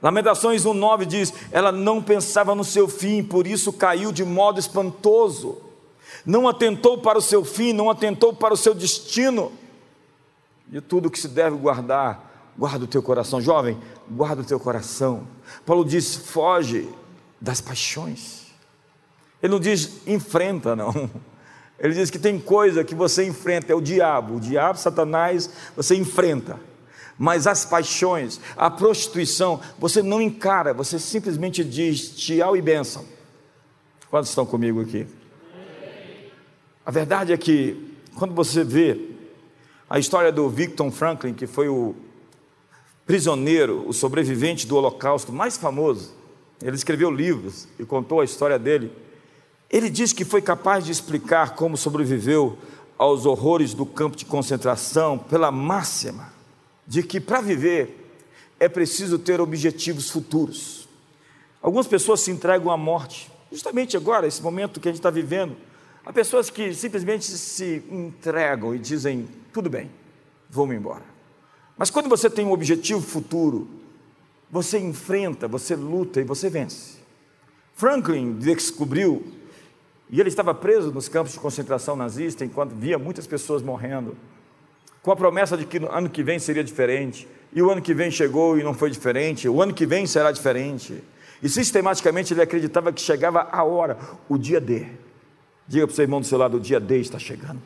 Lamentações 0.01 0.63
1,9 0.63 1.05
diz: 1.05 1.33
Ela 1.51 1.71
não 1.71 2.01
pensava 2.01 2.53
no 2.53 2.63
seu 2.63 2.87
fim, 2.87 3.23
por 3.23 3.47
isso 3.47 3.73
caiu 3.73 4.11
de 4.11 4.23
modo 4.23 4.59
espantoso. 4.59 5.61
Não 6.25 6.47
atentou 6.47 6.97
para 6.99 7.17
o 7.17 7.21
seu 7.21 7.43
fim, 7.43 7.73
não 7.73 7.89
atentou 7.89 8.33
para 8.33 8.53
o 8.53 8.57
seu 8.57 8.73
destino. 8.73 9.51
De 10.67 10.81
tudo 10.81 11.09
que 11.09 11.19
se 11.19 11.27
deve 11.27 11.55
guardar, 11.57 12.53
guarda 12.57 12.85
o 12.85 12.87
teu 12.87 13.01
coração. 13.01 13.39
Jovem, 13.39 13.77
guarda 14.09 14.41
o 14.41 14.45
teu 14.45 14.59
coração. 14.59 15.27
Paulo 15.65 15.85
diz: 15.85 16.15
foge 16.15 16.89
das 17.39 17.61
paixões. 17.61 18.45
Ele 19.41 19.53
não 19.53 19.59
diz 19.59 20.05
enfrenta, 20.07 20.75
não. 20.75 21.09
Ele 21.79 21.93
diz 21.93 22.09
que 22.09 22.19
tem 22.19 22.39
coisa 22.39 22.83
que 22.83 22.95
você 22.95 23.25
enfrenta, 23.25 23.71
é 23.71 23.75
o 23.75 23.81
diabo. 23.81 24.35
O 24.35 24.39
diabo, 24.39 24.79
Satanás, 24.79 25.49
você 25.75 25.95
enfrenta. 25.95 26.59
Mas 27.17 27.47
as 27.47 27.65
paixões, 27.65 28.39
a 28.57 28.69
prostituição, 28.69 29.59
você 29.77 30.01
não 30.01 30.21
encara, 30.21 30.73
você 30.73 30.99
simplesmente 30.99 31.63
diz 31.63 32.15
tchau 32.15 32.57
e 32.57 32.61
bênção. 32.61 33.05
Quantos 34.09 34.29
estão 34.29 34.45
comigo 34.45 34.81
aqui? 34.81 35.05
A 36.85 36.91
verdade 36.91 37.33
é 37.33 37.37
que, 37.37 37.95
quando 38.15 38.33
você 38.33 38.63
vê 38.63 39.09
a 39.89 39.97
história 39.97 40.31
do 40.31 40.49
Victor 40.49 40.89
Franklin, 40.91 41.33
que 41.33 41.47
foi 41.47 41.67
o 41.67 41.95
prisioneiro, 43.05 43.87
o 43.87 43.93
sobrevivente 43.93 44.67
do 44.67 44.75
Holocausto 44.75 45.31
mais 45.31 45.57
famoso, 45.57 46.13
ele 46.61 46.75
escreveu 46.75 47.11
livros 47.11 47.67
e 47.79 47.85
contou 47.85 48.21
a 48.21 48.25
história 48.25 48.57
dele. 48.57 48.91
Ele 49.75 49.89
diz 49.89 50.13
que 50.13 50.23
foi 50.23 50.41
capaz 50.41 50.85
de 50.85 50.91
explicar 50.93 51.53
como 51.53 51.75
sobreviveu 51.75 52.57
aos 52.97 53.25
horrores 53.25 53.73
do 53.73 53.85
campo 53.85 54.15
de 54.15 54.23
concentração 54.23 55.17
pela 55.17 55.51
máxima 55.51 56.31
de 56.87 57.03
que 57.03 57.19
para 57.19 57.41
viver 57.41 58.09
é 58.57 58.69
preciso 58.69 59.19
ter 59.19 59.41
objetivos 59.41 60.09
futuros. 60.09 60.87
Algumas 61.61 61.87
pessoas 61.87 62.21
se 62.21 62.31
entregam 62.31 62.71
à 62.71 62.77
morte, 62.77 63.29
justamente 63.51 63.97
agora, 63.97 64.25
esse 64.25 64.41
momento 64.41 64.79
que 64.79 64.87
a 64.87 64.91
gente 64.93 64.99
está 64.99 65.09
vivendo. 65.09 65.57
Há 66.05 66.13
pessoas 66.13 66.49
que 66.49 66.73
simplesmente 66.73 67.25
se 67.25 67.83
entregam 67.91 68.73
e 68.73 68.79
dizem: 68.79 69.27
tudo 69.51 69.69
bem, 69.69 69.91
vou-me 70.49 70.73
embora. 70.73 71.03
Mas 71.77 71.89
quando 71.89 72.07
você 72.07 72.29
tem 72.29 72.45
um 72.45 72.53
objetivo 72.53 73.01
futuro, 73.01 73.67
você 74.49 74.79
enfrenta, 74.79 75.49
você 75.49 75.75
luta 75.75 76.21
e 76.21 76.23
você 76.23 76.49
vence. 76.49 77.03
Franklin 77.75 78.39
descobriu, 78.39 79.34
e 80.09 80.19
ele 80.19 80.29
estava 80.29 80.53
preso 80.53 80.91
nos 80.91 81.07
campos 81.09 81.33
de 81.33 81.39
concentração 81.39 81.95
nazista 81.95 82.45
enquanto 82.45 82.75
via 82.75 82.97
muitas 82.97 83.25
pessoas 83.25 83.61
morrendo, 83.61 84.15
com 85.01 85.11
a 85.11 85.15
promessa 85.15 85.55
de 85.55 85.65
que 85.65 85.79
no 85.79 85.91
ano 85.91 86.09
que 86.09 86.23
vem 86.23 86.39
seria 86.39 86.63
diferente, 86.63 87.27
e 87.53 87.61
o 87.61 87.71
ano 87.71 87.81
que 87.81 87.93
vem 87.93 88.11
chegou 88.11 88.57
e 88.57 88.63
não 88.63 88.73
foi 88.73 88.89
diferente, 88.89 89.47
o 89.47 89.61
ano 89.61 89.73
que 89.73 89.85
vem 89.85 90.05
será 90.05 90.31
diferente. 90.31 91.03
E 91.41 91.49
sistematicamente 91.49 92.33
ele 92.33 92.41
acreditava 92.41 92.91
que 92.91 93.01
chegava 93.01 93.47
a 93.51 93.63
hora, 93.63 93.97
o 94.27 94.37
dia 94.37 94.59
D. 94.59 94.87
Diga 95.67 95.85
para 95.87 95.93
o 95.93 95.95
seu 95.95 96.03
irmão 96.03 96.19
do 96.19 96.27
seu 96.27 96.37
lado: 96.37 96.57
o 96.57 96.59
dia 96.59 96.79
D 96.79 96.99
está 96.99 97.19
chegando. 97.19 97.61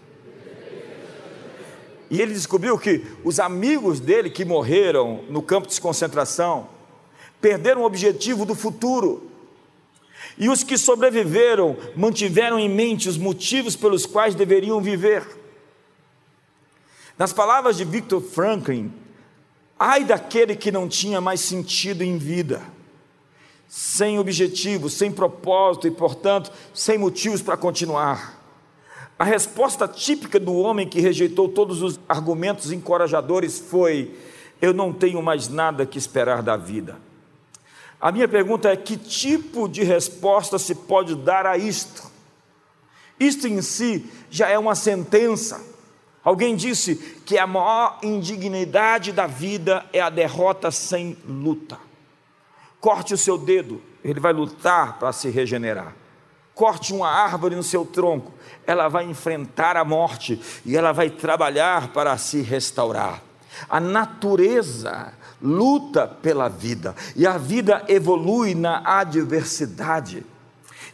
E 2.10 2.22
ele 2.22 2.34
descobriu 2.34 2.78
que 2.78 3.06
os 3.24 3.40
amigos 3.40 4.00
dele 4.00 4.30
que 4.30 4.44
morreram 4.44 5.24
no 5.30 5.42
campo 5.42 5.68
de 5.68 5.80
concentração 5.80 6.68
perderam 7.40 7.82
o 7.82 7.86
objetivo 7.86 8.46
do 8.46 8.56
futuro. 8.56 9.29
E 10.40 10.48
os 10.48 10.64
que 10.64 10.78
sobreviveram 10.78 11.76
mantiveram 11.98 12.58
em 12.58 12.70
mente 12.70 13.10
os 13.10 13.18
motivos 13.18 13.76
pelos 13.76 14.06
quais 14.06 14.34
deveriam 14.34 14.80
viver. 14.80 15.28
Nas 17.18 17.34
palavras 17.34 17.76
de 17.76 17.84
Victor 17.84 18.22
Franklin, 18.22 18.94
ai 19.78 20.06
daquele 20.06 20.56
que 20.56 20.72
não 20.72 20.88
tinha 20.88 21.20
mais 21.20 21.42
sentido 21.42 22.02
em 22.02 22.18
vida, 22.18 22.62
sem 23.68 24.18
objetivo, 24.18 24.90
sem 24.90 25.12
propósito 25.12 25.86
e, 25.86 25.92
portanto, 25.92 26.50
sem 26.74 26.98
motivos 26.98 27.42
para 27.42 27.58
continuar. 27.58 28.40
A 29.20 29.26
resposta 29.26 29.86
típica 29.86 30.40
do 30.40 30.54
homem 30.54 30.88
que 30.88 31.02
rejeitou 31.02 31.50
todos 31.50 31.82
os 31.82 32.00
argumentos 32.08 32.72
encorajadores 32.72 33.60
foi: 33.60 34.16
Eu 34.62 34.74
não 34.74 34.94
tenho 34.94 35.22
mais 35.22 35.50
nada 35.50 35.86
que 35.86 35.98
esperar 35.98 36.42
da 36.42 36.56
vida. 36.56 37.09
A 38.00 38.12
minha 38.12 38.28
pergunta 38.28 38.70
é: 38.70 38.78
que 38.78 38.98
tipo 38.98 39.68
de 39.68 39.84
resposta 39.84 40.58
se 40.58 40.74
pode 40.74 41.16
dar 41.16 41.46
a 41.46 41.58
isto? 41.58 42.10
Isto 43.20 43.48
em 43.48 43.62
si 43.62 44.10
já 44.30 44.48
é 44.48 44.58
uma 44.58 44.76
sentença. 44.76 45.62
Alguém 46.24 46.56
disse 46.56 46.96
que 47.26 47.38
a 47.38 47.48
maior 47.48 48.00
indignidade 48.04 49.12
da 49.12 49.28
vida 49.28 49.86
é 49.92 50.00
a 50.00 50.10
derrota 50.10 50.72
sem 50.72 51.18
luta. 51.28 51.78
Corte 52.80 53.14
o 53.14 53.18
seu 53.18 53.38
dedo, 53.38 53.82
ele 54.04 54.20
vai 54.20 54.32
lutar 54.32 55.00
para 55.00 55.12
se 55.12 55.30
regenerar. 55.30 55.94
Corte 56.54 56.94
uma 56.94 57.10
árvore 57.10 57.56
no 57.56 57.64
seu 57.64 57.86
tronco, 57.86 58.34
ela 58.68 58.88
vai 58.90 59.06
enfrentar 59.06 59.78
a 59.78 59.86
morte 59.86 60.40
e 60.66 60.76
ela 60.76 60.92
vai 60.92 61.10
trabalhar 61.10 61.90
para 61.90 62.18
se 62.18 62.42
restaurar. 62.42 63.22
A 63.70 63.80
natureza 63.80 65.14
luta 65.42 66.08
pela 66.08 66.48
vida 66.50 66.96
e 67.16 67.26
a 67.26 67.38
vida 67.38 67.86
evolui 67.88 68.56
na 68.56 68.82
adversidade. 69.00 70.26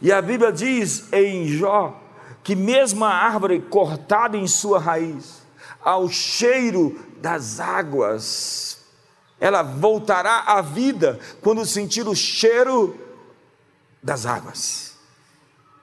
E 0.00 0.12
a 0.12 0.20
Bíblia 0.20 0.52
diz 0.52 1.12
em 1.12 1.46
Jó 1.46 2.02
que 2.42 2.54
mesmo 2.54 3.04
a 3.04 3.10
árvore 3.12 3.60
cortada 3.60 4.36
em 4.36 4.46
sua 4.46 4.78
raiz, 4.78 5.42
ao 5.80 6.08
cheiro 6.08 6.96
das 7.20 7.58
águas, 7.58 8.80
ela 9.40 9.62
voltará 9.62 10.44
à 10.46 10.60
vida 10.60 11.18
quando 11.40 11.66
sentir 11.66 12.06
o 12.06 12.14
cheiro 12.14 12.96
das 14.02 14.26
águas. 14.26 14.96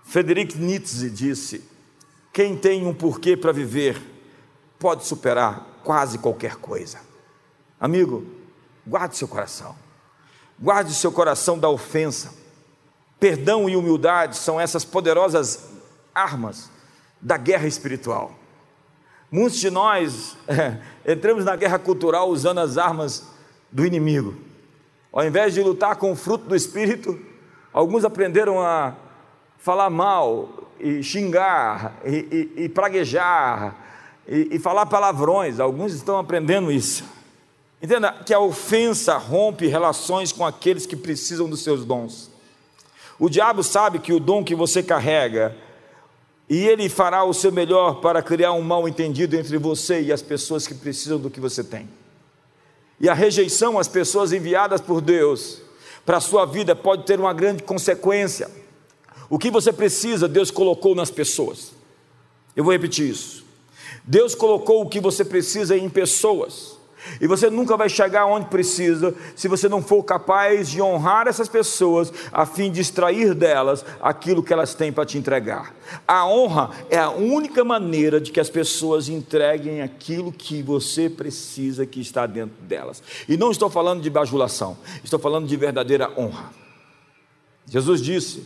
Frederic 0.05 0.57
Nietzsche 0.57 1.09
disse: 1.09 1.63
Quem 2.31 2.55
tem 2.55 2.85
um 2.85 2.93
porquê 2.93 3.35
para 3.35 3.51
viver 3.51 4.01
pode 4.79 5.05
superar 5.05 5.81
quase 5.83 6.17
qualquer 6.17 6.55
coisa. 6.55 6.99
Amigo, 7.79 8.25
guarde 8.85 9.15
seu 9.17 9.27
coração, 9.27 9.75
guarde 10.59 10.93
seu 10.93 11.11
coração 11.11 11.57
da 11.57 11.69
ofensa. 11.69 12.33
Perdão 13.19 13.69
e 13.69 13.75
humildade 13.75 14.37
são 14.37 14.59
essas 14.59 14.83
poderosas 14.83 15.69
armas 16.13 16.69
da 17.21 17.37
guerra 17.37 17.67
espiritual. 17.67 18.33
Muitos 19.31 19.59
de 19.59 19.71
nós 19.71 20.37
é, 20.47 20.77
entramos 21.13 21.45
na 21.45 21.55
guerra 21.55 21.79
cultural 21.79 22.29
usando 22.29 22.59
as 22.59 22.77
armas 22.77 23.27
do 23.71 23.85
inimigo. 23.85 24.35
Ao 25.11 25.25
invés 25.25 25.53
de 25.53 25.61
lutar 25.61 25.95
com 25.95 26.11
o 26.11 26.15
fruto 26.15 26.45
do 26.45 26.55
espírito, 26.55 27.19
alguns 27.71 28.03
aprenderam 28.03 28.61
a 28.61 28.95
falar 29.57 29.89
mal 29.89 30.69
e 30.79 31.01
xingar 31.01 31.95
e, 32.03 32.51
e, 32.57 32.63
e 32.65 32.69
praguejar 32.69 33.75
e, 34.27 34.49
e 34.51 34.59
falar 34.59 34.85
palavrões. 34.85 35.59
Alguns 35.59 35.93
estão 35.93 36.17
aprendendo 36.17 36.71
isso. 36.71 37.03
Entenda 37.83 38.13
que 38.13 38.33
a 38.33 38.39
ofensa 38.39 39.17
rompe 39.17 39.67
relações 39.67 40.31
com 40.31 40.45
aqueles 40.45 40.85
que 40.85 40.95
precisam 40.95 41.49
dos 41.49 41.61
seus 41.61 41.83
dons. 41.83 42.31
O 43.19 43.27
diabo 43.27 43.61
sabe 43.61 43.99
que 43.99 44.13
o 44.13 44.21
dom 44.21 44.41
que 44.41 44.55
você 44.55 44.81
carrega 44.81 45.53
e 46.49 46.65
ele 46.65 46.87
fará 46.87 47.25
o 47.25 47.33
seu 47.33 47.51
melhor 47.51 47.95
para 47.95 48.23
criar 48.23 48.53
um 48.53 48.61
mal 48.61 48.87
entendido 48.87 49.35
entre 49.35 49.57
você 49.57 50.01
e 50.01 50.13
as 50.13 50.21
pessoas 50.21 50.65
que 50.65 50.73
precisam 50.73 51.19
do 51.19 51.29
que 51.29 51.41
você 51.41 51.61
tem. 51.61 51.89
E 53.01 53.09
a 53.09 53.13
rejeição 53.13 53.77
às 53.77 53.89
pessoas 53.89 54.31
enviadas 54.31 54.79
por 54.79 55.01
Deus 55.01 55.61
para 56.05 56.17
a 56.17 56.21
sua 56.21 56.45
vida 56.45 56.73
pode 56.73 57.03
ter 57.05 57.19
uma 57.19 57.33
grande 57.33 57.63
consequência. 57.63 58.49
O 59.29 59.37
que 59.37 59.51
você 59.51 59.73
precisa, 59.73 60.25
Deus 60.25 60.49
colocou 60.49 60.95
nas 60.95 61.11
pessoas. 61.11 61.73
Eu 62.55 62.63
vou 62.63 62.71
repetir 62.71 63.09
isso. 63.09 63.43
Deus 64.05 64.33
colocou 64.33 64.81
o 64.81 64.89
que 64.89 65.01
você 65.01 65.25
precisa 65.25 65.75
em 65.75 65.89
pessoas. 65.89 66.81
E 67.19 67.27
você 67.27 67.49
nunca 67.49 67.75
vai 67.77 67.89
chegar 67.89 68.25
onde 68.25 68.47
precisa 68.47 69.13
se 69.35 69.47
você 69.47 69.67
não 69.69 69.81
for 69.81 70.03
capaz 70.03 70.69
de 70.69 70.81
honrar 70.81 71.27
essas 71.27 71.47
pessoas 71.47 72.11
a 72.31 72.45
fim 72.45 72.71
de 72.71 72.81
extrair 72.81 73.33
delas 73.33 73.85
aquilo 74.01 74.43
que 74.43 74.53
elas 74.53 74.73
têm 74.73 74.91
para 74.91 75.05
te 75.05 75.17
entregar. 75.17 75.73
A 76.07 76.25
honra 76.27 76.71
é 76.89 76.97
a 76.97 77.09
única 77.09 77.63
maneira 77.63 78.19
de 78.19 78.31
que 78.31 78.39
as 78.39 78.49
pessoas 78.49 79.09
entreguem 79.09 79.81
aquilo 79.81 80.31
que 80.31 80.61
você 80.61 81.09
precisa 81.09 81.85
que 81.85 81.99
está 81.99 82.25
dentro 82.25 82.55
delas. 82.61 83.03
E 83.27 83.37
não 83.37 83.51
estou 83.51 83.69
falando 83.69 84.01
de 84.01 84.09
bajulação, 84.09 84.77
estou 85.03 85.19
falando 85.19 85.47
de 85.47 85.55
verdadeira 85.55 86.11
honra. 86.17 86.51
Jesus 87.67 88.01
disse: 88.01 88.43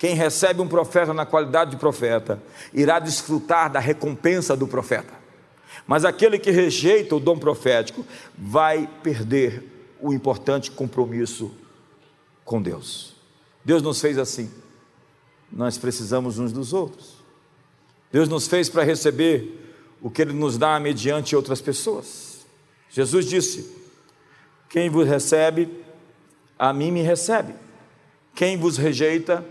quem 0.00 0.14
recebe 0.14 0.62
um 0.62 0.66
profeta 0.66 1.12
na 1.12 1.26
qualidade 1.26 1.72
de 1.72 1.76
profeta 1.76 2.42
irá 2.72 2.98
desfrutar 2.98 3.70
da 3.70 3.78
recompensa 3.78 4.56
do 4.56 4.66
profeta. 4.66 5.19
Mas 5.86 6.04
aquele 6.04 6.38
que 6.38 6.50
rejeita 6.50 7.16
o 7.16 7.20
dom 7.20 7.38
profético 7.38 8.04
vai 8.36 8.88
perder 9.02 9.64
o 10.00 10.12
importante 10.12 10.70
compromisso 10.70 11.52
com 12.44 12.60
Deus. 12.60 13.14
Deus 13.64 13.82
nos 13.82 14.00
fez 14.00 14.18
assim. 14.18 14.50
Nós 15.52 15.76
precisamos 15.76 16.38
uns 16.38 16.52
dos 16.52 16.72
outros. 16.72 17.16
Deus 18.12 18.28
nos 18.28 18.46
fez 18.46 18.68
para 18.68 18.82
receber 18.82 19.58
o 20.00 20.10
que 20.10 20.22
Ele 20.22 20.32
nos 20.32 20.56
dá 20.56 20.78
mediante 20.80 21.36
outras 21.36 21.60
pessoas. 21.60 22.46
Jesus 22.88 23.26
disse: 23.26 23.76
Quem 24.68 24.88
vos 24.88 25.06
recebe, 25.06 25.68
a 26.58 26.72
mim 26.72 26.90
me 26.90 27.02
recebe. 27.02 27.54
Quem 28.34 28.56
vos 28.56 28.76
rejeita, 28.76 29.44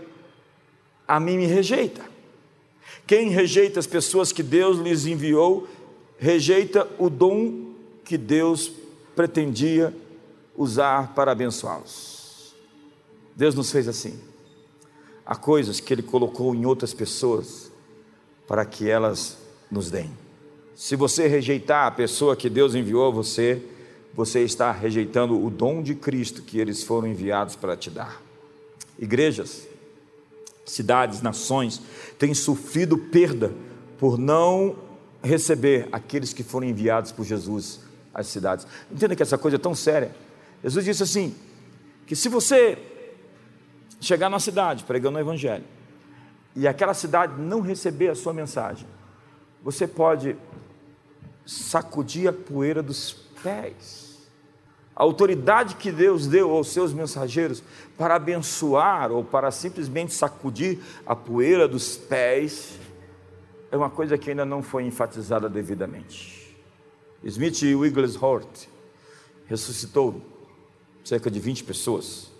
a 1.06 1.20
mim 1.20 1.36
me 1.36 1.46
rejeita. 1.46 2.02
Quem 3.06 3.30
rejeita 3.30 3.80
as 3.80 3.86
pessoas 3.86 4.32
que 4.32 4.42
Deus 4.42 4.78
lhes 4.78 5.06
enviou, 5.06 5.68
rejeita 6.20 6.86
o 6.98 7.08
dom 7.08 7.72
que 8.04 8.18
Deus 8.18 8.70
pretendia 9.16 9.92
usar 10.54 11.14
para 11.14 11.32
abençoá-los. 11.32 12.54
Deus 13.34 13.54
nos 13.54 13.72
fez 13.72 13.88
assim. 13.88 14.20
Há 15.24 15.34
coisas 15.34 15.80
que 15.80 15.94
Ele 15.94 16.02
colocou 16.02 16.54
em 16.54 16.66
outras 16.66 16.92
pessoas 16.92 17.72
para 18.46 18.66
que 18.66 18.88
elas 18.88 19.38
nos 19.70 19.90
deem. 19.90 20.10
Se 20.74 20.94
você 20.94 21.26
rejeitar 21.26 21.86
a 21.86 21.90
pessoa 21.90 22.36
que 22.36 22.50
Deus 22.50 22.74
enviou 22.74 23.06
a 23.08 23.10
você, 23.10 23.62
você 24.12 24.42
está 24.42 24.70
rejeitando 24.72 25.42
o 25.42 25.48
dom 25.48 25.82
de 25.82 25.94
Cristo 25.94 26.42
que 26.42 26.58
eles 26.58 26.82
foram 26.82 27.08
enviados 27.08 27.56
para 27.56 27.76
te 27.76 27.88
dar. 27.88 28.20
Igrejas, 28.98 29.66
cidades, 30.66 31.22
nações 31.22 31.80
têm 32.18 32.34
sofrido 32.34 32.98
perda 32.98 33.54
por 33.98 34.18
não 34.18 34.89
receber 35.22 35.88
aqueles 35.92 36.32
que 36.32 36.42
foram 36.42 36.66
enviados 36.66 37.12
por 37.12 37.24
Jesus 37.24 37.80
às 38.14 38.26
cidades. 38.26 38.66
Entenda 38.90 39.14
que 39.14 39.22
essa 39.22 39.38
coisa 39.38 39.56
é 39.56 39.58
tão 39.58 39.74
séria. 39.74 40.14
Jesus 40.62 40.84
disse 40.84 41.02
assim: 41.02 41.34
que 42.06 42.16
se 42.16 42.28
você 42.28 42.78
chegar 44.00 44.28
numa 44.28 44.40
cidade 44.40 44.84
pregando 44.84 45.18
o 45.18 45.20
Evangelho 45.20 45.64
e 46.56 46.66
aquela 46.66 46.94
cidade 46.94 47.40
não 47.40 47.60
receber 47.60 48.08
a 48.08 48.14
sua 48.14 48.32
mensagem, 48.32 48.86
você 49.62 49.86
pode 49.86 50.36
sacudir 51.46 52.28
a 52.28 52.32
poeira 52.32 52.82
dos 52.82 53.12
pés. 53.42 54.28
A 54.96 55.02
autoridade 55.02 55.76
que 55.76 55.92
Deus 55.92 56.26
deu 56.26 56.50
aos 56.50 56.72
seus 56.72 56.92
mensageiros 56.92 57.62
para 57.96 58.16
abençoar 58.16 59.12
ou 59.12 59.22
para 59.24 59.50
simplesmente 59.50 60.12
sacudir 60.12 60.80
a 61.06 61.14
poeira 61.14 61.68
dos 61.68 61.96
pés 61.96 62.79
é 63.70 63.76
uma 63.76 63.90
coisa 63.90 64.18
que 64.18 64.30
ainda 64.30 64.44
não 64.44 64.62
foi 64.62 64.84
enfatizada 64.84 65.48
devidamente. 65.48 66.56
Smith 67.22 67.62
Wigglesworth 67.62 68.68
ressuscitou 69.46 70.20
cerca 71.04 71.30
de 71.30 71.38
20 71.38 71.64
pessoas. 71.64 72.30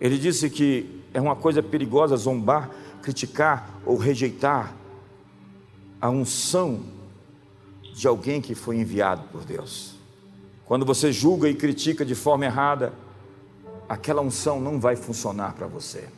Ele 0.00 0.18
disse 0.18 0.50
que 0.50 1.02
é 1.12 1.20
uma 1.20 1.36
coisa 1.36 1.62
perigosa 1.62 2.16
zombar, 2.16 2.70
criticar 3.02 3.80
ou 3.84 3.96
rejeitar 3.96 4.74
a 6.00 6.08
unção 6.08 6.82
de 7.94 8.06
alguém 8.06 8.40
que 8.40 8.54
foi 8.54 8.76
enviado 8.76 9.24
por 9.28 9.44
Deus. 9.44 9.94
Quando 10.64 10.86
você 10.86 11.12
julga 11.12 11.48
e 11.48 11.54
critica 11.54 12.04
de 12.04 12.14
forma 12.14 12.44
errada, 12.44 12.92
aquela 13.88 14.22
unção 14.22 14.60
não 14.60 14.80
vai 14.80 14.96
funcionar 14.96 15.54
para 15.54 15.66
você. 15.66 16.08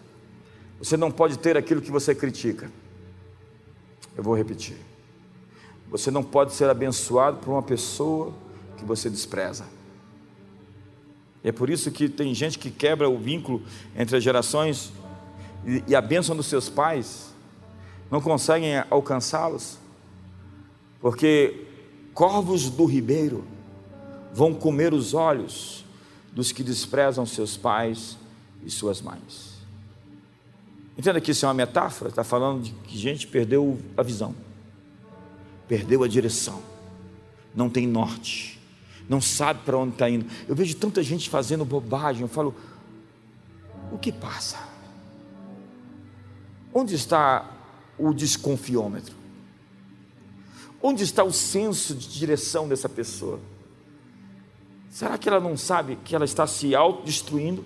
Você 0.78 0.96
não 0.96 1.10
pode 1.10 1.38
ter 1.38 1.56
aquilo 1.56 1.80
que 1.80 1.90
você 1.90 2.14
critica. 2.14 2.70
Eu 4.16 4.22
vou 4.22 4.34
repetir. 4.36 4.76
Você 5.90 6.10
não 6.10 6.22
pode 6.22 6.52
ser 6.52 6.68
abençoado 6.70 7.38
por 7.38 7.50
uma 7.50 7.62
pessoa 7.62 8.32
que 8.76 8.84
você 8.84 9.10
despreza. 9.10 9.64
E 11.44 11.48
é 11.48 11.52
por 11.52 11.68
isso 11.68 11.90
que 11.90 12.08
tem 12.08 12.34
gente 12.34 12.58
que 12.58 12.70
quebra 12.70 13.08
o 13.08 13.18
vínculo 13.18 13.62
entre 13.96 14.16
as 14.16 14.22
gerações 14.22 14.92
e 15.86 15.94
a 15.94 16.00
bênção 16.00 16.34
dos 16.34 16.46
seus 16.46 16.68
pais, 16.68 17.32
não 18.10 18.20
conseguem 18.20 18.78
alcançá-los, 18.90 19.78
porque 21.00 21.66
corvos 22.12 22.68
do 22.68 22.84
ribeiro 22.84 23.44
vão 24.32 24.52
comer 24.52 24.92
os 24.92 25.14
olhos 25.14 25.84
dos 26.32 26.52
que 26.52 26.62
desprezam 26.62 27.24
seus 27.26 27.56
pais 27.56 28.16
e 28.64 28.70
suas 28.70 29.00
mães. 29.00 29.51
Entenda 30.96 31.20
que 31.20 31.30
isso 31.30 31.44
é 31.44 31.48
uma 31.48 31.54
metáfora, 31.54 32.10
está 32.10 32.22
falando 32.22 32.62
de 32.62 32.72
que 32.72 32.98
gente 32.98 33.26
perdeu 33.26 33.78
a 33.96 34.02
visão, 34.02 34.34
perdeu 35.66 36.02
a 36.02 36.08
direção, 36.08 36.62
não 37.54 37.70
tem 37.70 37.86
norte, 37.86 38.60
não 39.08 39.20
sabe 39.20 39.60
para 39.64 39.76
onde 39.76 39.92
está 39.94 40.08
indo. 40.08 40.26
Eu 40.46 40.54
vejo 40.54 40.76
tanta 40.76 41.02
gente 41.02 41.30
fazendo 41.30 41.64
bobagem, 41.64 42.22
eu 42.22 42.28
falo, 42.28 42.54
o 43.90 43.98
que 43.98 44.12
passa? 44.12 44.58
Onde 46.74 46.94
está 46.94 47.50
o 47.98 48.12
desconfiômetro? 48.12 49.14
Onde 50.82 51.04
está 51.04 51.22
o 51.22 51.32
senso 51.32 51.94
de 51.94 52.08
direção 52.08 52.68
dessa 52.68 52.88
pessoa? 52.88 53.38
Será 54.90 55.16
que 55.16 55.28
ela 55.28 55.40
não 55.40 55.56
sabe 55.56 55.96
que 56.04 56.14
ela 56.14 56.24
está 56.24 56.46
se 56.46 56.74
autodestruindo? 56.74 57.64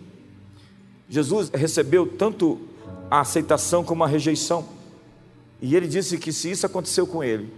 Jesus 1.08 1.50
recebeu 1.50 2.06
tanto 2.06 2.60
a 3.10 3.20
aceitação 3.20 3.84
como 3.84 4.04
a 4.04 4.06
rejeição. 4.06 4.64
E 5.60 5.74
ele 5.74 5.88
disse 5.88 6.18
que 6.18 6.32
se 6.32 6.50
isso 6.50 6.66
aconteceu 6.66 7.06
com 7.06 7.22
ele, 7.22 7.52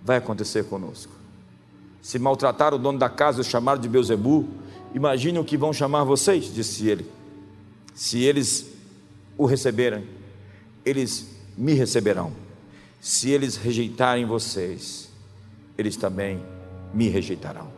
vai 0.00 0.16
acontecer 0.16 0.64
conosco. 0.64 1.12
Se 2.00 2.18
maltratar 2.18 2.74
o 2.74 2.78
dono 2.78 2.98
da 2.98 3.08
casa 3.08 3.38
e 3.38 3.42
o 3.42 3.44
chamaram 3.44 3.80
de 3.80 3.88
Beuzebu, 3.88 4.48
imagine 4.94 5.38
o 5.38 5.44
que 5.44 5.56
vão 5.56 5.72
chamar 5.72 6.04
vocês, 6.04 6.52
disse 6.52 6.88
ele. 6.88 7.06
Se 7.94 8.22
eles 8.22 8.66
o 9.36 9.46
receberem, 9.46 10.06
eles 10.84 11.28
me 11.56 11.74
receberão. 11.74 12.32
Se 13.00 13.30
eles 13.30 13.56
rejeitarem 13.56 14.24
vocês, 14.24 15.08
eles 15.76 15.96
também 15.96 16.42
me 16.92 17.08
rejeitarão. 17.08 17.68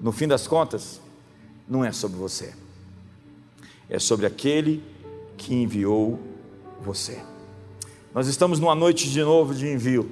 No 0.00 0.12
fim 0.12 0.28
das 0.28 0.46
contas, 0.46 1.00
não 1.68 1.84
é 1.84 1.92
sobre 1.92 2.18
você, 2.18 2.52
é 3.88 3.98
sobre 3.98 4.26
aquele 4.26 4.82
que 5.36 5.54
enviou 5.54 6.18
você. 6.80 7.20
Nós 8.14 8.28
estamos 8.28 8.60
numa 8.60 8.74
noite 8.74 9.10
de 9.10 9.22
novo 9.22 9.54
de 9.54 9.66
envio. 9.66 10.10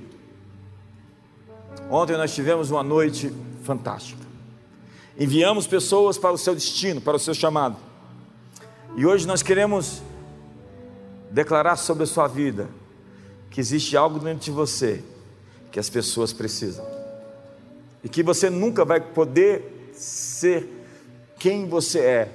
Ontem 1.91 2.17
nós 2.17 2.35
tivemos 2.35 2.71
uma 2.71 2.83
noite 2.83 3.33
fantástica. 3.63 4.23
Enviamos 5.19 5.67
pessoas 5.67 6.19
para 6.19 6.33
o 6.33 6.39
seu 6.39 6.55
destino, 6.55 7.01
para 7.01 7.17
o 7.17 7.19
seu 7.21 7.35
chamado. 7.35 7.77
E 8.97 9.07
hoje 9.07 9.27
nós 9.27 9.43
queremos 9.43 10.03
declarar 11.31 11.77
sobre 11.77 12.05
a 12.05 12.07
sua 12.07 12.27
vida 12.27 12.69
que 13.51 13.61
existe 13.61 13.97
algo 13.97 14.19
dentro 14.19 14.45
de 14.45 14.51
você 14.51 15.03
que 15.71 15.79
as 15.79 15.89
pessoas 15.89 16.33
precisam. 16.33 16.85
E 18.03 18.09
que 18.09 18.23
você 18.23 18.51
nunca 18.51 18.85
vai 18.85 19.01
poder 19.01 19.91
ser 19.93 20.69
quem 21.39 21.69
você 21.69 22.01
é 22.01 22.33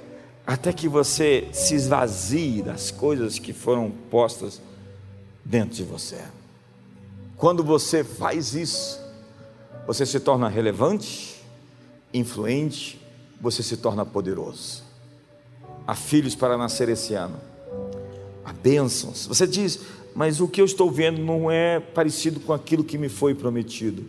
até 0.48 0.72
que 0.72 0.88
você 0.88 1.46
se 1.52 1.74
esvazie 1.74 2.62
das 2.62 2.90
coisas 2.90 3.38
que 3.38 3.52
foram 3.52 3.90
postas 4.10 4.62
dentro 5.44 5.76
de 5.76 5.84
você. 5.84 6.16
Quando 7.36 7.62
você 7.62 8.02
faz 8.02 8.54
isso, 8.54 8.98
você 9.86 10.06
se 10.06 10.18
torna 10.18 10.48
relevante, 10.48 11.44
influente, 12.14 12.98
você 13.38 13.62
se 13.62 13.76
torna 13.76 14.06
poderoso. 14.06 14.82
Há 15.86 15.94
filhos 15.94 16.34
para 16.34 16.56
nascer 16.56 16.88
esse 16.88 17.12
ano, 17.12 17.38
há 18.42 18.50
bênçãos. 18.50 19.26
Você 19.26 19.46
diz, 19.46 19.80
mas 20.14 20.40
o 20.40 20.48
que 20.48 20.62
eu 20.62 20.64
estou 20.64 20.90
vendo 20.90 21.20
não 21.20 21.50
é 21.50 21.78
parecido 21.78 22.40
com 22.40 22.54
aquilo 22.54 22.82
que 22.82 22.96
me 22.96 23.10
foi 23.10 23.34
prometido. 23.34 24.06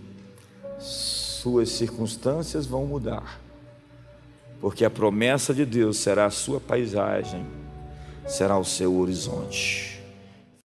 Suas 0.79 1.67
circunstâncias 1.67 2.65
vão 2.65 2.85
mudar 2.85 3.48
porque 4.59 4.83
a 4.83 4.89
promessa 4.89 5.53
de 5.53 5.65
Deus 5.65 5.97
será 5.97 6.25
a 6.25 6.31
sua 6.31 6.59
paisagem, 6.59 7.45
será 8.27 8.57
o 8.57 8.65
seu 8.65 8.95
horizonte. 8.97 9.88